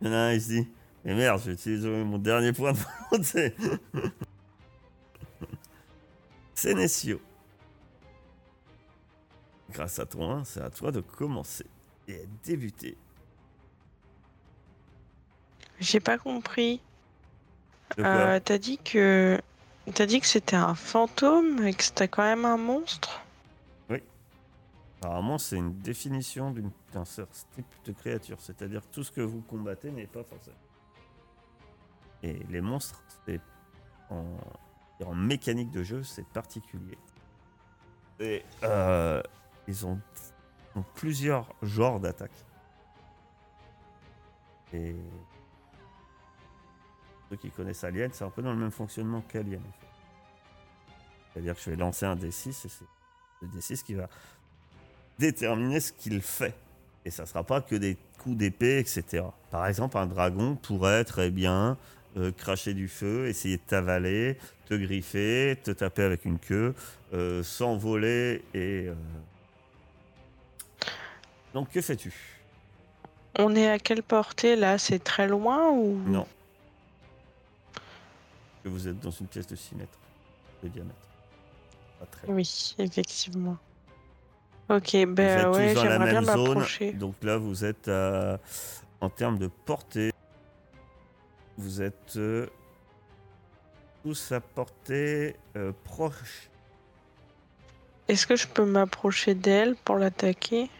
Il 0.00 0.06
y 0.06 0.10
en 0.10 0.12
a 0.14 0.16
un, 0.16 0.32
il 0.32 0.40
se 0.42 0.48
dit 0.48 0.68
Mais 1.04 1.14
merde, 1.14 1.40
j'ai 1.44 1.52
utilisé 1.52 1.88
mon 1.88 2.18
dernier 2.18 2.52
point 2.52 2.72
de 2.72 2.78
volonté. 3.10 3.54
Sénécio. 6.54 7.20
Grâce 9.72 9.98
à 9.98 10.06
toi, 10.06 10.26
hein, 10.26 10.44
c'est 10.44 10.60
à 10.62 10.70
toi 10.70 10.90
de 10.92 11.00
commencer 11.00 11.66
et 12.08 12.16
à 12.16 12.26
débuter. 12.44 12.96
J'ai 15.78 16.00
pas 16.00 16.18
compris. 16.18 16.80
Euh, 17.98 18.38
T'as 18.44 18.58
dit 18.58 18.78
que. 18.78 19.40
T'as 19.94 20.06
dit 20.06 20.20
que 20.20 20.26
c'était 20.26 20.56
un 20.56 20.74
fantôme 20.74 21.64
et 21.64 21.72
que 21.74 21.82
c'était 21.82 22.06
quand 22.08 22.22
même 22.22 22.44
un 22.44 22.56
monstre? 22.56 23.20
Apparemment, 25.02 25.38
c'est 25.38 25.56
une 25.56 25.72
définition 25.80 26.50
d'une- 26.50 26.70
d'un 26.92 27.06
certain 27.06 27.32
type 27.54 27.64
de 27.86 27.92
créature. 27.92 28.36
C'est-à-dire 28.38 28.82
que 28.82 28.94
tout 28.94 29.02
ce 29.02 29.10
que 29.10 29.22
vous 29.22 29.40
combattez 29.40 29.90
n'est 29.90 30.06
pas 30.06 30.22
forcément. 30.22 30.58
Et 32.22 32.34
les 32.50 32.60
monstres, 32.60 33.02
c'est 33.26 33.40
en, 34.10 34.26
en 35.02 35.14
mécanique 35.14 35.70
de 35.70 35.82
jeu, 35.82 36.02
c'est 36.02 36.26
particulier. 36.26 36.98
Et 38.20 38.44
euh, 38.62 39.22
ils 39.70 39.86
ont, 39.86 40.00
plusieurs 40.94 41.46
genres 41.62 42.00
d'attaques. 42.00 42.44
Et 44.72 44.94
ceux 47.28 47.36
qui 47.36 47.50
connaissent 47.50 47.84
Alien, 47.84 48.10
c'est 48.12 48.24
un 48.24 48.30
peu 48.30 48.42
dans 48.42 48.52
le 48.52 48.58
même 48.58 48.70
fonctionnement 48.70 49.22
qu'Alien. 49.22 49.62
C'est-à-dire 51.32 51.54
que 51.54 51.60
je 51.60 51.70
vais 51.70 51.76
lancer 51.76 52.06
un 52.06 52.16
D6 52.16 52.48
et 52.48 52.52
c'est 52.52 52.84
le 53.42 53.48
D6 53.48 53.82
qui 53.82 53.94
va 53.94 54.08
déterminer 55.18 55.80
ce 55.80 55.92
qu'il 55.92 56.20
fait. 56.20 56.54
Et 57.04 57.10
ça 57.10 57.26
sera 57.26 57.44
pas 57.44 57.60
que 57.60 57.76
des 57.76 57.96
coups 58.18 58.36
d'épée, 58.36 58.78
etc. 58.78 59.24
Par 59.50 59.66
exemple, 59.66 59.96
un 59.96 60.06
dragon 60.06 60.56
pourrait 60.56 61.04
très 61.04 61.30
bien 61.30 61.78
euh, 62.16 62.32
cracher 62.32 62.74
du 62.74 62.88
feu, 62.88 63.26
essayer 63.26 63.56
de 63.56 63.62
t'avaler, 63.62 64.38
te 64.66 64.74
griffer, 64.74 65.58
te 65.62 65.70
taper 65.70 66.02
avec 66.02 66.24
une 66.24 66.38
queue, 66.38 66.74
euh, 67.12 67.42
s'envoler 67.42 68.42
et... 68.54 68.88
euh, 68.88 68.94
Donc 71.54 71.70
que 71.70 71.80
fais-tu? 71.80 72.12
On 73.38 73.54
est 73.54 73.68
à 73.70 73.78
quelle 73.78 74.02
portée 74.02 74.56
là? 74.56 74.78
C'est 74.78 74.98
très 75.02 75.26
loin 75.28 75.70
ou? 75.70 75.96
Non. 76.06 76.26
Que 78.62 78.68
vous 78.68 78.88
êtes 78.88 79.00
dans 79.00 79.10
une 79.10 79.26
pièce 79.26 79.46
de 79.46 79.56
6 79.56 79.74
mètres 79.74 79.98
de 80.62 80.68
diamètre. 80.68 80.94
Pas 81.98 82.06
très 82.06 82.26
loin. 82.26 82.36
Oui, 82.36 82.74
effectivement. 82.78 83.56
Ok, 84.68 84.92
ben 85.06 85.18
êtes 85.18 85.46
ouais, 85.56 85.74
tous 85.74 85.80
dans 85.80 85.84
la 85.84 85.90
j'aimerais 85.90 86.10
bien 86.10 86.20
même 86.20 86.24
zone. 86.36 86.48
m'approcher. 86.48 86.92
Donc 86.92 87.14
là, 87.22 87.36
vous 87.38 87.64
êtes 87.64 87.88
à- 87.88 88.38
en 89.00 89.08
termes 89.10 89.38
de 89.38 89.48
portée. 89.48 90.12
Vous 91.56 91.82
êtes 91.82 92.16
euh, 92.16 92.46
tous 94.04 94.32
à 94.32 94.40
portée 94.40 95.34
euh, 95.56 95.72
proche. 95.84 96.48
Est-ce 98.08 98.26
que 98.26 98.36
je 98.36 98.46
peux 98.46 98.64
m'approcher 98.64 99.34
d'elle 99.34 99.74
pour 99.76 99.96
l'attaquer? 99.96 100.70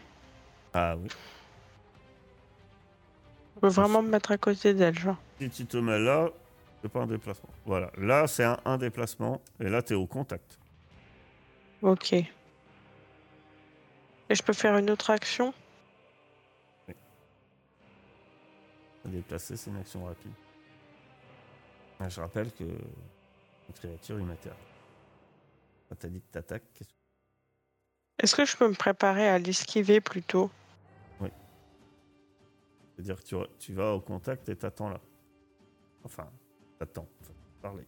Ah 0.73 0.95
oui. 0.97 1.07
Je 3.55 3.59
peux 3.61 3.67
vraiment 3.67 4.01
me 4.01 4.09
mettre 4.09 4.31
à 4.31 4.37
côté 4.37 4.73
d'elle, 4.73 4.97
genre. 4.97 5.17
Si 5.39 5.49
tu 5.49 5.65
te 5.65 5.77
mets 5.77 5.99
là, 5.99 6.29
c'est 6.81 6.89
pas 6.89 7.01
un 7.01 7.07
déplacement. 7.07 7.49
Voilà. 7.65 7.91
Là, 7.97 8.25
c'est 8.27 8.43
un, 8.43 8.57
un 8.65 8.77
déplacement. 8.77 9.41
Et 9.59 9.69
là, 9.69 9.81
tu 9.81 9.93
es 9.93 9.95
au 9.95 10.07
contact. 10.07 10.57
Ok. 11.81 12.13
Et 12.13 12.29
je 14.31 14.41
peux 14.43 14.53
faire 14.53 14.77
une 14.77 14.89
autre 14.89 15.09
action? 15.09 15.53
Déplacer, 19.03 19.57
c'est 19.57 19.71
une 19.71 19.77
action 19.77 20.05
rapide. 20.05 20.31
Ah, 21.99 22.07
Je 22.07 22.21
rappelle 22.21 22.51
que 22.53 22.63
une 22.63 23.73
créature 23.75 24.19
immatérielle. 24.19 24.57
Quand 25.89 25.95
t'as 25.99 26.07
dit 26.07 26.21
que 26.21 26.31
t'attaques, 26.31 26.63
qu'est-ce 26.73 26.89
que 26.89 26.95
Est-ce 28.19 28.35
que 28.35 28.45
je 28.45 28.55
peux 28.55 28.69
me 28.69 28.75
préparer 28.75 29.27
à 29.27 29.37
l'esquiver 29.39 30.01
plutôt? 30.01 30.49
C'est-à-dire 32.95 33.17
que 33.17 33.23
tu, 33.23 33.35
tu 33.59 33.73
vas 33.73 33.93
au 33.93 34.01
contact 34.01 34.49
et 34.49 34.55
t'attends 34.55 34.89
là. 34.89 34.99
Enfin, 36.03 36.27
t'attends. 36.79 37.07
Faut 37.21 37.33
parler. 37.61 37.85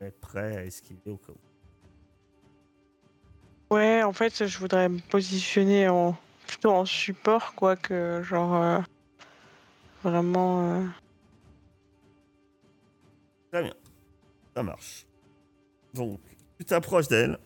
Être 0.00 0.20
prêt 0.20 0.56
à 0.56 0.64
esquiver 0.64 1.10
au 1.10 1.16
cas 1.16 1.32
où. 1.32 3.74
Ouais, 3.74 4.02
en 4.02 4.12
fait, 4.12 4.46
je 4.46 4.58
voudrais 4.58 4.88
me 4.88 5.00
positionner 5.10 5.88
en 5.88 6.16
plutôt 6.46 6.70
en 6.70 6.84
support, 6.84 7.54
quoi, 7.54 7.76
que 7.76 8.22
genre 8.22 8.54
euh, 8.54 8.78
vraiment. 10.02 10.74
euh, 10.74 10.86
Très 13.50 13.62
bien. 13.62 13.74
Ça 14.54 14.62
marche. 14.62 15.06
Donc, 15.94 16.20
tu 16.58 16.64
t'approches 16.64 17.08
d'elle. 17.08 17.38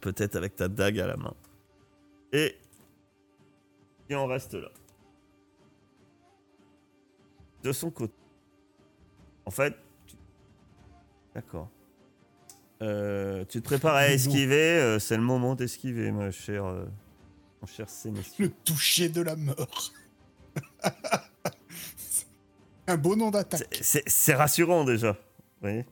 Peut-être 0.00 0.36
avec 0.36 0.56
ta 0.56 0.68
dague 0.68 0.98
à 1.00 1.06
la 1.06 1.16
main. 1.16 1.34
Et. 2.32 2.56
Et 4.10 4.14
on 4.16 4.26
reste 4.26 4.54
là. 4.54 4.68
De 7.62 7.72
son 7.72 7.90
côté. 7.90 8.12
En 9.46 9.50
fait. 9.50 9.74
tu- 10.06 10.16
D'accord. 11.34 11.70
Euh, 12.82 13.44
tu 13.48 13.60
te 13.60 13.64
prépares 13.66 13.94
à 13.94 14.08
esquiver. 14.08 14.56
euh, 14.80 14.98
c'est 14.98 15.16
le 15.16 15.22
moment 15.22 15.54
d'esquiver, 15.54 16.10
ma 16.12 16.30
chère. 16.30 16.64
euh, 16.64 16.86
mon 17.60 17.66
cher 17.66 17.88
Sénestier. 17.88 18.46
Le 18.46 18.50
toucher 18.64 19.08
de 19.10 19.20
la 19.22 19.36
mort. 19.36 19.92
Un 22.86 22.96
beau 22.96 23.14
nom 23.14 23.30
d'attaque. 23.30 23.66
C'est- 23.72 23.82
C'est 23.84 24.08
c'est 24.08 24.34
rassurant 24.34 24.84
déjà. 24.84 25.12
Vous 25.12 25.18
voyez? 25.60 25.84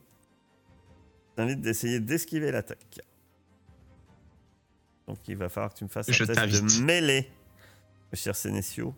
Je 1.29 1.35
t'invite 1.35 1.61
d'essayer 1.61 1.99
d'esquiver 2.01 2.51
l'attaque. 2.51 2.99
Donc 5.07 5.19
il 5.27 5.37
va 5.37 5.47
falloir 5.47 5.71
que 5.73 5.77
tu 5.77 5.83
me 5.85 5.89
fasses 5.89 6.11
Je 6.11 6.23
un 6.23 6.27
test 6.27 6.39
de 6.79 6.83
mêlée, 6.83 7.29
cher 8.17 8.35
Sénécio. 8.35 8.93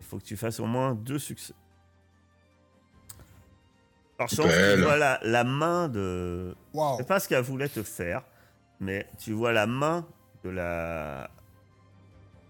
Il 0.00 0.06
faut 0.06 0.18
que 0.18 0.24
tu 0.24 0.36
fasses 0.36 0.60
au 0.60 0.66
moins 0.66 0.94
deux 0.94 1.18
succès. 1.18 1.54
Par 4.16 4.28
chance, 4.28 4.46
tu 4.46 4.82
vois 4.82 4.96
la, 4.96 5.18
la 5.22 5.42
main 5.44 5.88
de... 5.88 6.54
Waouh. 6.72 6.98
C'est 6.98 7.06
pas 7.06 7.18
ce 7.18 7.28
qu'elle 7.28 7.42
voulait 7.42 7.68
te 7.68 7.82
faire, 7.82 8.22
mais 8.78 9.08
tu 9.18 9.32
vois 9.32 9.52
la 9.52 9.66
main 9.66 10.06
de 10.44 10.50
la 10.50 11.30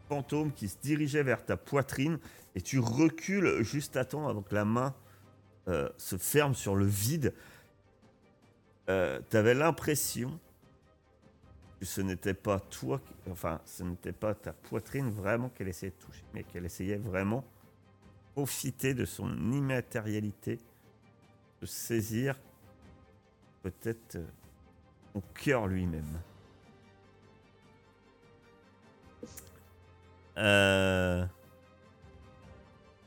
fantôme 0.09 0.53
qui 0.53 0.69
se 0.69 0.77
dirigeait 0.83 1.23
vers 1.23 1.45
ta 1.45 1.57
poitrine 1.57 2.19
et 2.55 2.61
tu 2.61 2.79
recules 2.79 3.63
juste 3.63 3.97
à 3.97 4.05
temps 4.05 4.29
avant 4.29 4.43
que 4.43 4.55
la 4.55 4.67
main 4.67 4.95
euh, 5.69 5.89
se 5.97 6.19
ferme 6.19 6.55
sur 6.55 6.77
le 6.77 6.85
vide. 6.85 7.33
Euh, 8.91 9.21
T'avais 9.31 9.55
l'impression 9.55 10.39
ce 11.83 12.01
n'était 12.01 12.35
pas 12.35 12.61
toi, 12.61 13.01
enfin, 13.31 13.61
ce 13.65 13.83
n'était 13.83 14.13
pas 14.13 14.35
ta 14.35 14.53
poitrine 14.53 15.11
vraiment 15.11 15.49
qu'elle 15.51 15.69
essayait 15.69 15.93
de 15.93 16.05
toucher, 16.05 16.25
mais 16.33 16.45
qu'elle 16.45 16.65
essayait 16.65 16.97
vraiment 16.97 17.45
profiter 18.35 18.95
de 18.95 19.05
son 19.05 19.31
immatérialité, 19.53 20.59
de 21.61 21.67
saisir 21.67 22.37
peut-être 23.63 24.17
euh, 24.17 24.27
son 25.13 25.23
cœur 25.35 25.67
lui-même. 25.67 26.21
Euh... 30.37 31.25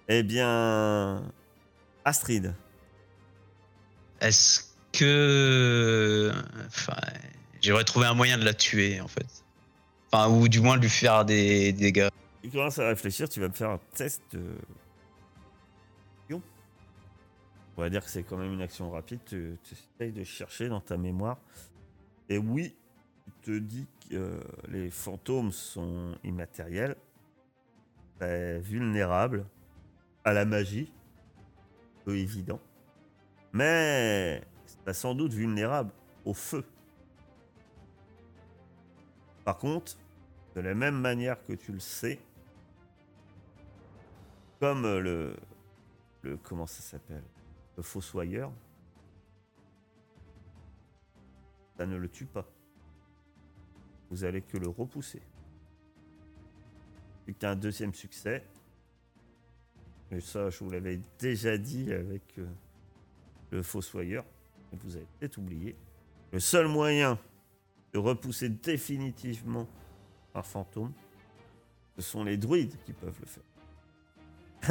Eh 0.10 0.24
bien, 0.24 1.22
Astrid. 2.06 2.54
Est-ce 4.22 4.64
que. 4.94 6.32
Enfin, 6.68 6.96
j'aurais 7.62 7.84
trouvé 7.84 8.06
un 8.06 8.14
moyen 8.14 8.38
de 8.38 8.46
la 8.46 8.54
tuer, 8.54 9.02
en 9.02 9.08
fait. 9.08 9.44
Enfin, 10.12 10.30
ou 10.30 10.48
du 10.48 10.62
moins 10.62 10.78
de 10.78 10.84
lui 10.84 10.90
faire 10.90 11.26
des 11.26 11.74
dégâts. 11.74 12.10
Tu 12.42 12.50
commences 12.50 12.80
à 12.80 12.88
réfléchir, 12.88 13.28
tu 13.28 13.40
vas 13.40 13.48
me 13.50 13.54
faire 13.54 13.72
un 13.72 13.80
test. 13.94 14.38
On 17.78 17.84
va 17.84 17.92
dire 17.92 18.04
que 18.04 18.10
c'est 18.10 18.24
quand 18.24 18.38
même 18.38 18.54
une 18.54 18.62
action 18.62 18.90
rapide. 18.90 19.20
Tu, 19.24 19.56
essayes 19.72 20.12
de 20.12 20.24
chercher 20.24 20.68
dans 20.68 20.82
ta 20.82 20.98
mémoire. 20.98 21.38
Et 22.28 22.40
oui, 22.40 22.76
tu 23.26 23.52
te 23.52 23.58
dis 23.60 23.86
que 24.10 24.16
euh, 24.16 24.40
les 24.68 24.90
fantômes 24.90 25.52
sont 25.52 26.16
immatériels, 26.24 26.96
très 28.18 28.60
vulnérables 28.60 29.46
à 30.26 30.34
la 30.34 30.44
magie, 30.44 30.92
peu 32.04 32.18
évident. 32.18 32.60
Mais 33.54 34.42
c'est 34.66 34.94
sans 34.94 35.14
doute 35.14 35.34
vulnérable 35.34 35.92
au 36.26 36.34
feu. 36.34 36.66
Par 39.48 39.58
contre, 39.58 39.98
de 40.56 40.60
la 40.60 40.76
même 40.76 41.00
manière 41.00 41.42
que 41.46 41.54
tu 41.54 41.72
le 41.72 41.80
sais, 41.80 42.20
comme 44.60 44.82
le, 44.82 45.38
le 46.24 46.36
comment 46.36 46.68
ça 46.68 46.82
s'appelle, 46.82 47.24
le 47.78 47.82
fossoyeur, 47.82 48.52
ça 51.78 51.86
ne 51.86 51.96
le 51.96 52.10
tue 52.10 52.26
pas. 52.26 52.46
Vous 54.10 54.26
allez 54.26 54.42
que 54.42 54.58
le 54.58 54.68
repousser. 54.68 55.22
Tu 57.26 57.46
as 57.46 57.52
un 57.52 57.56
deuxième 57.56 57.94
succès, 57.94 58.44
et 60.12 60.20
ça 60.20 60.50
je 60.50 60.62
vous 60.62 60.72
l'avais 60.72 61.00
déjà 61.20 61.58
dit 61.58 61.94
avec 61.94 62.38
euh, 62.38 62.46
le 63.52 63.64
fossoyeur, 63.64 64.26
vous 64.74 64.98
avez 64.98 65.08
peut-être 65.18 65.38
oublié, 65.38 65.74
le 66.34 66.42
seul 66.42 66.68
moyen 66.68 67.18
repousser 67.96 68.50
définitivement 68.50 69.68
un 70.36 70.44
fantôme, 70.44 70.92
ce 71.96 72.02
sont 72.04 72.24
les 72.24 72.38
druides 72.38 72.76
qui 72.86 72.94
peuvent 72.94 73.20
le 73.20 73.26
faire. 73.26 73.44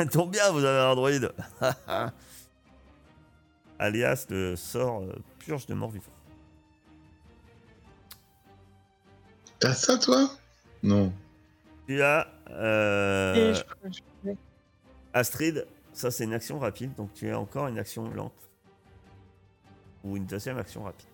Tombe 0.10 0.30
bien, 0.30 0.50
vous 0.52 0.64
avez 0.64 0.78
un 0.90 0.94
druide. 0.94 1.32
Alias 3.78 4.26
le 4.30 4.56
sort 4.56 5.02
euh, 5.02 5.12
purge 5.38 5.66
de 5.66 5.74
mort 5.74 5.90
vivant. 5.90 6.12
T'as 9.58 9.74
ça, 9.74 9.98
toi? 9.98 10.30
Non. 10.82 11.12
Tu 11.86 12.02
as 12.02 12.26
euh, 12.50 13.54
je- 13.54 14.30
Astrid, 15.12 15.66
ça 15.92 16.10
c'est 16.10 16.24
une 16.24 16.34
action 16.34 16.58
rapide, 16.58 16.94
donc 16.94 17.12
tu 17.14 17.30
as 17.30 17.38
encore 17.38 17.68
une 17.68 17.78
action 17.78 18.08
lente. 18.10 18.32
Ou 20.04 20.16
une 20.16 20.26
deuxième 20.26 20.58
action 20.58 20.82
rapide. 20.84 21.08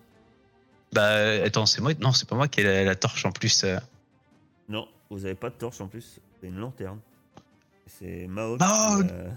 Bah, 0.93 1.43
attends, 1.45 1.65
c'est 1.65 1.81
moi. 1.81 1.93
Non, 1.99 2.11
c'est 2.13 2.27
pas 2.27 2.35
moi 2.35 2.47
qui 2.47 2.61
ai 2.61 2.63
la, 2.63 2.83
la 2.83 2.95
torche 2.95 3.25
en 3.25 3.31
plus. 3.31 3.63
euh. 3.63 3.79
Non, 4.69 4.87
vous 5.09 5.19
n'avez 5.19 5.35
pas 5.35 5.49
de 5.49 5.55
torche 5.55 5.81
en 5.81 5.87
plus, 5.87 6.19
c'est 6.41 6.47
une 6.47 6.57
lanterne. 6.59 6.99
C'est 7.99 8.27
Mao. 8.27 8.57
Mao 8.57 9.01
euh, 9.03 9.29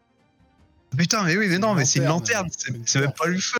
Putain, 0.96 1.22
mais 1.24 1.36
oui, 1.36 1.46
mais 1.48 1.58
non, 1.58 1.74
mais 1.74 1.84
c'est 1.84 2.00
une 2.00 2.06
lanterne. 2.06 2.48
C'est 2.84 3.00
même 3.00 3.12
pas 3.12 3.26
le 3.26 3.38
feu. 3.38 3.58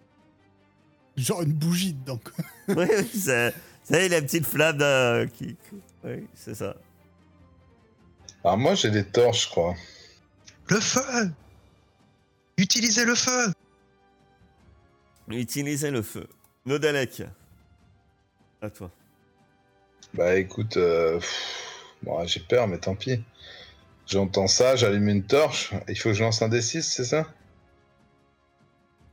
Genre 1.17 1.43
une 1.43 1.53
bougie 1.53 1.93
dedans. 1.93 2.19
quoi. 2.19 2.45
oui, 2.69 2.87
oui, 2.89 3.11
c'est 3.15 3.55
c'est 3.85 4.09
la 4.09 4.21
petite 4.23 4.47
flamme 4.47 4.79
de- 4.79 5.27
qui. 5.27 5.57
Oui, 6.05 6.27
c'est 6.35 6.55
ça. 6.55 6.75
Alors 8.43 8.57
moi, 8.57 8.75
j'ai 8.75 8.91
des 8.91 9.05
torches, 9.05 9.45
je 9.45 9.49
crois. 9.51 9.75
Le 10.69 10.81
feu 10.81 11.31
Utilisez 12.57 13.05
le 13.05 13.15
feu 13.15 13.53
Utilisez 15.29 15.91
le 15.91 16.03
feu. 16.03 16.27
Nodalek. 16.67 17.23
À 18.63 18.71
toi. 18.71 18.91
Bah 20.15 20.37
écoute, 20.37 20.77
euh, 20.77 21.19
pff, 21.19 21.95
bon, 22.03 22.27
j'ai 22.27 22.41
peur, 22.41 22.67
mais 22.69 22.79
tant 22.79 22.95
pis. 22.95 23.23
J'entends 24.07 24.49
ça, 24.49 24.77
j'allume 24.77 25.09
une 25.09 25.25
torche. 25.25 25.73
Il 25.89 25.97
faut 25.97 26.11
que 26.11 26.15
je 26.15 26.23
lance 26.23 26.43
un 26.43 26.49
D6, 26.49 26.83
c'est 26.83 27.05
ça? 27.05 27.27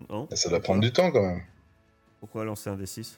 Non 0.09 0.27
Ça 0.33 0.49
doit 0.49 0.59
prendre 0.59 0.81
du 0.81 0.91
temps 0.91 1.11
quand 1.11 1.21
même. 1.21 1.43
Pourquoi 2.19 2.45
lancer 2.45 2.69
un 2.69 2.75
D6 2.75 3.17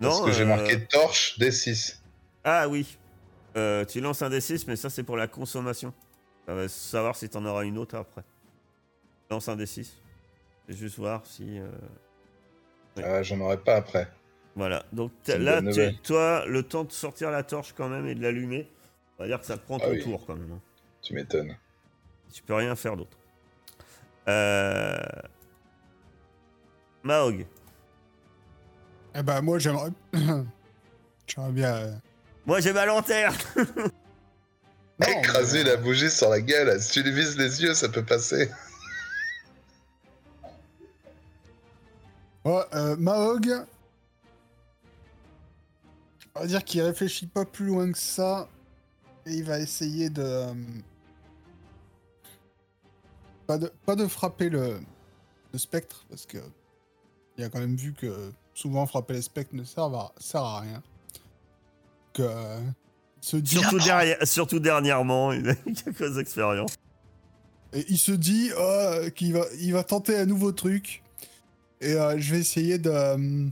Parce 0.00 0.20
que 0.22 0.32
j'ai 0.32 0.42
euh, 0.42 0.46
marqué 0.46 0.84
torche 0.84 1.38
D6. 1.38 1.98
Ah 2.42 2.68
oui. 2.68 2.98
Euh, 3.56 3.84
tu 3.84 4.00
lances 4.00 4.22
un 4.22 4.30
D6, 4.30 4.64
mais 4.66 4.76
ça 4.76 4.90
c'est 4.90 5.04
pour 5.04 5.16
la 5.16 5.28
consommation. 5.28 5.94
Ça 6.46 6.54
va 6.54 6.68
savoir 6.68 7.16
si 7.16 7.28
t'en 7.28 7.44
auras 7.44 7.64
une 7.64 7.78
autre 7.78 7.96
après. 7.96 8.22
Lance 9.30 9.48
un 9.48 9.56
D6. 9.56 9.86
C'est 10.66 10.76
juste 10.76 10.98
voir 10.98 11.24
si. 11.24 11.60
Euh, 12.98 13.02
Oui. 13.02 13.02
Ah, 13.06 13.22
J'en 13.22 13.40
aurai 13.40 13.56
pas 13.58 13.76
après. 13.76 14.08
Voilà. 14.56 14.84
Donc 14.92 15.10
là, 15.26 15.60
toi, 16.02 16.44
le 16.46 16.62
temps 16.62 16.84
de 16.84 16.92
sortir 16.92 17.30
la 17.30 17.42
torche 17.42 17.72
quand 17.76 17.88
même 17.88 18.06
et 18.06 18.14
de 18.14 18.22
l'allumer, 18.22 18.70
on 19.18 19.22
va 19.24 19.28
dire 19.28 19.40
que 19.40 19.46
ça 19.46 19.56
te 19.56 19.64
prend 19.64 19.78
Ah 19.80 19.86
ton 19.86 19.90
oui. 19.90 20.02
tour 20.02 20.24
quand 20.26 20.36
même. 20.36 20.52
hein. 20.52 20.60
Tu 21.02 21.12
m'étonnes. 21.14 21.56
Tu 22.32 22.42
peux 22.42 22.54
rien 22.54 22.74
faire 22.76 22.96
d'autre. 22.96 23.16
Euh... 24.28 24.98
Maog. 27.02 27.46
Eh 29.14 29.22
ben 29.22 29.40
moi 29.42 29.58
j'aimerais. 29.58 29.90
j'aimerais 31.26 31.52
bien. 31.52 31.74
euh, 31.76 31.94
Moi 32.46 32.60
j'ai 32.60 32.72
ma 32.72 32.86
lanterne 32.86 33.34
Écraser 35.06 35.64
mais, 35.64 35.70
la 35.70 35.76
bougie 35.76 36.10
sur 36.10 36.30
la 36.30 36.40
gueule. 36.40 36.80
Si 36.80 36.90
tu 36.92 37.02
lui 37.02 37.12
vises 37.12 37.36
les 37.36 37.62
yeux, 37.62 37.74
ça 37.74 37.88
peut 37.88 38.04
passer. 38.04 38.50
Ouais, 42.44 42.62
euh, 42.74 42.96
Mahog. 42.96 43.64
On 46.34 46.40
va 46.40 46.46
dire 46.46 46.64
qu'il 46.64 46.82
réfléchit 46.82 47.26
pas 47.26 47.44
plus 47.44 47.66
loin 47.66 47.90
que 47.90 47.98
ça. 47.98 48.48
Et 49.26 49.32
il 49.34 49.44
va 49.44 49.58
essayer 49.60 50.10
de. 50.10 50.22
euh, 50.22 50.54
Pas 53.46 53.58
de, 53.58 53.70
pas 53.86 53.94
de 53.96 54.06
frapper 54.06 54.48
le, 54.50 54.80
le 55.52 55.58
spectre, 55.58 56.04
parce 56.08 56.26
que. 56.26 56.38
Il 57.36 57.44
a 57.44 57.48
quand 57.48 57.58
même 57.58 57.74
vu 57.76 57.92
que 57.94 58.30
souvent 58.54 58.86
frapper 58.86 59.14
les 59.14 59.22
spectres 59.22 59.54
ne 59.56 59.64
sert 59.64 59.84
à, 59.84 60.12
sert 60.18 60.42
à 60.42 60.60
rien. 60.60 60.82
Que. 62.12 62.22
euh, 62.22 62.60
il 63.22 63.26
se 63.28 63.36
dit, 63.38 63.50
surtout, 63.56 63.78
derrière- 63.78 64.26
surtout 64.26 64.60
dernièrement, 64.60 65.32
il 65.32 65.48
a 65.48 65.52
eu 65.66 65.72
quelques 65.72 66.18
expériences. 66.18 66.76
Et 67.72 67.84
il 67.88 67.98
se 67.98 68.12
dit 68.12 68.50
oh, 68.58 69.10
qu'il 69.16 69.32
va, 69.32 69.46
il 69.58 69.72
va 69.72 69.82
tenter 69.82 70.18
un 70.18 70.26
nouveau 70.26 70.52
truc. 70.52 71.02
Et 71.80 71.94
euh, 71.94 72.18
je 72.18 72.34
vais 72.34 72.40
essayer 72.40 72.78
de, 72.78 72.90
euh, 72.90 73.48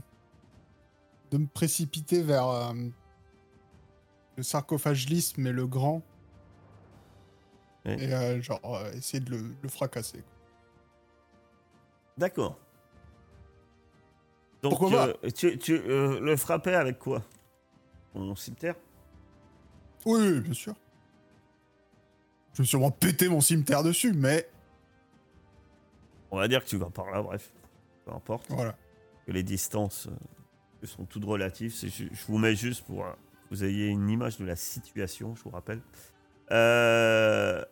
de 1.31 1.37
me 1.37 1.47
précipiter 1.47 2.21
vers 2.23 2.47
euh, 2.47 2.73
le 4.37 4.43
sarcophage 4.43 5.07
lisse, 5.07 5.37
mais 5.37 5.51
le 5.51 5.67
grand. 5.67 6.01
Et 7.85 8.13
euh, 8.13 8.41
genre, 8.41 8.61
essayer 8.93 9.19
de 9.19 9.29
le, 9.31 9.55
le 9.61 9.69
fracasser. 9.69 10.23
D'accord. 12.17 12.57
Donc, 14.61 14.77
Pourquoi 14.77 15.13
pas 15.19 15.31
tu, 15.31 15.57
tu 15.57 15.77
le 15.77 16.35
frappais 16.37 16.75
avec 16.75 16.97
quoi? 16.97 17.21
Ton 18.13 18.35
cimetière? 18.35 18.75
Oui, 20.05 20.19
oui, 20.21 20.39
bien 20.39 20.53
sûr. 20.53 20.73
Je 22.53 22.61
vais 22.61 22.67
sûrement 22.67 22.91
péter 22.91 23.27
mon 23.27 23.41
cimetière 23.41 23.83
dessus, 23.83 24.13
mais 24.13 24.47
On 26.31 26.37
va 26.37 26.47
dire 26.47 26.63
que 26.63 26.69
tu 26.69 26.77
vas 26.77 26.89
par 26.89 27.11
là, 27.11 27.21
bref. 27.21 27.51
Peu 28.05 28.11
importe. 28.11 28.45
voilà. 28.49 28.75
Que 29.25 29.31
les 29.31 29.43
distances 29.43 30.07
euh, 30.07 30.85
sont 30.85 31.05
toutes 31.05 31.25
relatives. 31.25 31.73
Je 31.73 32.25
vous 32.27 32.37
mets 32.37 32.55
juste 32.55 32.83
pour 32.85 33.03
que 33.05 33.15
vous 33.49 33.63
ayez 33.63 33.87
une 33.87 34.09
image 34.09 34.37
de 34.37 34.45
la 34.45 34.55
situation, 34.55 35.35
je 35.35 35.43
vous 35.43 35.49
rappelle. 35.49 35.81
Euh, 36.51 37.63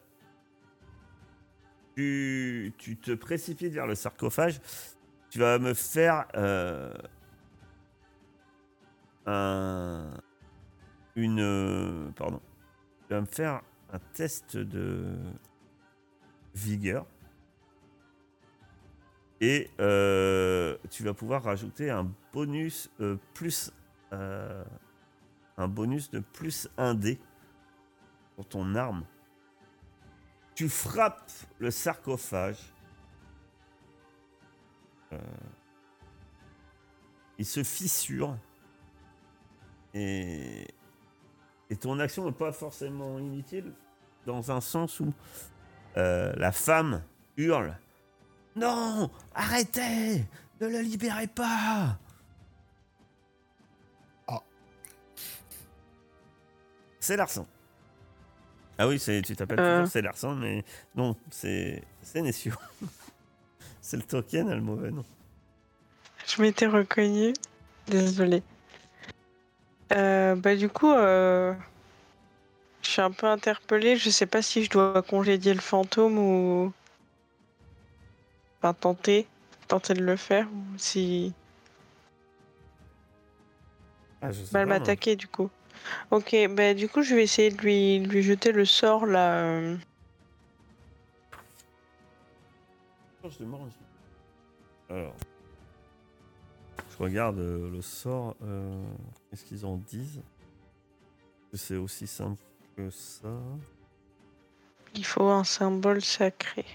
tu, 1.96 2.74
tu 2.78 2.98
te 2.98 3.12
précipites 3.12 3.74
vers 3.74 3.88
le 3.88 3.96
sarcophage. 3.96 4.62
Tu 5.30 5.40
vas 5.40 5.60
me 5.60 5.74
faire 5.74 6.26
euh, 6.36 6.94
un, 9.26 10.12
une. 11.16 12.12
Pardon. 12.16 12.42
Tu 13.08 13.14
vas 13.14 13.22
me 13.22 13.26
faire 13.26 13.62
un 13.92 14.00
test 14.14 14.58
de 14.58 15.18
vigueur. 16.56 17.06
Et 19.42 19.72
euh, 19.80 20.78
tu 20.92 21.04
vas 21.04 21.16
pouvoir 21.16 21.44
rajouter 21.44 21.90
un 21.90 22.12
bonus 22.32 22.92
euh, 23.00 23.18
plus 23.34 23.74
euh, 24.14 24.64
un 25.58 25.68
bonus 25.68 26.12
de 26.12 26.20
plus 26.20 26.70
1 26.78 26.94
dé 26.94 27.20
pour 28.36 28.46
ton 28.48 28.76
arme. 28.76 29.04
Tu 30.54 30.70
frappes 30.70 31.32
le 31.58 31.72
sarcophage. 31.72 32.60
Il 37.38 37.46
se 37.46 37.64
fissure. 37.64 38.38
Et, 39.94 40.68
et 41.70 41.76
ton 41.76 42.00
action 42.00 42.26
n'est 42.26 42.32
pas 42.32 42.52
forcément 42.52 43.20
inutile, 43.20 43.74
dans 44.26 44.52
un 44.52 44.62
sens 44.62 45.00
où 45.00 45.14
la 45.96 46.52
femme 46.52 47.04
hurle 47.38 47.76
Non 48.56 49.10
Arrêtez 49.36 50.26
Ne 50.60 50.68
le 50.68 50.82
libérez 50.82 51.28
pas 51.28 51.98
Ah. 54.28 54.42
C'est 57.00 57.18
Larson. 57.18 57.46
Ah 58.78 58.88
oui, 58.88 59.00
c'est, 59.00 59.22
tu 59.22 59.36
t'appelles 59.36 59.60
Euh. 59.60 59.78
toujours 59.80 59.92
c'est 59.92 60.02
Larson, 60.02 60.36
mais 60.36 60.64
non, 60.96 61.16
c'est, 61.30 61.84
c'est 62.02 62.22
Nessio. 62.22 62.54
c'est 63.82 63.98
le 63.98 64.04
token, 64.04 64.50
le 64.50 64.62
mauvais 64.62 64.92
nom. 64.92 65.06
Je 66.28 66.42
m'étais 66.42 66.68
reconnue. 66.68 67.34
Désolée. 67.88 68.44
Euh, 69.94 70.36
bah 70.36 70.56
du 70.56 70.70
coup, 70.70 70.92
euh, 70.92 71.54
je 72.82 72.90
suis 72.90 73.02
un 73.02 73.12
peu 73.12 73.28
interpellée. 73.28 73.98
Je 73.98 74.10
sais 74.10 74.26
pas 74.26 74.42
si 74.42 74.64
je 74.64 74.70
dois 74.70 75.02
congédier 75.02 75.54
le 75.54 75.60
fantôme 75.60 76.18
ou... 76.18 76.74
Enfin, 78.62 78.74
tenter. 78.74 79.28
Tenter 79.68 79.96
de 79.96 80.04
le 80.04 80.16
faire. 80.16 80.48
Ou 80.48 80.78
si... 80.78 81.34
Ah, 84.22 84.32
je 84.32 84.44
sais 84.44 84.52
moi. 84.66 84.78
m'attaquer 84.78 85.16
du 85.16 85.28
coup. 85.28 85.50
Ok, 86.12 86.36
bah 86.52 86.76
du 86.76 86.88
coup, 86.88 87.02
je 87.02 87.16
vais 87.16 87.24
essayer 87.24 87.50
de 87.50 87.58
lui, 87.58 87.98
lui 88.00 88.22
jeter 88.22 88.52
le 88.52 88.66
sort 88.66 89.08
là. 89.08 89.34
euh, 89.46 89.76
de. 93.24 93.72
Alors. 94.90 95.16
Je 96.92 97.04
regarde 97.04 97.40
euh, 97.40 97.72
le 97.72 97.82
sort. 97.82 98.36
euh, 98.44 98.84
Qu'est-ce 99.30 99.46
qu'ils 99.46 99.66
en 99.66 99.78
disent? 99.78 100.22
C'est 101.54 101.78
aussi 101.78 102.06
simple 102.06 102.42
que 102.78 102.90
ça 102.92 103.34
Il 104.94 105.06
faut 105.06 105.28
un 105.30 105.44
symbole 105.44 106.02
sacré. 106.02 106.66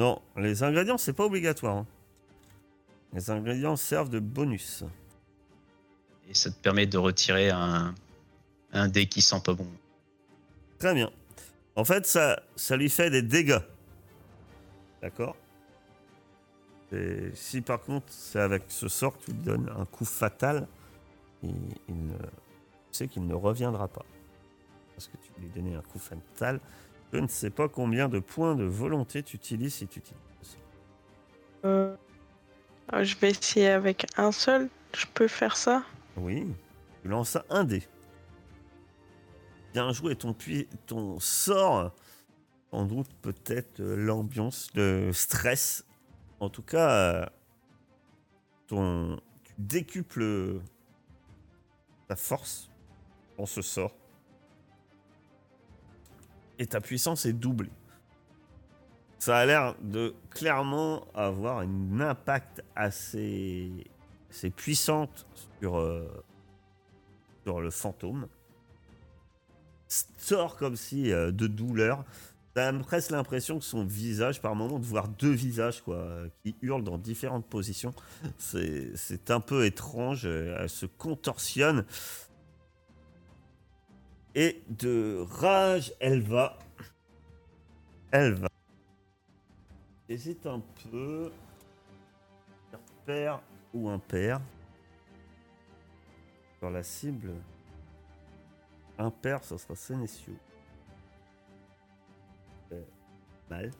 Non, 0.00 0.22
les 0.38 0.62
ingrédients, 0.62 0.96
c'est 0.96 1.12
pas 1.12 1.26
obligatoire. 1.26 1.76
hein. 1.76 1.86
Les 3.12 3.28
ingrédients 3.28 3.76
servent 3.76 4.08
de 4.08 4.18
bonus. 4.18 4.82
Et 6.26 6.32
ça 6.32 6.50
te 6.50 6.56
permet 6.56 6.86
de 6.86 6.96
retirer 6.96 7.50
un, 7.50 7.94
un 8.72 8.88
dé 8.88 9.04
qui 9.06 9.20
sent 9.20 9.42
pas 9.44 9.52
bon. 9.52 9.66
Très 10.78 10.94
bien. 10.94 11.10
En 11.76 11.84
fait, 11.84 12.06
ça, 12.06 12.42
ça 12.56 12.78
lui 12.78 12.88
fait 12.88 13.10
des 13.10 13.20
dégâts. 13.20 13.60
D'accord 15.02 15.36
Et 16.92 17.30
si 17.34 17.60
par 17.60 17.82
contre, 17.82 18.06
c'est 18.08 18.40
avec 18.40 18.62
ce 18.68 18.88
sort 18.88 19.18
que 19.18 19.24
tu 19.26 19.32
lui 19.32 19.42
donnes 19.42 19.70
un 19.78 19.84
coup 19.84 20.06
fatal, 20.06 20.66
il, 21.42 21.50
il 21.90 22.06
ne- 22.06 22.16
tu 22.16 22.22
sais 22.92 23.06
qu'il 23.08 23.26
ne 23.26 23.34
reviendra 23.34 23.86
pas. 23.86 24.06
Parce 24.94 25.08
que 25.08 25.16
tu 25.18 25.42
lui 25.42 25.48
donnais 25.50 25.74
un 25.76 25.82
coup 25.82 25.98
fatal. 25.98 26.58
Je 27.12 27.18
ne 27.18 27.26
sais 27.26 27.50
pas 27.50 27.68
combien 27.68 28.08
de 28.08 28.20
points 28.20 28.54
de 28.54 28.64
volonté 28.64 29.22
tu 29.22 29.36
utilises 29.36 29.74
si 29.74 29.86
tu 29.86 29.98
utilises. 29.98 30.20
Euh, 31.64 31.96
euh, 32.92 33.04
je 33.04 33.16
vais 33.18 33.30
essayer 33.30 33.68
avec 33.68 34.06
un 34.16 34.32
seul. 34.32 34.68
Je 34.94 35.06
peux 35.12 35.28
faire 35.28 35.56
ça? 35.56 35.84
Oui, 36.16 36.46
tu 37.02 37.08
lances 37.08 37.38
un 37.48 37.64
dé. 37.64 37.82
Bien 39.72 39.92
joué, 39.92 40.16
ton, 40.16 40.36
ton 40.86 41.20
sort 41.20 41.94
en 42.72 42.84
doute 42.84 43.12
peut-être 43.22 43.80
euh, 43.80 43.96
l'ambiance 43.96 44.72
de 44.74 45.10
stress. 45.12 45.84
En 46.40 46.48
tout 46.48 46.62
cas, 46.62 46.90
euh, 46.90 47.26
ton, 48.66 49.20
tu 49.44 49.54
décuples 49.58 50.60
ta 52.08 52.16
force 52.16 52.70
en 53.38 53.46
ce 53.46 53.62
sort. 53.62 53.94
Et 56.60 56.66
ta 56.66 56.80
puissance 56.80 57.24
est 57.24 57.32
doublée. 57.32 57.72
Ça 59.18 59.38
a 59.38 59.46
l'air 59.46 59.74
de 59.80 60.14
clairement 60.28 61.06
avoir 61.14 61.58
un 61.58 62.00
impact 62.00 62.62
assez, 62.76 63.70
sur, 64.30 65.78
euh, 65.78 66.06
sur 67.44 67.60
le 67.62 67.70
fantôme. 67.70 68.28
Sort 69.88 70.56
comme 70.56 70.76
si 70.76 71.10
euh, 71.12 71.32
de 71.32 71.46
douleur. 71.46 72.04
T'as 72.52 72.72
presque 72.74 73.10
l'impression 73.10 73.58
que 73.58 73.64
son 73.64 73.84
visage, 73.84 74.42
par 74.42 74.54
moment, 74.54 74.78
de 74.78 74.84
voir 74.84 75.08
deux 75.08 75.32
visages 75.32 75.80
quoi, 75.82 76.24
qui 76.42 76.56
hurlent 76.60 76.84
dans 76.84 76.98
différentes 76.98 77.46
positions. 77.46 77.94
C'est 78.38 78.94
c'est 78.96 79.30
un 79.30 79.40
peu 79.40 79.64
étrange. 79.64 80.26
euh, 80.26 80.58
Elle 80.60 80.68
se 80.68 80.84
contorsionne. 80.84 81.86
Et 84.34 84.62
de 84.68 85.26
rage, 85.28 85.92
elle 86.00 86.22
va. 86.22 86.58
Elle 88.12 88.34
va. 88.34 88.48
Hésite 90.08 90.46
un 90.46 90.60
peu. 90.60 91.32
Père 93.04 93.42
ou 93.74 93.88
impair. 93.88 94.40
Sur 96.58 96.70
la 96.70 96.82
cible. 96.82 97.34
Impair, 98.98 99.42
ça 99.42 99.56
sera 99.58 99.74
Sénécio. 99.74 100.34
Euh, 102.72 102.84
Mal. 103.48 103.70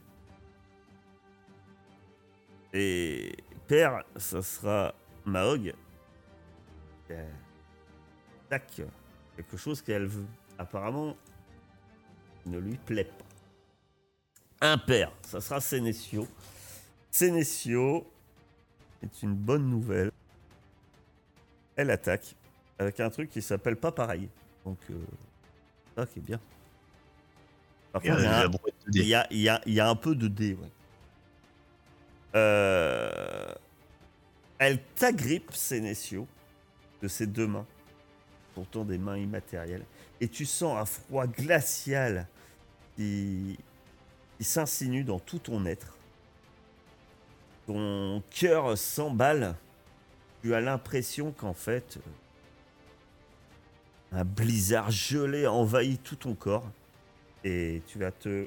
Et 2.72 3.36
père, 3.66 4.04
ça 4.16 4.42
sera 4.42 4.94
Mahog. 5.24 5.74
Euh, 7.10 7.32
Tac. 8.48 8.82
Quelque 9.36 9.56
chose 9.56 9.82
qu'elle 9.82 10.06
veut. 10.06 10.26
Apparemment, 10.60 11.16
ne 12.44 12.58
lui 12.58 12.76
plaît 12.76 13.04
pas. 14.60 14.68
Impair, 14.72 15.10
ça 15.22 15.40
sera 15.40 15.58
Sénécio. 15.58 16.28
Sénécio 17.10 18.06
est 19.02 19.22
une 19.22 19.34
bonne 19.34 19.70
nouvelle. 19.70 20.12
Elle 21.76 21.90
attaque 21.90 22.36
avec 22.78 23.00
un 23.00 23.08
truc 23.08 23.30
qui 23.30 23.40
s'appelle 23.40 23.76
pas 23.76 23.90
pareil. 23.90 24.28
Donc, 24.66 24.76
euh, 24.90 25.02
ça 25.96 26.04
qui 26.04 26.18
est 26.18 26.22
bien. 26.22 26.38
Par 27.92 28.02
contre, 28.02 28.20
y 28.20 29.14
a 29.14 29.26
y 29.32 29.48
a, 29.48 29.62
il 29.64 29.72
y 29.72 29.80
a 29.80 29.88
un 29.88 29.96
peu 29.96 30.14
de 30.14 30.28
dé, 30.28 30.52
ouais. 30.52 30.70
Euh, 32.34 33.54
Elle 34.58 34.82
t'agrippe, 34.94 35.54
Sénécio, 35.54 36.28
de 37.00 37.08
ses 37.08 37.26
deux 37.26 37.46
mains, 37.46 37.66
pourtant 38.60 38.84
des 38.84 38.98
mains 38.98 39.16
immatérielles, 39.16 39.86
et 40.20 40.28
tu 40.28 40.44
sens 40.44 40.78
un 40.78 40.84
froid 40.84 41.26
glacial 41.26 42.26
qui, 42.94 43.58
qui 44.36 44.44
s'insinue 44.44 45.02
dans 45.02 45.18
tout 45.18 45.38
ton 45.38 45.64
être. 45.64 45.96
Ton 47.66 48.22
cœur 48.28 48.76
s'emballe. 48.76 49.56
Tu 50.42 50.54
as 50.54 50.60
l'impression 50.60 51.32
qu'en 51.32 51.54
fait, 51.54 51.98
un 54.12 54.26
blizzard 54.26 54.90
gelé 54.90 55.46
envahit 55.46 56.02
tout 56.02 56.16
ton 56.16 56.34
corps. 56.34 56.70
Et 57.42 57.80
tu 57.86 57.98
vas 57.98 58.12
te 58.12 58.46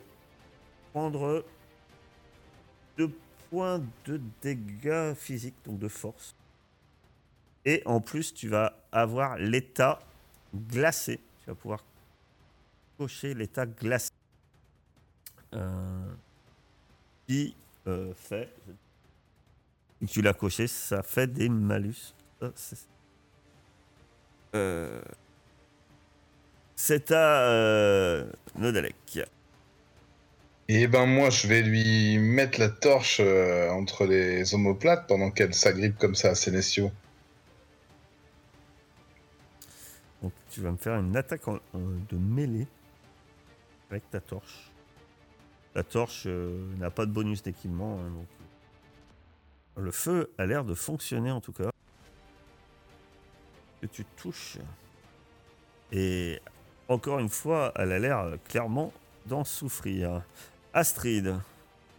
prendre 0.92 1.44
deux 2.98 3.12
points 3.50 3.82
de 4.06 4.22
dégâts 4.44 5.16
physiques, 5.16 5.56
donc 5.66 5.80
de 5.80 5.88
force. 5.88 6.36
Et 7.66 7.82
en 7.86 8.00
plus, 8.00 8.32
tu 8.32 8.48
vas 8.48 8.78
avoir 8.94 9.38
l'état 9.38 10.00
glacé. 10.56 11.20
Tu 11.44 11.50
vas 11.50 11.56
pouvoir 11.56 11.84
cocher 12.98 13.34
l'état 13.34 13.66
glacé. 13.66 14.12
Euh, 15.56 16.14
qui 17.28 17.56
euh, 17.88 18.12
fait. 18.16 18.50
Tu 20.08 20.22
l'as 20.22 20.34
coché, 20.34 20.68
ça 20.68 21.04
fait 21.04 21.28
des 21.28 21.48
malus. 21.48 22.14
Euh, 24.56 25.02
c'est 26.76 27.12
à 27.12 28.26
Nodalek. 28.56 29.22
Et 30.68 30.88
ben 30.88 31.06
moi, 31.06 31.30
je 31.30 31.48
vais 31.48 31.62
lui 31.62 32.18
mettre 32.18 32.60
la 32.60 32.70
torche 32.70 33.22
entre 33.22 34.06
les 34.06 34.54
omoplates 34.54 35.08
pendant 35.08 35.32
qu'elle 35.32 35.54
s'agrippe 35.54 35.98
comme 35.98 36.16
ça 36.16 36.32
à 36.32 36.36
Sénécio. 36.36 36.92
Donc 40.24 40.32
tu 40.50 40.62
vas 40.62 40.72
me 40.72 40.78
faire 40.78 40.96
une 41.00 41.16
attaque 41.16 41.48
en- 41.48 41.60
en- 41.74 41.80
de 42.10 42.18
mêlée 42.18 42.66
avec 43.92 44.10
ta 44.10 44.20
torche. 44.20 44.72
La 45.76 45.84
torche 45.84 46.24
euh, 46.26 46.66
n'a 46.78 46.90
pas 46.90 47.06
de 47.06 47.12
bonus 47.12 47.44
d'équipement. 47.44 48.00
hein, 48.00 48.10
donc... 48.10 48.26
Le 49.84 49.92
feu 49.92 50.32
a 50.38 50.46
l'air 50.46 50.64
de 50.64 50.74
fonctionner 50.76 51.32
en 51.32 51.42
tout 51.42 51.52
cas. 51.54 51.72
que 53.82 53.88
tu 53.88 54.06
touches. 54.16 54.58
Et 55.92 56.40
encore 56.88 57.20
une 57.20 57.30
fois, 57.30 57.72
elle 57.76 57.92
a 57.92 58.00
l'air 58.00 58.20
euh, 58.20 58.38
clairement 58.48 58.94
d'en 59.26 59.44
souffrir. 59.44 60.22
Astrid. 60.74 61.36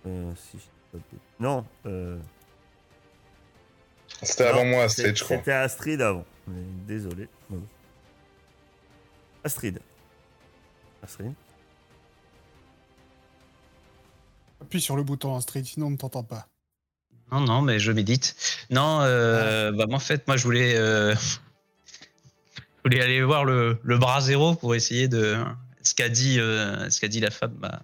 Euh, 0.07 0.33
si 0.37 0.59
je 0.59 0.99
Non, 1.41 1.67
euh, 1.87 2.19
C'était 4.23 4.45
avant 4.45 4.65
moi, 4.65 4.85
Astrid, 4.85 5.15
je 5.17 5.25
crois. 5.25 5.37
C'était 5.39 5.53
Astrid 5.53 6.01
avant. 6.01 6.25
Mais 6.47 6.63
Désolé. 6.87 7.29
Bon. 7.51 7.61
Astrid. 9.45 9.79
Astrid. 11.03 11.35
Appuie 14.61 14.81
sur 14.81 14.97
le 14.97 15.03
bouton 15.03 15.37
Astrid, 15.37 15.67
sinon 15.67 15.89
on 15.89 15.91
ne 15.91 15.97
t'entend 15.97 16.25
pas. 16.25 16.49
Non, 17.31 17.41
non, 17.41 17.63
mais 17.63 17.79
je 17.79 17.93
médite. 17.93 18.37
Non, 18.71 19.01
euh, 19.03 19.71
bah, 19.73 19.87
moi, 19.87 19.97
en 19.97 20.01
fait, 20.01 20.27
moi, 20.27 20.37
je 20.37 20.45
voulais, 20.45 20.77
euh, 20.77 21.15
je 22.57 22.63
voulais 22.85 23.03
aller 23.03 23.23
voir 23.23 23.45
le, 23.45 23.79
le 23.83 23.99
bras 23.99 24.21
zéro 24.21 24.55
pour 24.55 24.75
essayer 24.75 25.09
de. 25.09 25.37
Ce 25.83 25.95
qu'a 25.95 26.09
dit, 26.09 26.41
euh, 26.41 26.89
ce 26.89 27.01
qu'a 27.01 27.09
dit 27.09 27.21
la 27.21 27.31
femme 27.31 27.55
bah, 27.59 27.83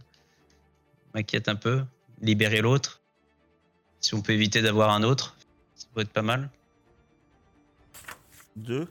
m'inquiète 1.14 1.48
un 1.48 1.56
peu. 1.56 1.84
Libérer 2.22 2.62
l'autre. 2.62 3.02
Si 4.00 4.14
on 4.14 4.22
peut 4.22 4.32
éviter 4.32 4.62
d'avoir 4.62 4.90
un 4.90 5.02
autre, 5.02 5.36
ça 5.74 5.86
pourrait 5.92 6.04
être 6.04 6.12
pas 6.12 6.22
mal. 6.22 6.48
Deux. 8.56 8.88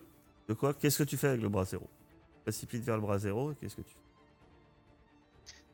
De 0.47 0.53
quoi? 0.53 0.74
Qu'est-ce 0.76 0.99
que 0.99 1.03
tu 1.03 1.17
fais 1.17 1.30
avec 1.30 1.41
le 1.41 1.49
bras 1.49 1.65
zéro? 1.65 1.89
Précipite 2.44 2.84
vers 2.84 2.96
le 2.96 3.02
bras 3.02 3.20
zéro. 3.20 3.54
Qu'est-ce 3.54 3.76
que 3.76 3.82
tu 3.82 3.94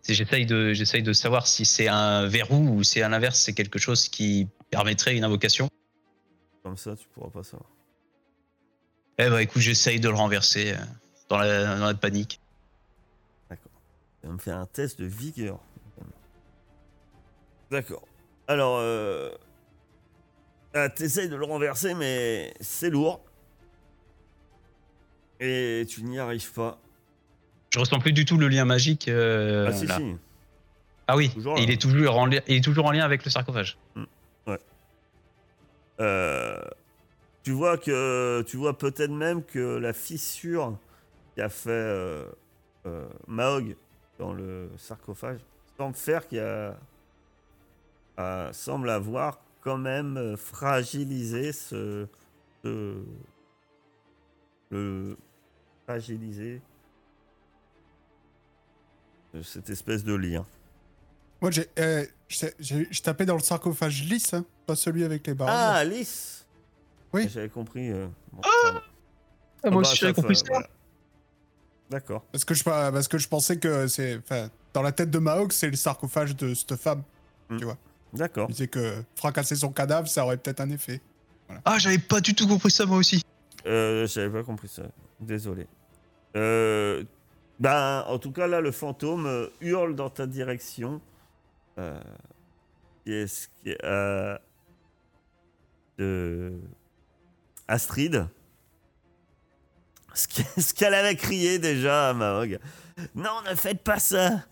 fais? 0.04 0.14
J'essaye 0.14 0.46
de, 0.46 0.74
j'essaye 0.74 1.02
de 1.02 1.14
savoir 1.14 1.48
si 1.48 1.66
c'est 1.66 1.88
un 1.88 2.28
verrou 2.28 2.58
ou 2.58 2.84
si 2.84 3.02
à 3.02 3.10
l'inverse 3.10 3.40
c'est 3.40 3.54
quelque 3.54 3.80
chose 3.80 4.08
qui 4.08 4.48
permettrait 4.70 5.18
une 5.18 5.24
invocation. 5.24 5.68
Comme 6.62 6.78
ça, 6.78 6.96
tu 6.96 7.08
pourras 7.08 7.32
pas 7.32 7.44
savoir. 7.44 7.70
Eh 9.18 9.30
bah 9.30 9.42
écoute, 9.42 9.64
j'essaye 9.64 10.00
de 10.00 10.10
le 10.10 10.16
renverser 10.16 10.74
euh, 10.74 10.78
dans 11.30 11.38
la, 11.38 11.78
dans 11.80 11.88
la 11.88 11.94
panique. 11.96 12.40
D'accord. 13.50 13.72
Tu 14.22 14.28
vas 14.28 14.34
me 14.34 14.38
faire 14.38 14.58
un 14.58 14.68
test 14.68 15.00
de 15.00 15.06
vigueur. 15.06 15.60
D'accord. 17.72 18.08
Alors, 18.48 18.78
euh... 18.78 19.32
ah, 20.76 20.88
t'essayes 20.90 21.30
de 21.30 21.36
le 21.36 21.46
renverser, 21.46 21.96
mais 21.96 22.54
c'est 22.62 22.92
lourd. 22.92 23.25
Et 25.40 25.86
tu 25.90 26.04
n'y 26.04 26.18
arrives 26.20 26.52
pas. 26.54 26.80
Je 27.74 27.80
ressens 27.80 28.00
plus 28.00 28.14
du 28.14 28.24
tout 28.26 28.38
le 28.38 28.48
lien 28.48 28.64
magique. 28.66 29.08
euh, 29.10 29.68
ah 29.70 29.74
si, 29.74 29.86
là. 29.88 29.98
si. 29.98 30.16
Ah 31.08 31.16
oui, 31.18 31.30
Toujours 31.30 31.58
et 31.58 31.64
il 31.64 31.72
est 31.72 31.80
toujours 31.82 32.18
en, 32.18 32.26
li- 32.26 32.40
il 32.48 32.56
est 32.56 32.64
toujours 32.64 32.86
en 32.86 32.92
lien 32.92 33.04
avec 33.04 33.24
le 33.26 33.30
sarcophage. 33.30 33.78
Euh, 36.02 36.62
tu 37.44 37.52
vois 37.52 37.78
que 37.78 38.42
tu 38.48 38.58
vois 38.58 38.78
peut-être 38.78 39.12
même 39.12 39.44
que 39.44 39.78
la 39.78 39.94
fissure 39.94 40.78
qui 41.36 41.42
a 41.42 41.48
fait 41.50 41.70
euh, 41.70 42.26
euh, 42.86 43.08
Maog 43.28 43.76
dans 44.20 44.34
le 44.34 44.70
sarcophage 44.78 45.40
semble 45.78 45.96
faire 45.96 46.28
qu'il 46.28 46.40
a 46.40 46.76
euh, 48.20 48.52
semble 48.52 48.90
avoir 48.90 49.40
quand 49.62 49.78
même 49.78 50.36
fragilisé 50.38 51.54
ce, 51.54 52.08
ce- 52.64 53.02
le 54.72 55.18
fragilisé 55.86 56.62
euh, 59.36 59.44
cette 59.44 59.70
espèce 59.70 60.04
de 60.04 60.14
lien. 60.16 60.46
Moi, 61.42 61.52
j'ai, 61.52 61.68
euh, 61.80 62.06
je 62.30 63.02
tapais 63.02 63.26
dans 63.26 63.36
le 63.36 63.42
sarcophage 63.42 64.04
lisse, 64.04 64.34
hein, 64.34 64.46
pas 64.66 64.76
celui 64.76 65.04
avec 65.04 65.28
les 65.28 65.34
barres. 65.34 65.50
Ah, 65.52 65.76
Alice 65.76 66.46
Oui. 67.14 67.28
J'avais 67.30 67.50
compris. 67.50 67.92
euh, 67.92 68.08
bon, 68.32 68.42
Ah 68.44 68.50
pardon. 68.64 68.80
moi 69.66 69.72
bah, 69.72 69.90
aussi, 69.90 69.98
j'avais 69.98 70.14
compris 70.14 70.36
ça. 70.36 70.46
voilà. 70.48 70.68
D'accord. 71.90 72.24
Parce, 72.32 72.46
que 72.46 72.56
je, 72.56 72.64
parce 72.64 73.08
que 73.08 73.18
je 73.20 73.28
pensais 73.28 73.58
que 73.58 73.88
c'est. 73.88 74.18
Enfin, 74.18 74.50
dans 74.74 74.82
la 74.82 74.92
tête 74.92 75.12
de 75.12 75.20
Mahog, 75.20 75.52
c'est 75.52 75.70
le 75.70 75.76
sarcophage 75.76 76.36
de 76.36 76.54
cette 76.56 76.76
femme. 76.78 77.04
D'accord. 78.14 78.48
Je 78.48 78.54
disais 78.54 78.68
que 78.68 79.04
fracasser 79.16 79.56
son 79.56 79.72
cadavre, 79.72 80.08
ça 80.08 80.26
aurait 80.26 80.38
peut-être 80.38 80.62
un 80.62 80.70
effet. 80.72 81.00
Ah, 81.64 81.78
j'avais 81.78 82.00
pas 82.00 82.22
du 82.22 82.34
tout 82.34 82.48
compris 82.48 82.72
ça 82.72 82.86
moi 82.88 82.98
aussi. 82.98 83.24
Euh, 83.66 84.06
J'avais 84.08 84.30
pas 84.30 84.44
compris 84.44 84.68
ça. 84.68 84.84
Désolé. 85.20 85.68
Euh, 86.36 87.04
ben, 87.60 88.04
en 88.08 88.20
tout 88.20 88.32
cas, 88.32 88.48
là, 88.48 88.62
le 88.62 88.72
fantôme 88.72 89.26
euh, 89.26 89.48
hurle 89.62 89.96
dans 89.96 90.10
ta 90.10 90.28
direction. 90.28 91.02
Euh, 91.78 92.00
qui 93.04 93.14
est 93.14 93.28
ce 93.28 93.48
qui 93.48 93.70
est, 93.72 93.84
euh, 93.86 94.38
de 95.98 96.54
Astrid? 97.68 98.28
Ce 100.14 100.74
qu'elle 100.74 100.94
avait 100.94 101.16
crié 101.18 101.60
déjà 101.60 102.10
à 102.10 102.14
Mahog. 102.14 102.58
Non, 103.14 103.42
ne 103.50 103.56
faites 103.56 103.84
pas 103.84 104.00
ça. 104.00 104.46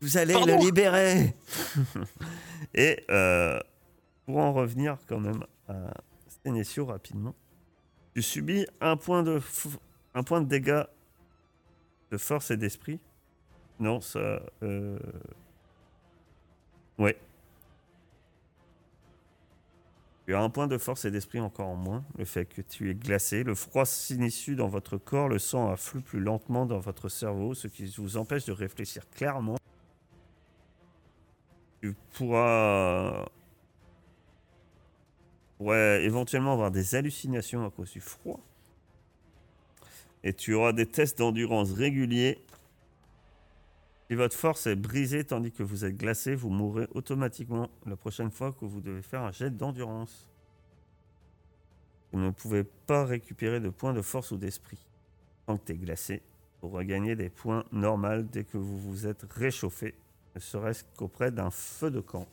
Vous 0.00 0.16
allez 0.16 0.34
Pardon. 0.34 0.58
le 0.58 0.64
libérer. 0.64 1.36
Et 2.74 3.04
euh, 3.10 3.60
pour 4.26 4.38
en 4.38 4.52
revenir 4.52 4.96
quand 5.08 5.20
même 5.20 5.44
à 5.68 5.74
Sénécio 6.44 6.84
rapidement. 6.86 7.34
Tu 8.18 8.22
subis 8.22 8.66
un 8.80 8.96
point 8.96 9.22
de, 9.22 9.40
un 10.12 10.24
point 10.24 10.40
de 10.40 10.48
dégâts 10.48 10.82
de 12.10 12.16
force 12.16 12.50
et 12.50 12.56
d'esprit. 12.56 12.98
Non, 13.78 14.00
ça. 14.00 14.42
Euh... 14.64 14.98
Ouais. 16.98 17.16
Tu 20.26 20.34
as 20.34 20.40
un 20.40 20.50
point 20.50 20.66
de 20.66 20.78
force 20.78 21.04
et 21.04 21.12
d'esprit 21.12 21.38
encore 21.38 21.68
en 21.68 21.76
moins. 21.76 22.04
Le 22.16 22.24
fait 22.24 22.44
que 22.44 22.60
tu 22.60 22.90
es 22.90 22.94
glacé. 22.96 23.44
Le 23.44 23.54
froid 23.54 23.84
s'initie 23.84 24.56
dans 24.56 24.66
votre 24.66 24.98
corps. 24.98 25.28
Le 25.28 25.38
sang 25.38 25.70
afflue 25.70 26.00
plus 26.00 26.18
lentement 26.18 26.66
dans 26.66 26.80
votre 26.80 27.08
cerveau, 27.08 27.54
ce 27.54 27.68
qui 27.68 27.86
vous 27.98 28.16
empêche 28.16 28.46
de 28.46 28.52
réfléchir 28.52 29.08
clairement. 29.10 29.58
Tu 31.80 31.94
pourras. 32.14 33.26
Pourrais 35.58 36.04
éventuellement 36.04 36.52
avoir 36.52 36.70
des 36.70 36.94
hallucinations 36.94 37.66
à 37.66 37.70
cause 37.70 37.92
du 37.92 38.00
froid. 38.00 38.40
Et 40.22 40.32
tu 40.32 40.54
auras 40.54 40.72
des 40.72 40.86
tests 40.86 41.18
d'endurance 41.18 41.72
réguliers. 41.72 42.38
Si 44.08 44.14
votre 44.14 44.36
force 44.36 44.66
est 44.66 44.76
brisée 44.76 45.24
tandis 45.24 45.52
que 45.52 45.62
vous 45.62 45.84
êtes 45.84 45.96
glacé, 45.96 46.34
vous 46.34 46.48
mourrez 46.48 46.86
automatiquement 46.94 47.68
la 47.86 47.96
prochaine 47.96 48.30
fois 48.30 48.52
que 48.52 48.64
vous 48.64 48.80
devez 48.80 49.02
faire 49.02 49.22
un 49.22 49.32
jet 49.32 49.50
d'endurance. 49.50 50.28
Vous 52.12 52.20
ne 52.20 52.30
pouvez 52.30 52.64
pas 52.64 53.04
récupérer 53.04 53.60
de 53.60 53.68
points 53.68 53.92
de 53.92 54.00
force 54.00 54.30
ou 54.30 54.38
d'esprit. 54.38 54.78
Tant 55.46 55.58
que 55.58 55.66
tu 55.66 55.72
es 55.72 55.76
glacé, 55.76 56.22
pour 56.60 56.72
regagner 56.72 57.16
des 57.16 57.28
points 57.28 57.64
normaux 57.70 58.22
dès 58.22 58.44
que 58.44 58.56
vous 58.56 58.78
vous 58.78 59.06
êtes 59.06 59.26
réchauffé, 59.30 59.94
ne 60.34 60.40
serait-ce 60.40 60.84
qu'auprès 60.96 61.30
d'un 61.30 61.50
feu 61.50 61.90
de 61.90 62.00
camp. 62.00 62.26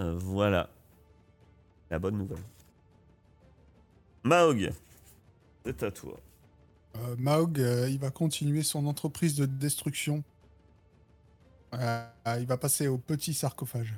Euh, 0.00 0.14
voilà. 0.16 0.70
La 1.90 1.98
bonne 1.98 2.18
nouvelle. 2.18 2.42
Maog, 4.24 4.70
c'est 5.64 5.82
à 5.82 5.90
toi. 5.90 6.18
Euh, 6.96 7.16
Mahog, 7.18 7.60
euh, 7.60 7.88
il 7.88 7.98
va 7.98 8.10
continuer 8.10 8.62
son 8.62 8.86
entreprise 8.86 9.36
de 9.36 9.46
destruction. 9.46 10.22
Euh, 11.74 12.06
il 12.38 12.46
va 12.46 12.56
passer 12.56 12.88
au 12.88 12.98
petit 12.98 13.34
sarcophage. 13.34 13.94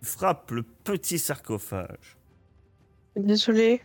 Tu 0.00 0.06
frappes 0.06 0.50
le 0.50 0.62
petit 0.62 1.18
sarcophage. 1.18 2.16
Désolé. 3.14 3.82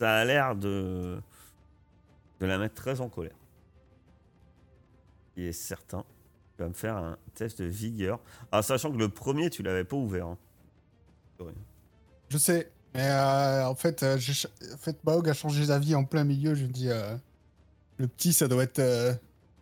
Ça 0.00 0.16
a 0.16 0.24
l'air 0.24 0.56
de... 0.56 1.20
de 2.40 2.46
la 2.46 2.58
mettre 2.58 2.74
très 2.74 3.00
en 3.00 3.08
colère. 3.08 3.36
Il 5.36 5.44
est 5.44 5.52
certain. 5.52 6.04
Tu 6.56 6.62
vas 6.62 6.68
me 6.68 6.74
faire 6.74 6.96
un 6.96 7.18
test 7.34 7.60
de 7.60 7.66
vigueur. 7.66 8.20
Ah, 8.52 8.62
sachant 8.62 8.92
que 8.92 8.96
le 8.96 9.08
premier, 9.08 9.50
tu 9.50 9.62
l'avais 9.62 9.84
pas 9.84 9.96
ouvert. 9.96 10.26
hein. 10.28 10.38
Je 12.28 12.38
sais, 12.38 12.70
mais 12.94 13.08
euh, 13.08 13.66
en 13.68 13.74
fait, 13.74 14.02
euh, 14.02 14.16
en 14.16 14.76
fait, 14.78 15.04
Mahog 15.04 15.28
a 15.28 15.34
changé 15.34 15.66
d'avis 15.66 15.94
en 15.94 16.04
plein 16.04 16.24
milieu. 16.24 16.54
Je 16.54 16.64
me 16.64 16.70
dis, 16.70 16.88
euh, 16.90 17.16
le 17.98 18.06
petit, 18.08 18.32
ça 18.32 18.46
doit 18.48 18.62
être 18.62 18.78
euh, 18.78 19.12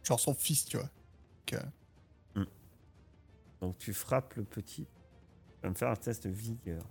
genre 0.03 0.21
son 0.21 0.35
fils, 0.35 0.67
tu 0.67 0.77
vois. 0.77 0.87
Donc, 0.87 1.63
euh, 2.37 2.45
Donc 3.61 3.79
tu 3.79 3.93
frappes 3.95 4.35
le 4.35 4.45
petit. 4.45 4.85
Tu 4.85 5.63
vas 5.63 5.71
me 5.71 5.75
faire 5.75 5.89
un 5.89 5.97
test 5.97 6.27
de 6.27 6.33
vigueur. 6.33 6.85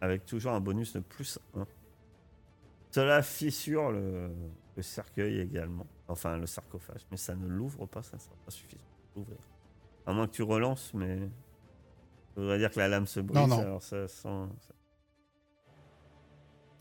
Avec 0.00 0.24
toujours 0.24 0.52
un 0.52 0.60
bonus 0.60 0.92
de 0.94 1.00
plus 1.00 1.38
1. 1.54 1.66
Cela 2.92 3.22
fissure 3.22 3.90
le, 3.92 4.30
le 4.76 4.82
cercueil 4.82 5.40
également. 5.40 5.86
Enfin, 6.08 6.36
le 6.38 6.46
sarcophage. 6.46 7.02
Mais 7.10 7.16
ça 7.16 7.34
ne 7.34 7.46
l'ouvre 7.46 7.86
pas, 7.86 8.02
ça 8.02 8.16
ne 8.16 8.20
sera 8.22 8.34
pas 8.44 8.50
suffisant 8.50 8.82
l'ouvrir. 9.16 9.38
À 10.06 10.12
moins 10.12 10.26
que 10.26 10.32
tu 10.32 10.42
relances, 10.42 10.92
mais. 10.94 11.18
Ça 12.34 12.40
voudrait 12.40 12.58
dire 12.58 12.70
que 12.70 12.78
la 12.78 12.88
lame 12.88 13.06
se 13.06 13.20
brise. 13.20 13.38
Non, 13.40 13.46
non. 13.48 13.58
Alors 13.60 13.82
ça 13.82 14.06
sent. 14.08 14.28
ça- 14.60 14.74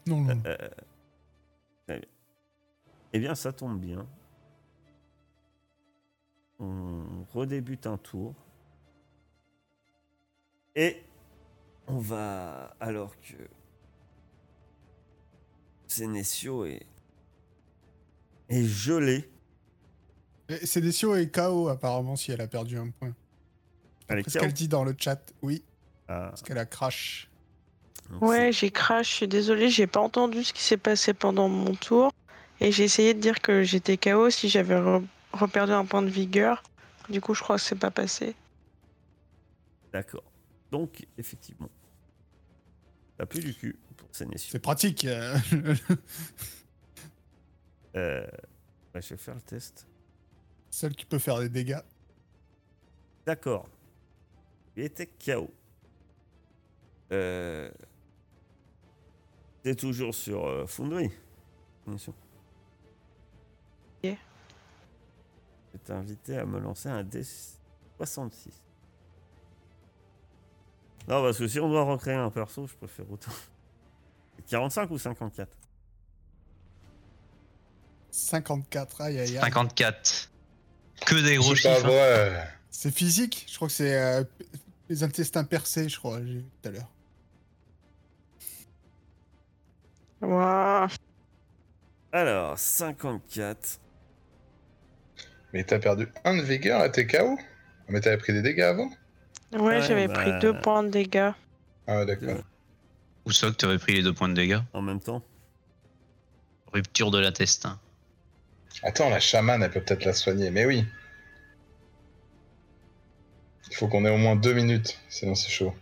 non, 0.08 0.22
non. 0.22 0.42
Euh, 0.46 0.58
très 1.88 2.00
bien. 2.00 2.10
Eh 3.14 3.20
bien, 3.20 3.36
ça 3.36 3.52
tombe 3.54 3.80
bien. 3.80 4.08
On 6.60 7.26
redébute 7.34 7.88
un 7.88 7.98
tour. 7.98 8.34
Et 10.76 11.04
on 11.88 11.98
va, 12.00 12.76
alors 12.80 13.16
que 13.22 13.36
Sénécio 15.88 16.66
est. 16.66 16.86
est 18.50 18.64
gelé. 18.64 19.30
Et 20.50 20.66
Sédécio 20.66 21.16
est 21.16 21.28
KO 21.34 21.70
apparemment 21.70 22.16
si 22.16 22.32
elle 22.32 22.42
a 22.42 22.48
perdu 22.48 22.78
un 22.78 22.90
point. 22.90 23.14
Elle 24.08 24.20
est 24.20 24.30
ce 24.30 24.40
qu'elle 24.40 24.54
dit 24.54 24.68
dans 24.68 24.84
le 24.84 24.96
chat. 24.98 25.22
Oui, 25.44 25.64
Ah, 26.08 26.28
parce 26.30 26.42
qu'elle 26.42 26.58
a 26.58 26.66
crash. 26.66 27.30
donc 28.10 28.24
Ouais, 28.24 28.52
j'ai 28.52 28.72
crash, 28.72 29.10
je 29.12 29.14
suis 29.16 29.28
désolée, 29.28 29.70
j'ai 29.70 29.86
pas 29.86 30.00
entendu 30.00 30.44
ce 30.44 30.52
qui 30.54 30.64
s'est 30.64 30.78
passé 30.78 31.14
pendant 31.14 31.48
mon 31.48 31.76
tour. 31.76 32.12
Et 32.62 32.72
j'ai 32.72 32.84
essayé 32.84 33.14
de 33.14 33.20
dire 33.20 33.40
que 33.42 33.64
j'étais 33.64 33.96
KO 33.98 34.30
si 34.32 34.50
j'avais 34.50 34.76
re- 34.76 35.06
reperdu 35.34 35.72
un 35.72 35.86
point 35.86 36.02
de 36.02 36.10
vigueur. 36.10 36.64
Du 37.10 37.22
coup, 37.22 37.34
je 37.36 37.42
crois 37.44 37.56
que 37.58 37.62
c'est 37.62 37.76
pas 37.80 37.92
passé. 37.92 38.26
c'est- 38.28 38.36
D'accord. 39.94 40.24
Donc, 40.72 41.06
effectivement. 41.18 41.70
T'as 43.18 43.26
plus 43.26 43.40
du 43.42 43.54
cul 43.54 43.76
pour 43.98 44.08
Sénécio. 44.12 44.50
C'est 44.52 44.60
pratique. 44.60 45.06
euh. 45.06 45.38
Euh, 47.96 48.22
ouais, 48.94 49.02
je 49.02 49.10
vais 49.10 49.18
faire 49.18 49.36
le 49.36 49.42
test. 49.42 49.88
Celle 50.70 50.96
qui 50.96 51.06
peut 51.06 51.20
faire 51.20 51.40
des 51.40 51.50
dégâts. 51.50 51.82
D'accord. 53.26 53.68
Il 54.76 54.84
était 54.84 55.08
KO. 55.08 55.52
Euh... 57.12 57.72
T'es 59.64 59.76
toujours 59.76 60.16
sur 60.16 60.46
euh, 60.46 60.66
Foundry. 60.66 61.12
Bien 61.86 61.98
sûr. 61.98 62.14
Ok. 64.04 64.16
Je 65.74 65.78
t'ai 65.78 65.94
invité 65.94 66.38
à 66.38 66.46
me 66.46 66.60
lancer 66.60 66.90
un 66.90 67.04
D66. 67.04 68.52
Non, 71.08 71.24
parce 71.24 71.38
que 71.38 71.48
si 71.48 71.60
on 71.60 71.70
doit 71.70 71.84
recréer 71.84 72.16
un 72.16 72.30
perso, 72.30 72.68
je 72.68 72.76
préfère 72.76 73.12
autant. 73.12 73.32
45 74.48 74.90
ou 74.92 74.98
54 74.98 75.50
54, 78.12 79.02
aïe 79.02 79.20
aïe 79.20 79.38
aïe. 79.38 79.44
54. 79.44 80.30
Que 81.10 81.16
des 81.24 81.36
gros 81.38 81.56
C'est 81.56 81.70
pas 81.70 81.76
chiffres. 81.76 81.88
hein. 81.88 81.90
vrai. 82.30 82.48
C'est 82.70 82.94
physique 82.94 83.46
Je 83.50 83.56
crois 83.56 83.68
que 83.68 83.74
c'est 83.74 83.96
euh, 84.00 84.24
les 84.90 85.04
intestins 85.04 85.44
percés, 85.44 85.90
je 85.90 85.98
crois, 85.98 86.20
tout 86.20 86.70
à 86.70 86.72
l'heure. 86.72 86.88
Waouh. 90.22 90.88
Alors, 92.12 92.58
54. 92.58 93.80
Mais 95.54 95.64
t'as 95.64 95.80
perdu 95.80 96.08
un 96.26 96.38
de 96.38 96.42
vigueur 96.44 96.84
et 96.86 96.92
t'es 96.92 97.08
KO 97.08 97.38
Mais 97.88 98.02
t'avais 98.02 98.18
pris 98.18 98.34
des 98.34 98.42
dégâts 98.42 98.62
avant? 98.62 98.90
Ouais, 99.54 99.60
Ouais, 99.60 99.82
j'avais 99.82 100.08
bah- 100.08 100.14
pris 100.14 100.40
deux 100.40 100.58
points 100.60 100.84
de 100.84 100.90
dégâts. 100.90 101.32
Ah 101.88 101.98
ouais, 102.00 102.06
d'accord. 102.06 102.38
Où 103.26 103.32
ça 103.32 103.50
que 103.50 103.56
tu 103.56 103.66
avais 103.66 103.80
pris 103.80 103.94
les 103.94 104.04
deux 104.04 104.14
points 104.14 104.30
de 104.30 104.34
dégâts 104.36 104.60
En 104.74 104.82
même 104.82 105.00
temps. 105.00 105.24
Rupture 106.72 107.10
de 107.10 107.18
l'intestin. 107.20 107.80
Attends, 108.84 109.10
la 109.10 109.20
chamane, 109.20 109.64
elle 109.64 109.72
peut 109.72 109.82
peut-être 109.82 110.06
la 110.06 110.14
soigner, 110.14 110.52
mais 110.52 110.66
oui. 110.66 110.86
Il 113.68 113.76
faut 113.76 113.88
qu'on 113.88 114.06
ait 114.06 114.10
au 114.10 114.18
moins 114.18 114.36
deux 114.36 114.54
minutes, 114.54 115.00
sinon 115.10 115.36
c'est 115.36 115.50
chaud. 115.50 115.74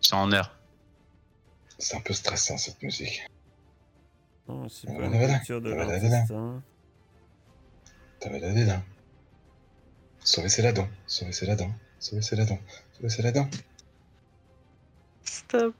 C'est 0.00 0.14
en 0.14 0.30
heure. 0.32 0.56
C'est 1.78 1.96
un 1.96 2.00
peu 2.00 2.12
stressant 2.12 2.56
cette 2.56 2.82
musique. 2.82 3.26
Non, 4.48 4.68
c'est 4.68 4.86
pas 4.86 5.04
une 5.04 5.16
rupture 5.16 5.60
de 5.60 5.70
Voilà, 5.70 5.98
voilà. 5.98 6.08
l'intestin. 6.08 6.62
T'avais 8.20 8.38
la 8.40 8.64
dents. 8.64 8.82
Sauver 10.24 10.48
ses 10.48 10.62
ladons, 10.62 10.88
sauver 11.06 11.32
ses 11.32 11.46
ladons, 11.46 11.72
sauver 11.98 12.22
ses 12.22 12.36
ladons, 12.36 12.58
sauver 12.92 13.08
ses 13.08 13.22
ladons. 13.22 13.48
Stop. 15.24 15.74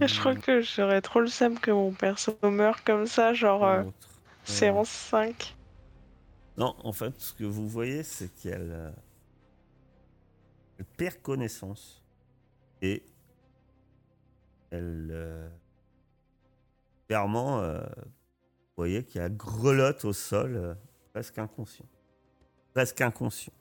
Je 0.00 0.20
crois 0.20 0.34
que 0.34 0.60
j'aurais 0.60 1.00
trop 1.00 1.20
le 1.20 1.26
seum 1.26 1.58
que 1.58 1.70
mon 1.70 1.92
perso 1.92 2.36
meure 2.42 2.84
comme 2.84 3.06
ça, 3.06 3.34
genre 3.34 3.64
euh, 3.64 3.82
séance 4.44 4.88
5. 4.88 5.55
Non, 6.58 6.74
en 6.82 6.92
fait, 6.92 7.18
ce 7.20 7.34
que 7.34 7.44
vous 7.44 7.68
voyez, 7.68 8.02
c'est 8.02 8.34
qu'elle 8.34 8.94
elle 10.78 10.84
perd 10.84 11.20
connaissance 11.22 12.02
et 12.82 13.02
elle 14.70 15.08
euh, 15.10 15.48
clairement, 17.06 17.60
euh, 17.60 17.80
vous 17.80 18.76
voyez 18.76 19.04
qu'il 19.04 19.20
a 19.20 19.28
grelotte 19.28 20.04
au 20.04 20.12
sol, 20.12 20.56
euh, 20.56 20.74
presque 21.12 21.38
inconscient, 21.38 21.86
presque 22.74 23.00
inconscient. 23.00 23.52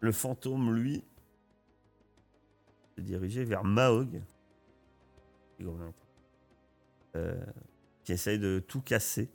Le 0.00 0.10
fantôme, 0.10 0.74
lui, 0.74 1.04
se 2.96 3.00
dirigeait 3.00 3.44
vers 3.44 3.62
Mahog, 3.62 4.20
qui 8.02 8.12
essaye 8.12 8.40
de 8.40 8.58
tout 8.58 8.80
casser. 8.80 9.30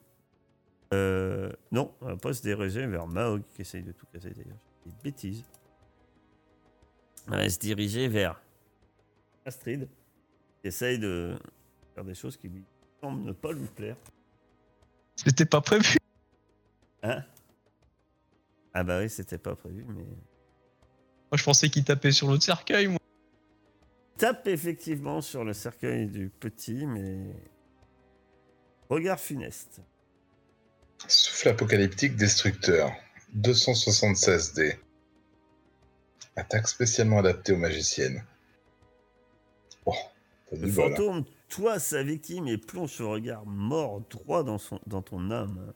Euh, 0.94 1.52
non, 1.72 1.94
on 2.02 2.06
va 2.06 2.18
pas 2.18 2.34
se 2.34 2.42
diriger 2.42 2.86
vers 2.88 3.08
Mahog 3.08 3.44
qui 3.54 3.62
essaye 3.62 3.84
de 3.84 3.92
tout 3.92 4.06
casser 4.12 4.32
d'ailleurs. 4.32 4.58
Des 4.86 4.94
bêtises. 5.04 5.44
On 7.28 7.32
va 7.32 7.50
se 7.50 7.60
diriger 7.60 8.08
vers 8.08 8.42
Astrid 9.46 9.90
qui 10.62 10.68
essaye 10.68 10.98
de 10.98 11.36
faire 11.94 12.06
des 12.06 12.16
choses 12.16 12.38
qui 12.38 12.48
lui 12.48 12.64
semblent 13.02 13.24
ne 13.24 13.34
pas 13.34 13.52
lui 13.52 13.68
plaire. 13.68 13.98
C'était 15.16 15.46
pas 15.46 15.62
prévu. 15.62 15.98
Hein? 17.04 17.24
Ah 18.74 18.84
bah 18.84 19.00
oui, 19.00 19.10
c'était 19.10 19.38
pas 19.38 19.56
prévu, 19.56 19.84
mais... 19.88 20.04
Moi, 20.04 21.38
je 21.38 21.44
pensais 21.44 21.70
qu'il 21.70 21.84
tapait 21.84 22.12
sur 22.12 22.28
l'autre 22.28 22.44
cercueil, 22.44 22.88
moi. 22.88 23.00
Tape 24.18 24.48
effectivement 24.48 25.22
sur 25.22 25.44
le 25.44 25.54
cercueil 25.54 26.08
du 26.08 26.30
petit, 26.30 26.86
mais... 26.86 27.36
Regard 28.90 29.20
funeste. 29.20 29.82
Souffle 31.08 31.50
apocalyptique 31.50 32.16
destructeur. 32.16 32.92
276 33.34 34.54
D. 34.54 34.80
Attaque 36.36 36.68
spécialement 36.68 37.20
adaptée 37.20 37.54
aux 37.54 37.58
magiciennes. 37.58 38.24
Oh, 39.86 39.94
Le 40.52 40.68
hein. 40.68 40.72
fantôme 40.72 41.26
toise 41.50 41.84
sa 41.84 42.04
victime 42.04 42.48
et 42.48 42.58
plonge 42.58 42.92
ce 42.92 43.04
regard 43.04 43.46
mort 43.46 44.02
droit 44.10 44.44
dans, 44.44 44.58
son, 44.58 44.80
dans 44.88 45.02
ton 45.02 45.32
âme. 45.32 45.74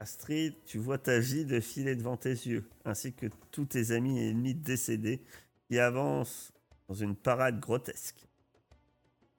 Astrid, 0.00 0.54
tu 0.66 0.78
vois 0.78 0.98
ta 0.98 1.18
vie 1.18 1.44
défiler 1.46 1.96
devant 1.96 2.16
tes 2.18 2.30
yeux, 2.30 2.68
ainsi 2.84 3.14
que 3.14 3.26
tous 3.50 3.64
tes 3.64 3.92
amis 3.92 4.18
et 4.20 4.30
ennemis 4.30 4.54
décédés 4.54 5.22
qui 5.68 5.78
avancent 5.78 6.52
dans 6.88 6.94
une 6.94 7.16
parade 7.16 7.58
grotesque. 7.60 8.26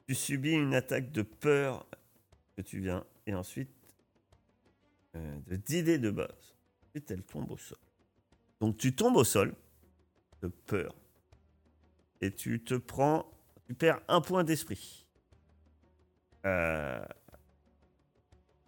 Tu 0.07 0.15
subis 0.15 0.51
une 0.53 0.73
attaque 0.73 1.11
de 1.11 1.21
peur 1.21 1.85
que 2.55 2.61
tu 2.63 2.79
viens, 2.81 3.05
et 3.27 3.35
ensuite 3.35 3.69
de- 3.69 3.76
d'idées 5.47 5.97
de 5.99 6.11
base. 6.11 6.55
Ensuite, 6.89 7.11
elle 7.11 7.23
tombe 7.23 7.51
au 7.51 7.57
sol. 7.57 7.77
Donc 8.59 8.77
tu 8.77 8.95
tombes 8.95 9.17
au 9.17 9.23
sol 9.23 9.53
de 10.41 10.47
peur, 10.47 10.95
et 12.21 12.33
tu 12.33 12.63
te 12.63 12.73
prends 12.75 13.25
tu 13.67 13.73
perds 13.73 13.99
un 14.07 14.21
point 14.21 14.43
d'esprit. 14.43 15.05
Euh... 16.45 17.05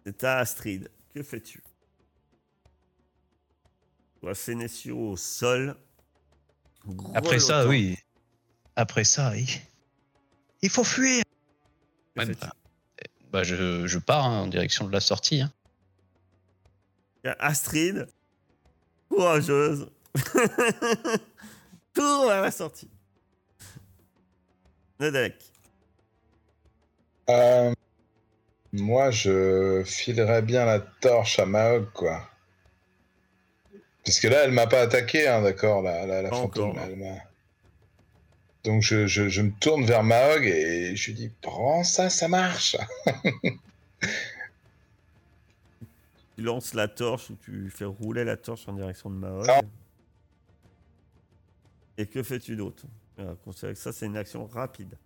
C'est 0.04 0.24
à 0.24 0.38
Astrid. 0.38 0.90
Que 1.14 1.22
fais-tu? 1.22 1.62
Tu 4.14 4.20
vois 4.22 4.34
Sénécio 4.34 4.96
au 4.98 5.16
sol. 5.16 5.76
Après 7.14 7.38
ça, 7.38 7.66
oui. 7.66 7.96
Après 8.76 9.04
ça, 9.04 9.30
oui. 9.32 9.60
Il 10.62 10.70
faut 10.70 10.84
fuir. 10.84 11.24
Ouais, 12.16 12.26
bah, 12.26 12.52
bah, 13.30 13.42
je, 13.42 13.86
je 13.86 13.98
pars 13.98 14.26
hein, 14.26 14.42
en 14.42 14.46
direction 14.46 14.86
de 14.86 14.92
la 14.92 15.00
sortie. 15.00 15.40
hein. 15.40 15.52
Astrid, 17.24 18.06
courageuse, 19.08 19.90
tour 21.94 22.26
vers 22.26 22.42
la 22.42 22.50
sortie. 22.50 22.90
Nedek, 25.00 25.34
Euh, 27.30 27.72
moi, 28.72 29.10
je 29.10 29.82
filerais 29.86 30.42
bien 30.42 30.64
la 30.64 30.80
torche 30.80 31.38
à 31.38 31.46
Mahog, 31.46 31.90
quoi. 31.92 32.28
Parce 34.04 34.18
que 34.18 34.28
là, 34.28 34.44
elle 34.44 34.52
m'a 34.52 34.66
pas 34.66 34.80
attaqué, 34.80 35.28
hein, 35.28 35.42
d'accord, 35.42 35.82
la, 35.82 36.06
la, 36.06 36.22
la 36.22 36.30
Pas 36.30 36.36
fantôme. 36.36 36.70
encore, 36.70 36.82
elle 36.84 36.96
m'a- 36.96 37.22
Donc 38.64 38.82
je, 38.82 39.06
je, 39.06 39.28
je 39.28 39.42
me 39.42 39.52
tourne 39.60 39.84
vers 39.84 40.02
Mahog 40.02 40.44
et 40.44 40.94
je 40.96 41.06
lui 41.06 41.14
dis 41.14 41.30
Prends 41.40 41.82
ça, 41.84 42.10
ça 42.10 42.28
marche 42.28 42.76
tu 46.40 46.46
lances 46.46 46.72
la 46.72 46.88
torche 46.88 47.28
ou 47.28 47.36
tu 47.36 47.68
fais 47.70 47.84
rouler 47.84 48.24
la 48.24 48.36
torche 48.38 48.66
en 48.66 48.72
direction 48.72 49.10
de 49.10 49.16
Mahog. 49.16 49.46
Ah. 49.46 49.60
Et 51.98 52.06
que 52.06 52.22
fais-tu 52.22 52.56
d'autre? 52.56 52.84
Ça, 53.74 53.92
c'est 53.92 54.06
une 54.06 54.16
action 54.16 54.46
rapide. 54.46 54.96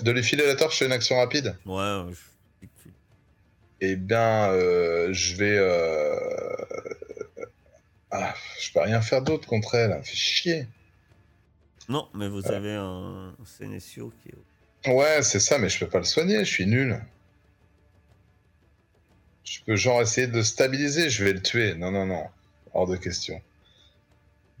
De 0.00 0.10
lui 0.12 0.22
filer 0.22 0.46
la 0.46 0.54
torche, 0.54 0.78
c'est 0.78 0.86
une 0.86 0.92
action 0.92 1.16
rapide? 1.16 1.56
Ouais, 1.66 2.04
je 2.12 2.68
Eh 3.80 3.96
bien, 3.96 4.50
euh, 4.50 5.12
je 5.12 5.34
vais. 5.34 5.58
euh, 5.58 6.14
Ah, 8.12 8.34
je 8.60 8.72
peux 8.72 8.80
rien 8.80 9.00
faire 9.00 9.22
d'autre 9.22 9.48
contre 9.48 9.74
elle, 9.74 9.98
me 9.98 10.02
fait 10.02 10.14
chier. 10.14 10.68
Non, 11.88 12.08
mais 12.14 12.28
vous 12.28 12.46
avez 12.52 12.74
un 12.74 13.34
Sénécio 13.44 14.12
qui 14.22 14.28
est. 14.28 14.92
Ouais, 14.92 15.24
c'est 15.24 15.40
ça, 15.40 15.58
mais 15.58 15.68
je 15.68 15.80
peux 15.80 15.88
pas 15.88 15.98
le 15.98 16.04
soigner, 16.04 16.38
je 16.44 16.50
suis 16.52 16.66
nul. 16.66 17.00
Je 19.46 19.60
peux 19.64 19.76
genre 19.76 20.02
essayer 20.02 20.26
de 20.26 20.34
le 20.34 20.42
stabiliser, 20.42 21.08
je 21.08 21.24
vais 21.24 21.32
le 21.32 21.40
tuer. 21.40 21.74
Non, 21.74 21.90
non, 21.90 22.04
non, 22.04 22.24
hors 22.74 22.86
de 22.86 22.96
question. 22.96 23.40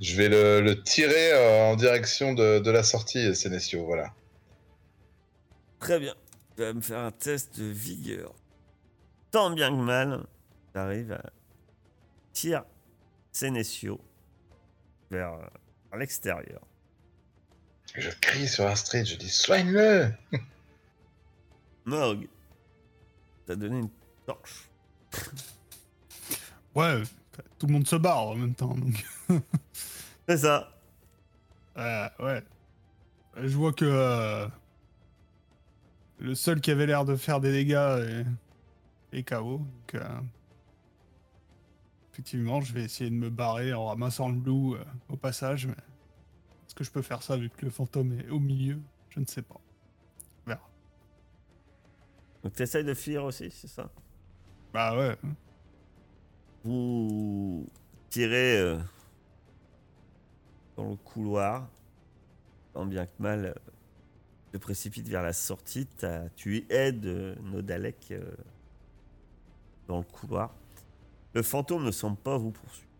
Je 0.00 0.14
vais 0.16 0.28
le, 0.28 0.60
le 0.60 0.82
tirer 0.82 1.32
euh, 1.32 1.72
en 1.72 1.76
direction 1.76 2.32
de, 2.34 2.60
de 2.60 2.70
la 2.70 2.82
sortie, 2.82 3.34
Sénécio, 3.34 3.84
voilà. 3.84 4.14
Très 5.80 5.98
bien. 5.98 6.14
Tu 6.54 6.62
vas 6.62 6.72
me 6.72 6.80
faire 6.80 7.00
un 7.00 7.10
test 7.10 7.58
de 7.58 7.64
vigueur. 7.64 8.34
Tant 9.30 9.50
bien 9.50 9.70
que 9.70 9.82
mal, 9.82 10.24
tu 10.72 10.78
arrives 10.78 11.12
à 11.12 11.32
tirer 12.32 12.62
Sénécio 13.32 14.00
vers, 15.10 15.32
euh, 15.32 15.46
vers 15.90 15.98
l'extérieur. 15.98 16.60
Je 17.94 18.10
crie 18.20 18.46
sur 18.48 18.66
Astrid, 18.66 19.06
je 19.06 19.16
dis 19.16 19.30
soigne-le 19.30 20.10
Morg, 21.84 22.28
t'as 23.46 23.56
donné 23.56 23.78
une 23.78 23.90
torche. 24.26 24.65
Ouais, 26.74 27.02
tout 27.58 27.66
le 27.66 27.72
monde 27.72 27.86
se 27.86 27.96
barre 27.96 28.28
en 28.28 28.34
même 28.36 28.54
temps. 28.54 28.74
Donc, 28.74 29.04
C'est 30.28 30.38
ça. 30.38 30.68
euh, 31.78 32.08
ouais. 32.20 32.42
Je 33.42 33.56
vois 33.56 33.72
que 33.72 33.84
euh, 33.84 34.46
le 36.18 36.34
seul 36.34 36.60
qui 36.60 36.70
avait 36.70 36.86
l'air 36.86 37.04
de 37.04 37.16
faire 37.16 37.40
des 37.40 37.52
dégâts 37.52 38.24
est, 39.12 39.18
est 39.18 39.22
KO. 39.22 39.58
Donc, 39.58 39.94
euh, 39.94 40.20
effectivement, 42.12 42.60
je 42.60 42.72
vais 42.72 42.82
essayer 42.84 43.10
de 43.10 43.14
me 43.14 43.30
barrer 43.30 43.72
en 43.72 43.86
ramassant 43.86 44.28
le 44.28 44.38
loup 44.40 44.74
euh, 44.74 44.84
au 45.08 45.16
passage. 45.16 45.66
Mais 45.66 45.74
est-ce 45.74 46.74
que 46.74 46.84
je 46.84 46.90
peux 46.90 47.02
faire 47.02 47.22
ça 47.22 47.36
vu 47.36 47.50
que 47.50 47.64
le 47.64 47.70
fantôme 47.70 48.18
est 48.18 48.28
au 48.28 48.40
milieu? 48.40 48.80
Je 49.10 49.20
ne 49.20 49.26
sais 49.26 49.42
pas. 49.42 49.60
On 50.46 50.50
verra. 50.50 50.68
Donc 52.42 52.54
t'essayes 52.54 52.84
de 52.84 52.94
fuir 52.94 53.24
aussi, 53.24 53.50
c'est 53.50 53.68
ça? 53.68 53.90
Bah 54.76 54.94
ouais. 54.94 55.16
Vous 56.62 57.66
tirez 58.10 58.58
euh, 58.58 58.76
dans 60.76 60.90
le 60.90 60.96
couloir. 60.96 61.66
Tant 62.74 62.84
bien 62.84 63.06
que 63.06 63.12
mal, 63.18 63.46
euh, 63.46 63.54
te 64.52 64.58
précipite 64.58 65.08
vers 65.08 65.22
la 65.22 65.32
sortie. 65.32 65.88
Tu 66.36 66.66
aides 66.68 67.06
euh, 67.06 67.34
Nodalek 67.36 68.12
dans 69.88 69.96
le 69.96 70.04
couloir. 70.04 70.54
Le 71.32 71.40
fantôme 71.40 71.82
ne 71.82 71.90
semble 71.90 72.18
pas 72.18 72.36
vous 72.36 72.50
poursuivre. 72.50 72.90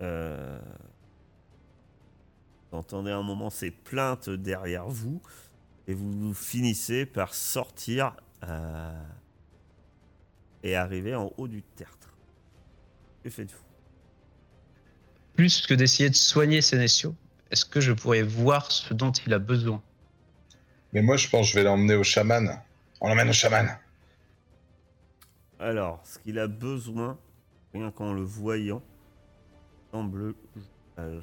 Euh, 0.00 0.60
vous 2.70 2.78
entendez 2.78 3.10
un 3.10 3.24
moment 3.24 3.50
ses 3.50 3.72
plaintes 3.72 4.30
derrière 4.30 4.86
vous 4.86 5.20
et 5.88 5.94
vous 5.94 6.32
finissez 6.34 7.04
par 7.04 7.34
sortir 7.34 8.14
euh, 8.44 9.02
et 10.62 10.76
arriver 10.76 11.14
en 11.14 11.32
haut 11.36 11.48
du 11.48 11.62
tertre. 11.62 12.14
Que 13.22 13.30
faites-vous? 13.30 13.64
Plus 15.34 15.66
que 15.66 15.74
d'essayer 15.74 16.10
de 16.10 16.14
soigner 16.14 16.60
Sénécio, 16.60 17.14
est-ce 17.50 17.64
que 17.64 17.80
je 17.80 17.92
pourrais 17.92 18.22
voir 18.22 18.70
ce 18.70 18.92
dont 18.92 19.12
il 19.12 19.32
a 19.32 19.38
besoin? 19.38 19.82
Mais 20.92 21.02
moi, 21.02 21.16
je 21.16 21.28
pense 21.28 21.46
que 21.46 21.52
je 21.52 21.54
vais 21.58 21.64
l'emmener 21.64 21.94
au 21.94 22.02
chaman. 22.02 22.60
On 23.00 23.08
l'emmène 23.08 23.28
au 23.28 23.32
chaman. 23.32 23.68
Alors, 25.60 26.00
ce 26.04 26.18
qu'il 26.18 26.38
a 26.38 26.46
besoin, 26.48 27.18
rien 27.74 27.90
qu'en 27.90 28.12
le 28.12 28.22
voyant, 28.22 28.82
semble. 29.92 30.34
euh, 30.98 31.20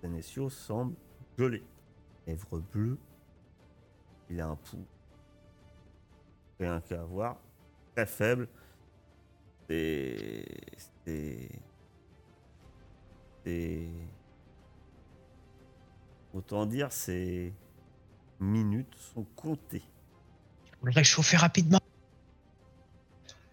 Sénécio 0.00 0.50
semble 0.50 0.94
gelé. 1.38 1.62
Lèvres 2.26 2.60
bleues. 2.72 2.98
Il 4.30 4.40
a 4.40 4.46
un 4.46 4.56
pouls. 4.56 4.86
Rien 6.58 6.80
qu'à 6.80 7.02
voir. 7.04 7.36
Très 7.96 8.06
faible. 8.06 8.46
C'est. 9.70 10.44
C'est. 11.06 11.48
C'est. 13.44 13.88
Autant 16.34 16.66
dire, 16.66 16.92
ces 16.92 17.54
minutes 18.38 18.94
sont 19.14 19.24
comptées. 19.34 19.82
On 20.82 20.86
le 20.86 20.92
réchauffer 20.92 21.38
rapidement. 21.38 21.80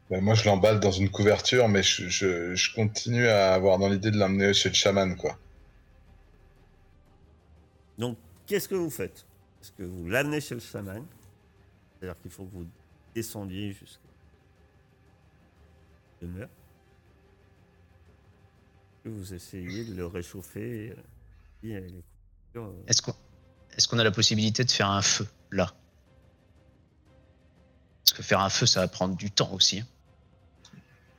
Ben, 0.10 0.20
moi, 0.20 0.34
je 0.34 0.44
l'emballe 0.44 0.82
dans 0.82 0.92
une 0.92 1.10
couverture, 1.10 1.70
mais 1.70 1.82
je, 1.82 2.10
je- 2.10 2.54
je 2.54 2.76
continue 2.76 3.28
à 3.28 3.54
avoir 3.54 3.80
dans 3.80 3.88
l'idée 3.88 4.12
de 4.12 4.18
l'emmener 4.18 4.54
chez 4.54 4.68
le 4.68 4.76
chaman, 4.76 5.16
quoi. 5.16 5.40
Donc, 7.98 8.18
qu'est-ce 8.46 8.68
que 8.68 8.76
vous 8.76 8.90
faites? 8.90 9.26
Est-ce 9.62 9.72
que 9.72 9.84
vous 9.84 10.10
l'amenez 10.10 10.42
chez 10.42 10.56
le 10.56 10.60
chaman? 10.62 11.06
C'est-à-dire 12.02 12.20
qu'il 12.22 12.32
faut 12.32 12.44
que 12.44 12.52
vous 12.54 12.68
descendiez 13.16 13.72
jusqu'à 13.72 14.02
la 14.08 14.13
demeure. 16.24 16.50
Vous 19.06 19.34
essayez 19.34 19.84
de 19.86 19.96
le 19.96 20.06
réchauffer 20.06 20.96
euh, 21.66 21.90
euh, 22.56 22.72
Est-ce 22.88 23.02
qu'on 23.88 23.98
est 23.98 24.02
a 24.02 24.04
la 24.04 24.12
possibilité 24.12 24.64
de 24.64 24.72
faire 24.72 24.90
un 24.90 25.02
feu 25.02 25.28
là? 25.52 25.74
Parce 28.04 28.18
que 28.18 28.24
faire 28.24 28.40
un 28.40 28.50
feu, 28.50 28.66
ça 28.66 28.82
va 28.82 28.88
prendre 28.88 29.16
du 29.16 29.32
temps 29.32 29.52
aussi. 29.54 29.80
hein. 29.80 29.88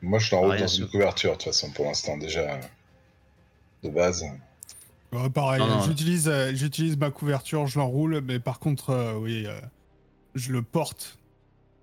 Moi, 0.00 0.18
je 0.18 0.34
l'enroule 0.34 0.52
Rien 0.52 0.60
dans 0.60 0.66
une 0.66 0.88
couverture, 0.88 1.32
de 1.32 1.36
toute 1.36 1.44
façon, 1.44 1.70
pour 1.70 1.86
l'instant, 1.86 2.18
déjà, 2.18 2.60
de 3.82 3.88
base. 3.88 4.24
Ouais, 5.12 5.30
pareil, 5.30 5.62
j'utilise 5.86 6.28
euh, 6.28 6.52
j'utilise 6.54 6.96
ma 6.96 7.10
couverture, 7.10 7.66
je 7.66 7.78
l'enroule, 7.78 8.20
mais 8.20 8.40
par 8.40 8.58
contre, 8.58 8.90
euh, 8.90 9.14
oui, 9.14 9.46
euh, 9.46 9.60
je 10.34 10.52
le 10.52 10.62
porte. 10.62 11.18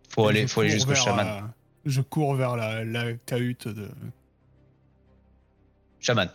Faut 0.09 0.27
aller, 0.27 0.47
faut 0.47 0.61
aller 0.61 0.69
jusqu'au 0.69 0.95
chaman. 0.95 1.51
Je 1.85 2.01
cours 2.01 2.35
vers 2.35 2.55
la, 2.55 2.83
la 2.85 3.13
cahute 3.13 3.67
de. 3.67 3.89
Chaman, 5.99 6.29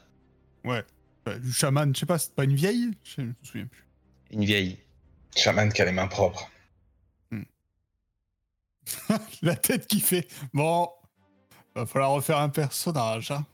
Ouais. 0.64 0.84
euh, 1.28 1.38
Du 1.38 1.52
chaman, 1.52 1.94
je 1.94 2.00
sais 2.00 2.06
pas, 2.06 2.18
c'est 2.18 2.34
pas 2.34 2.44
une 2.44 2.54
vieille? 2.54 2.90
Je 3.04 3.20
me 3.22 3.34
souviens 3.42 3.66
plus. 3.66 3.84
une 4.30 4.44
vieille. 4.44 4.78
Chaman 5.36 5.72
qui 5.72 5.82
a 5.82 5.84
les 5.84 5.92
mains 5.92 6.06
propres. 6.08 6.48
la 9.42 9.56
tête 9.56 9.86
qui 9.88 10.00
fait. 10.00 10.28
Bon, 10.54 10.88
va 11.74 11.84
falloir 11.86 12.12
refaire 12.12 12.38
un 12.38 12.48
personnage. 12.48 13.30
Hein. 13.32 13.44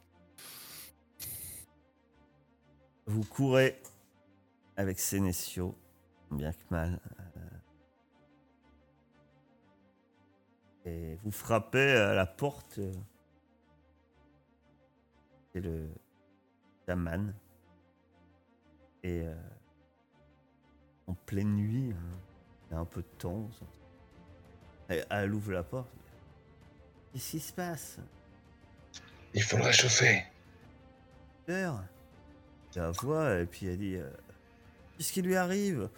Vous 3.07 3.25
courez 3.25 3.81
avec 4.77 5.01
Sénécio, 5.01 5.77
bien 6.31 6.53
que 6.53 6.63
mal. 6.71 7.01
Et 10.85 11.17
vous 11.23 11.31
frappez 11.31 11.93
à 11.93 12.15
la 12.15 12.27
porte. 12.27 12.79
euh, 12.79 12.93
C'est 15.53 15.61
le 15.61 15.89
chaman. 16.87 17.35
Et 19.03 19.23
euh, 19.23 19.35
en 21.07 21.15
pleine 21.15 21.55
nuit, 21.57 21.93
hein, 21.93 22.19
il 22.71 22.75
y 22.75 22.77
a 22.77 22.81
un 22.81 22.85
peu 22.85 23.03
de 23.03 23.19
temps. 23.19 23.49
Elle, 24.89 25.07
elle 25.11 25.35
ouvre 25.35 25.53
la 25.53 25.63
porte. 25.63 25.89
Qu'est-ce 27.13 27.31
qui 27.33 27.41
se 27.41 27.53
passe? 27.53 27.99
Il 29.35 29.43
faut 29.43 29.57
le 29.57 29.65
réchauffer. 29.65 30.25
peur. 31.47 31.83
La 32.75 32.91
voix, 32.91 33.39
et 33.39 33.45
puis 33.47 33.67
elle 33.67 33.77
dit 33.77 33.97
euh, 33.97 34.11
Qu'est-ce 34.97 35.13
qui 35.13 35.21
lui 35.21 35.37
arrive? 35.37 35.91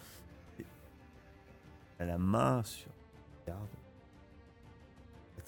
Elle 1.99 2.09
a 2.09 2.13
la 2.13 2.19
main 2.19 2.65
sur. 2.65 2.89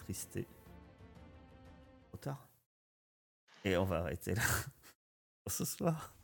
Attristé. 0.06 0.46
Tard. 2.20 2.48
Et 3.64 3.76
on 3.76 3.84
va 3.84 3.98
arrêter 3.98 4.36
là 4.36 4.42
pour 5.44 5.52
ce 5.52 5.64
soir. 5.64 6.14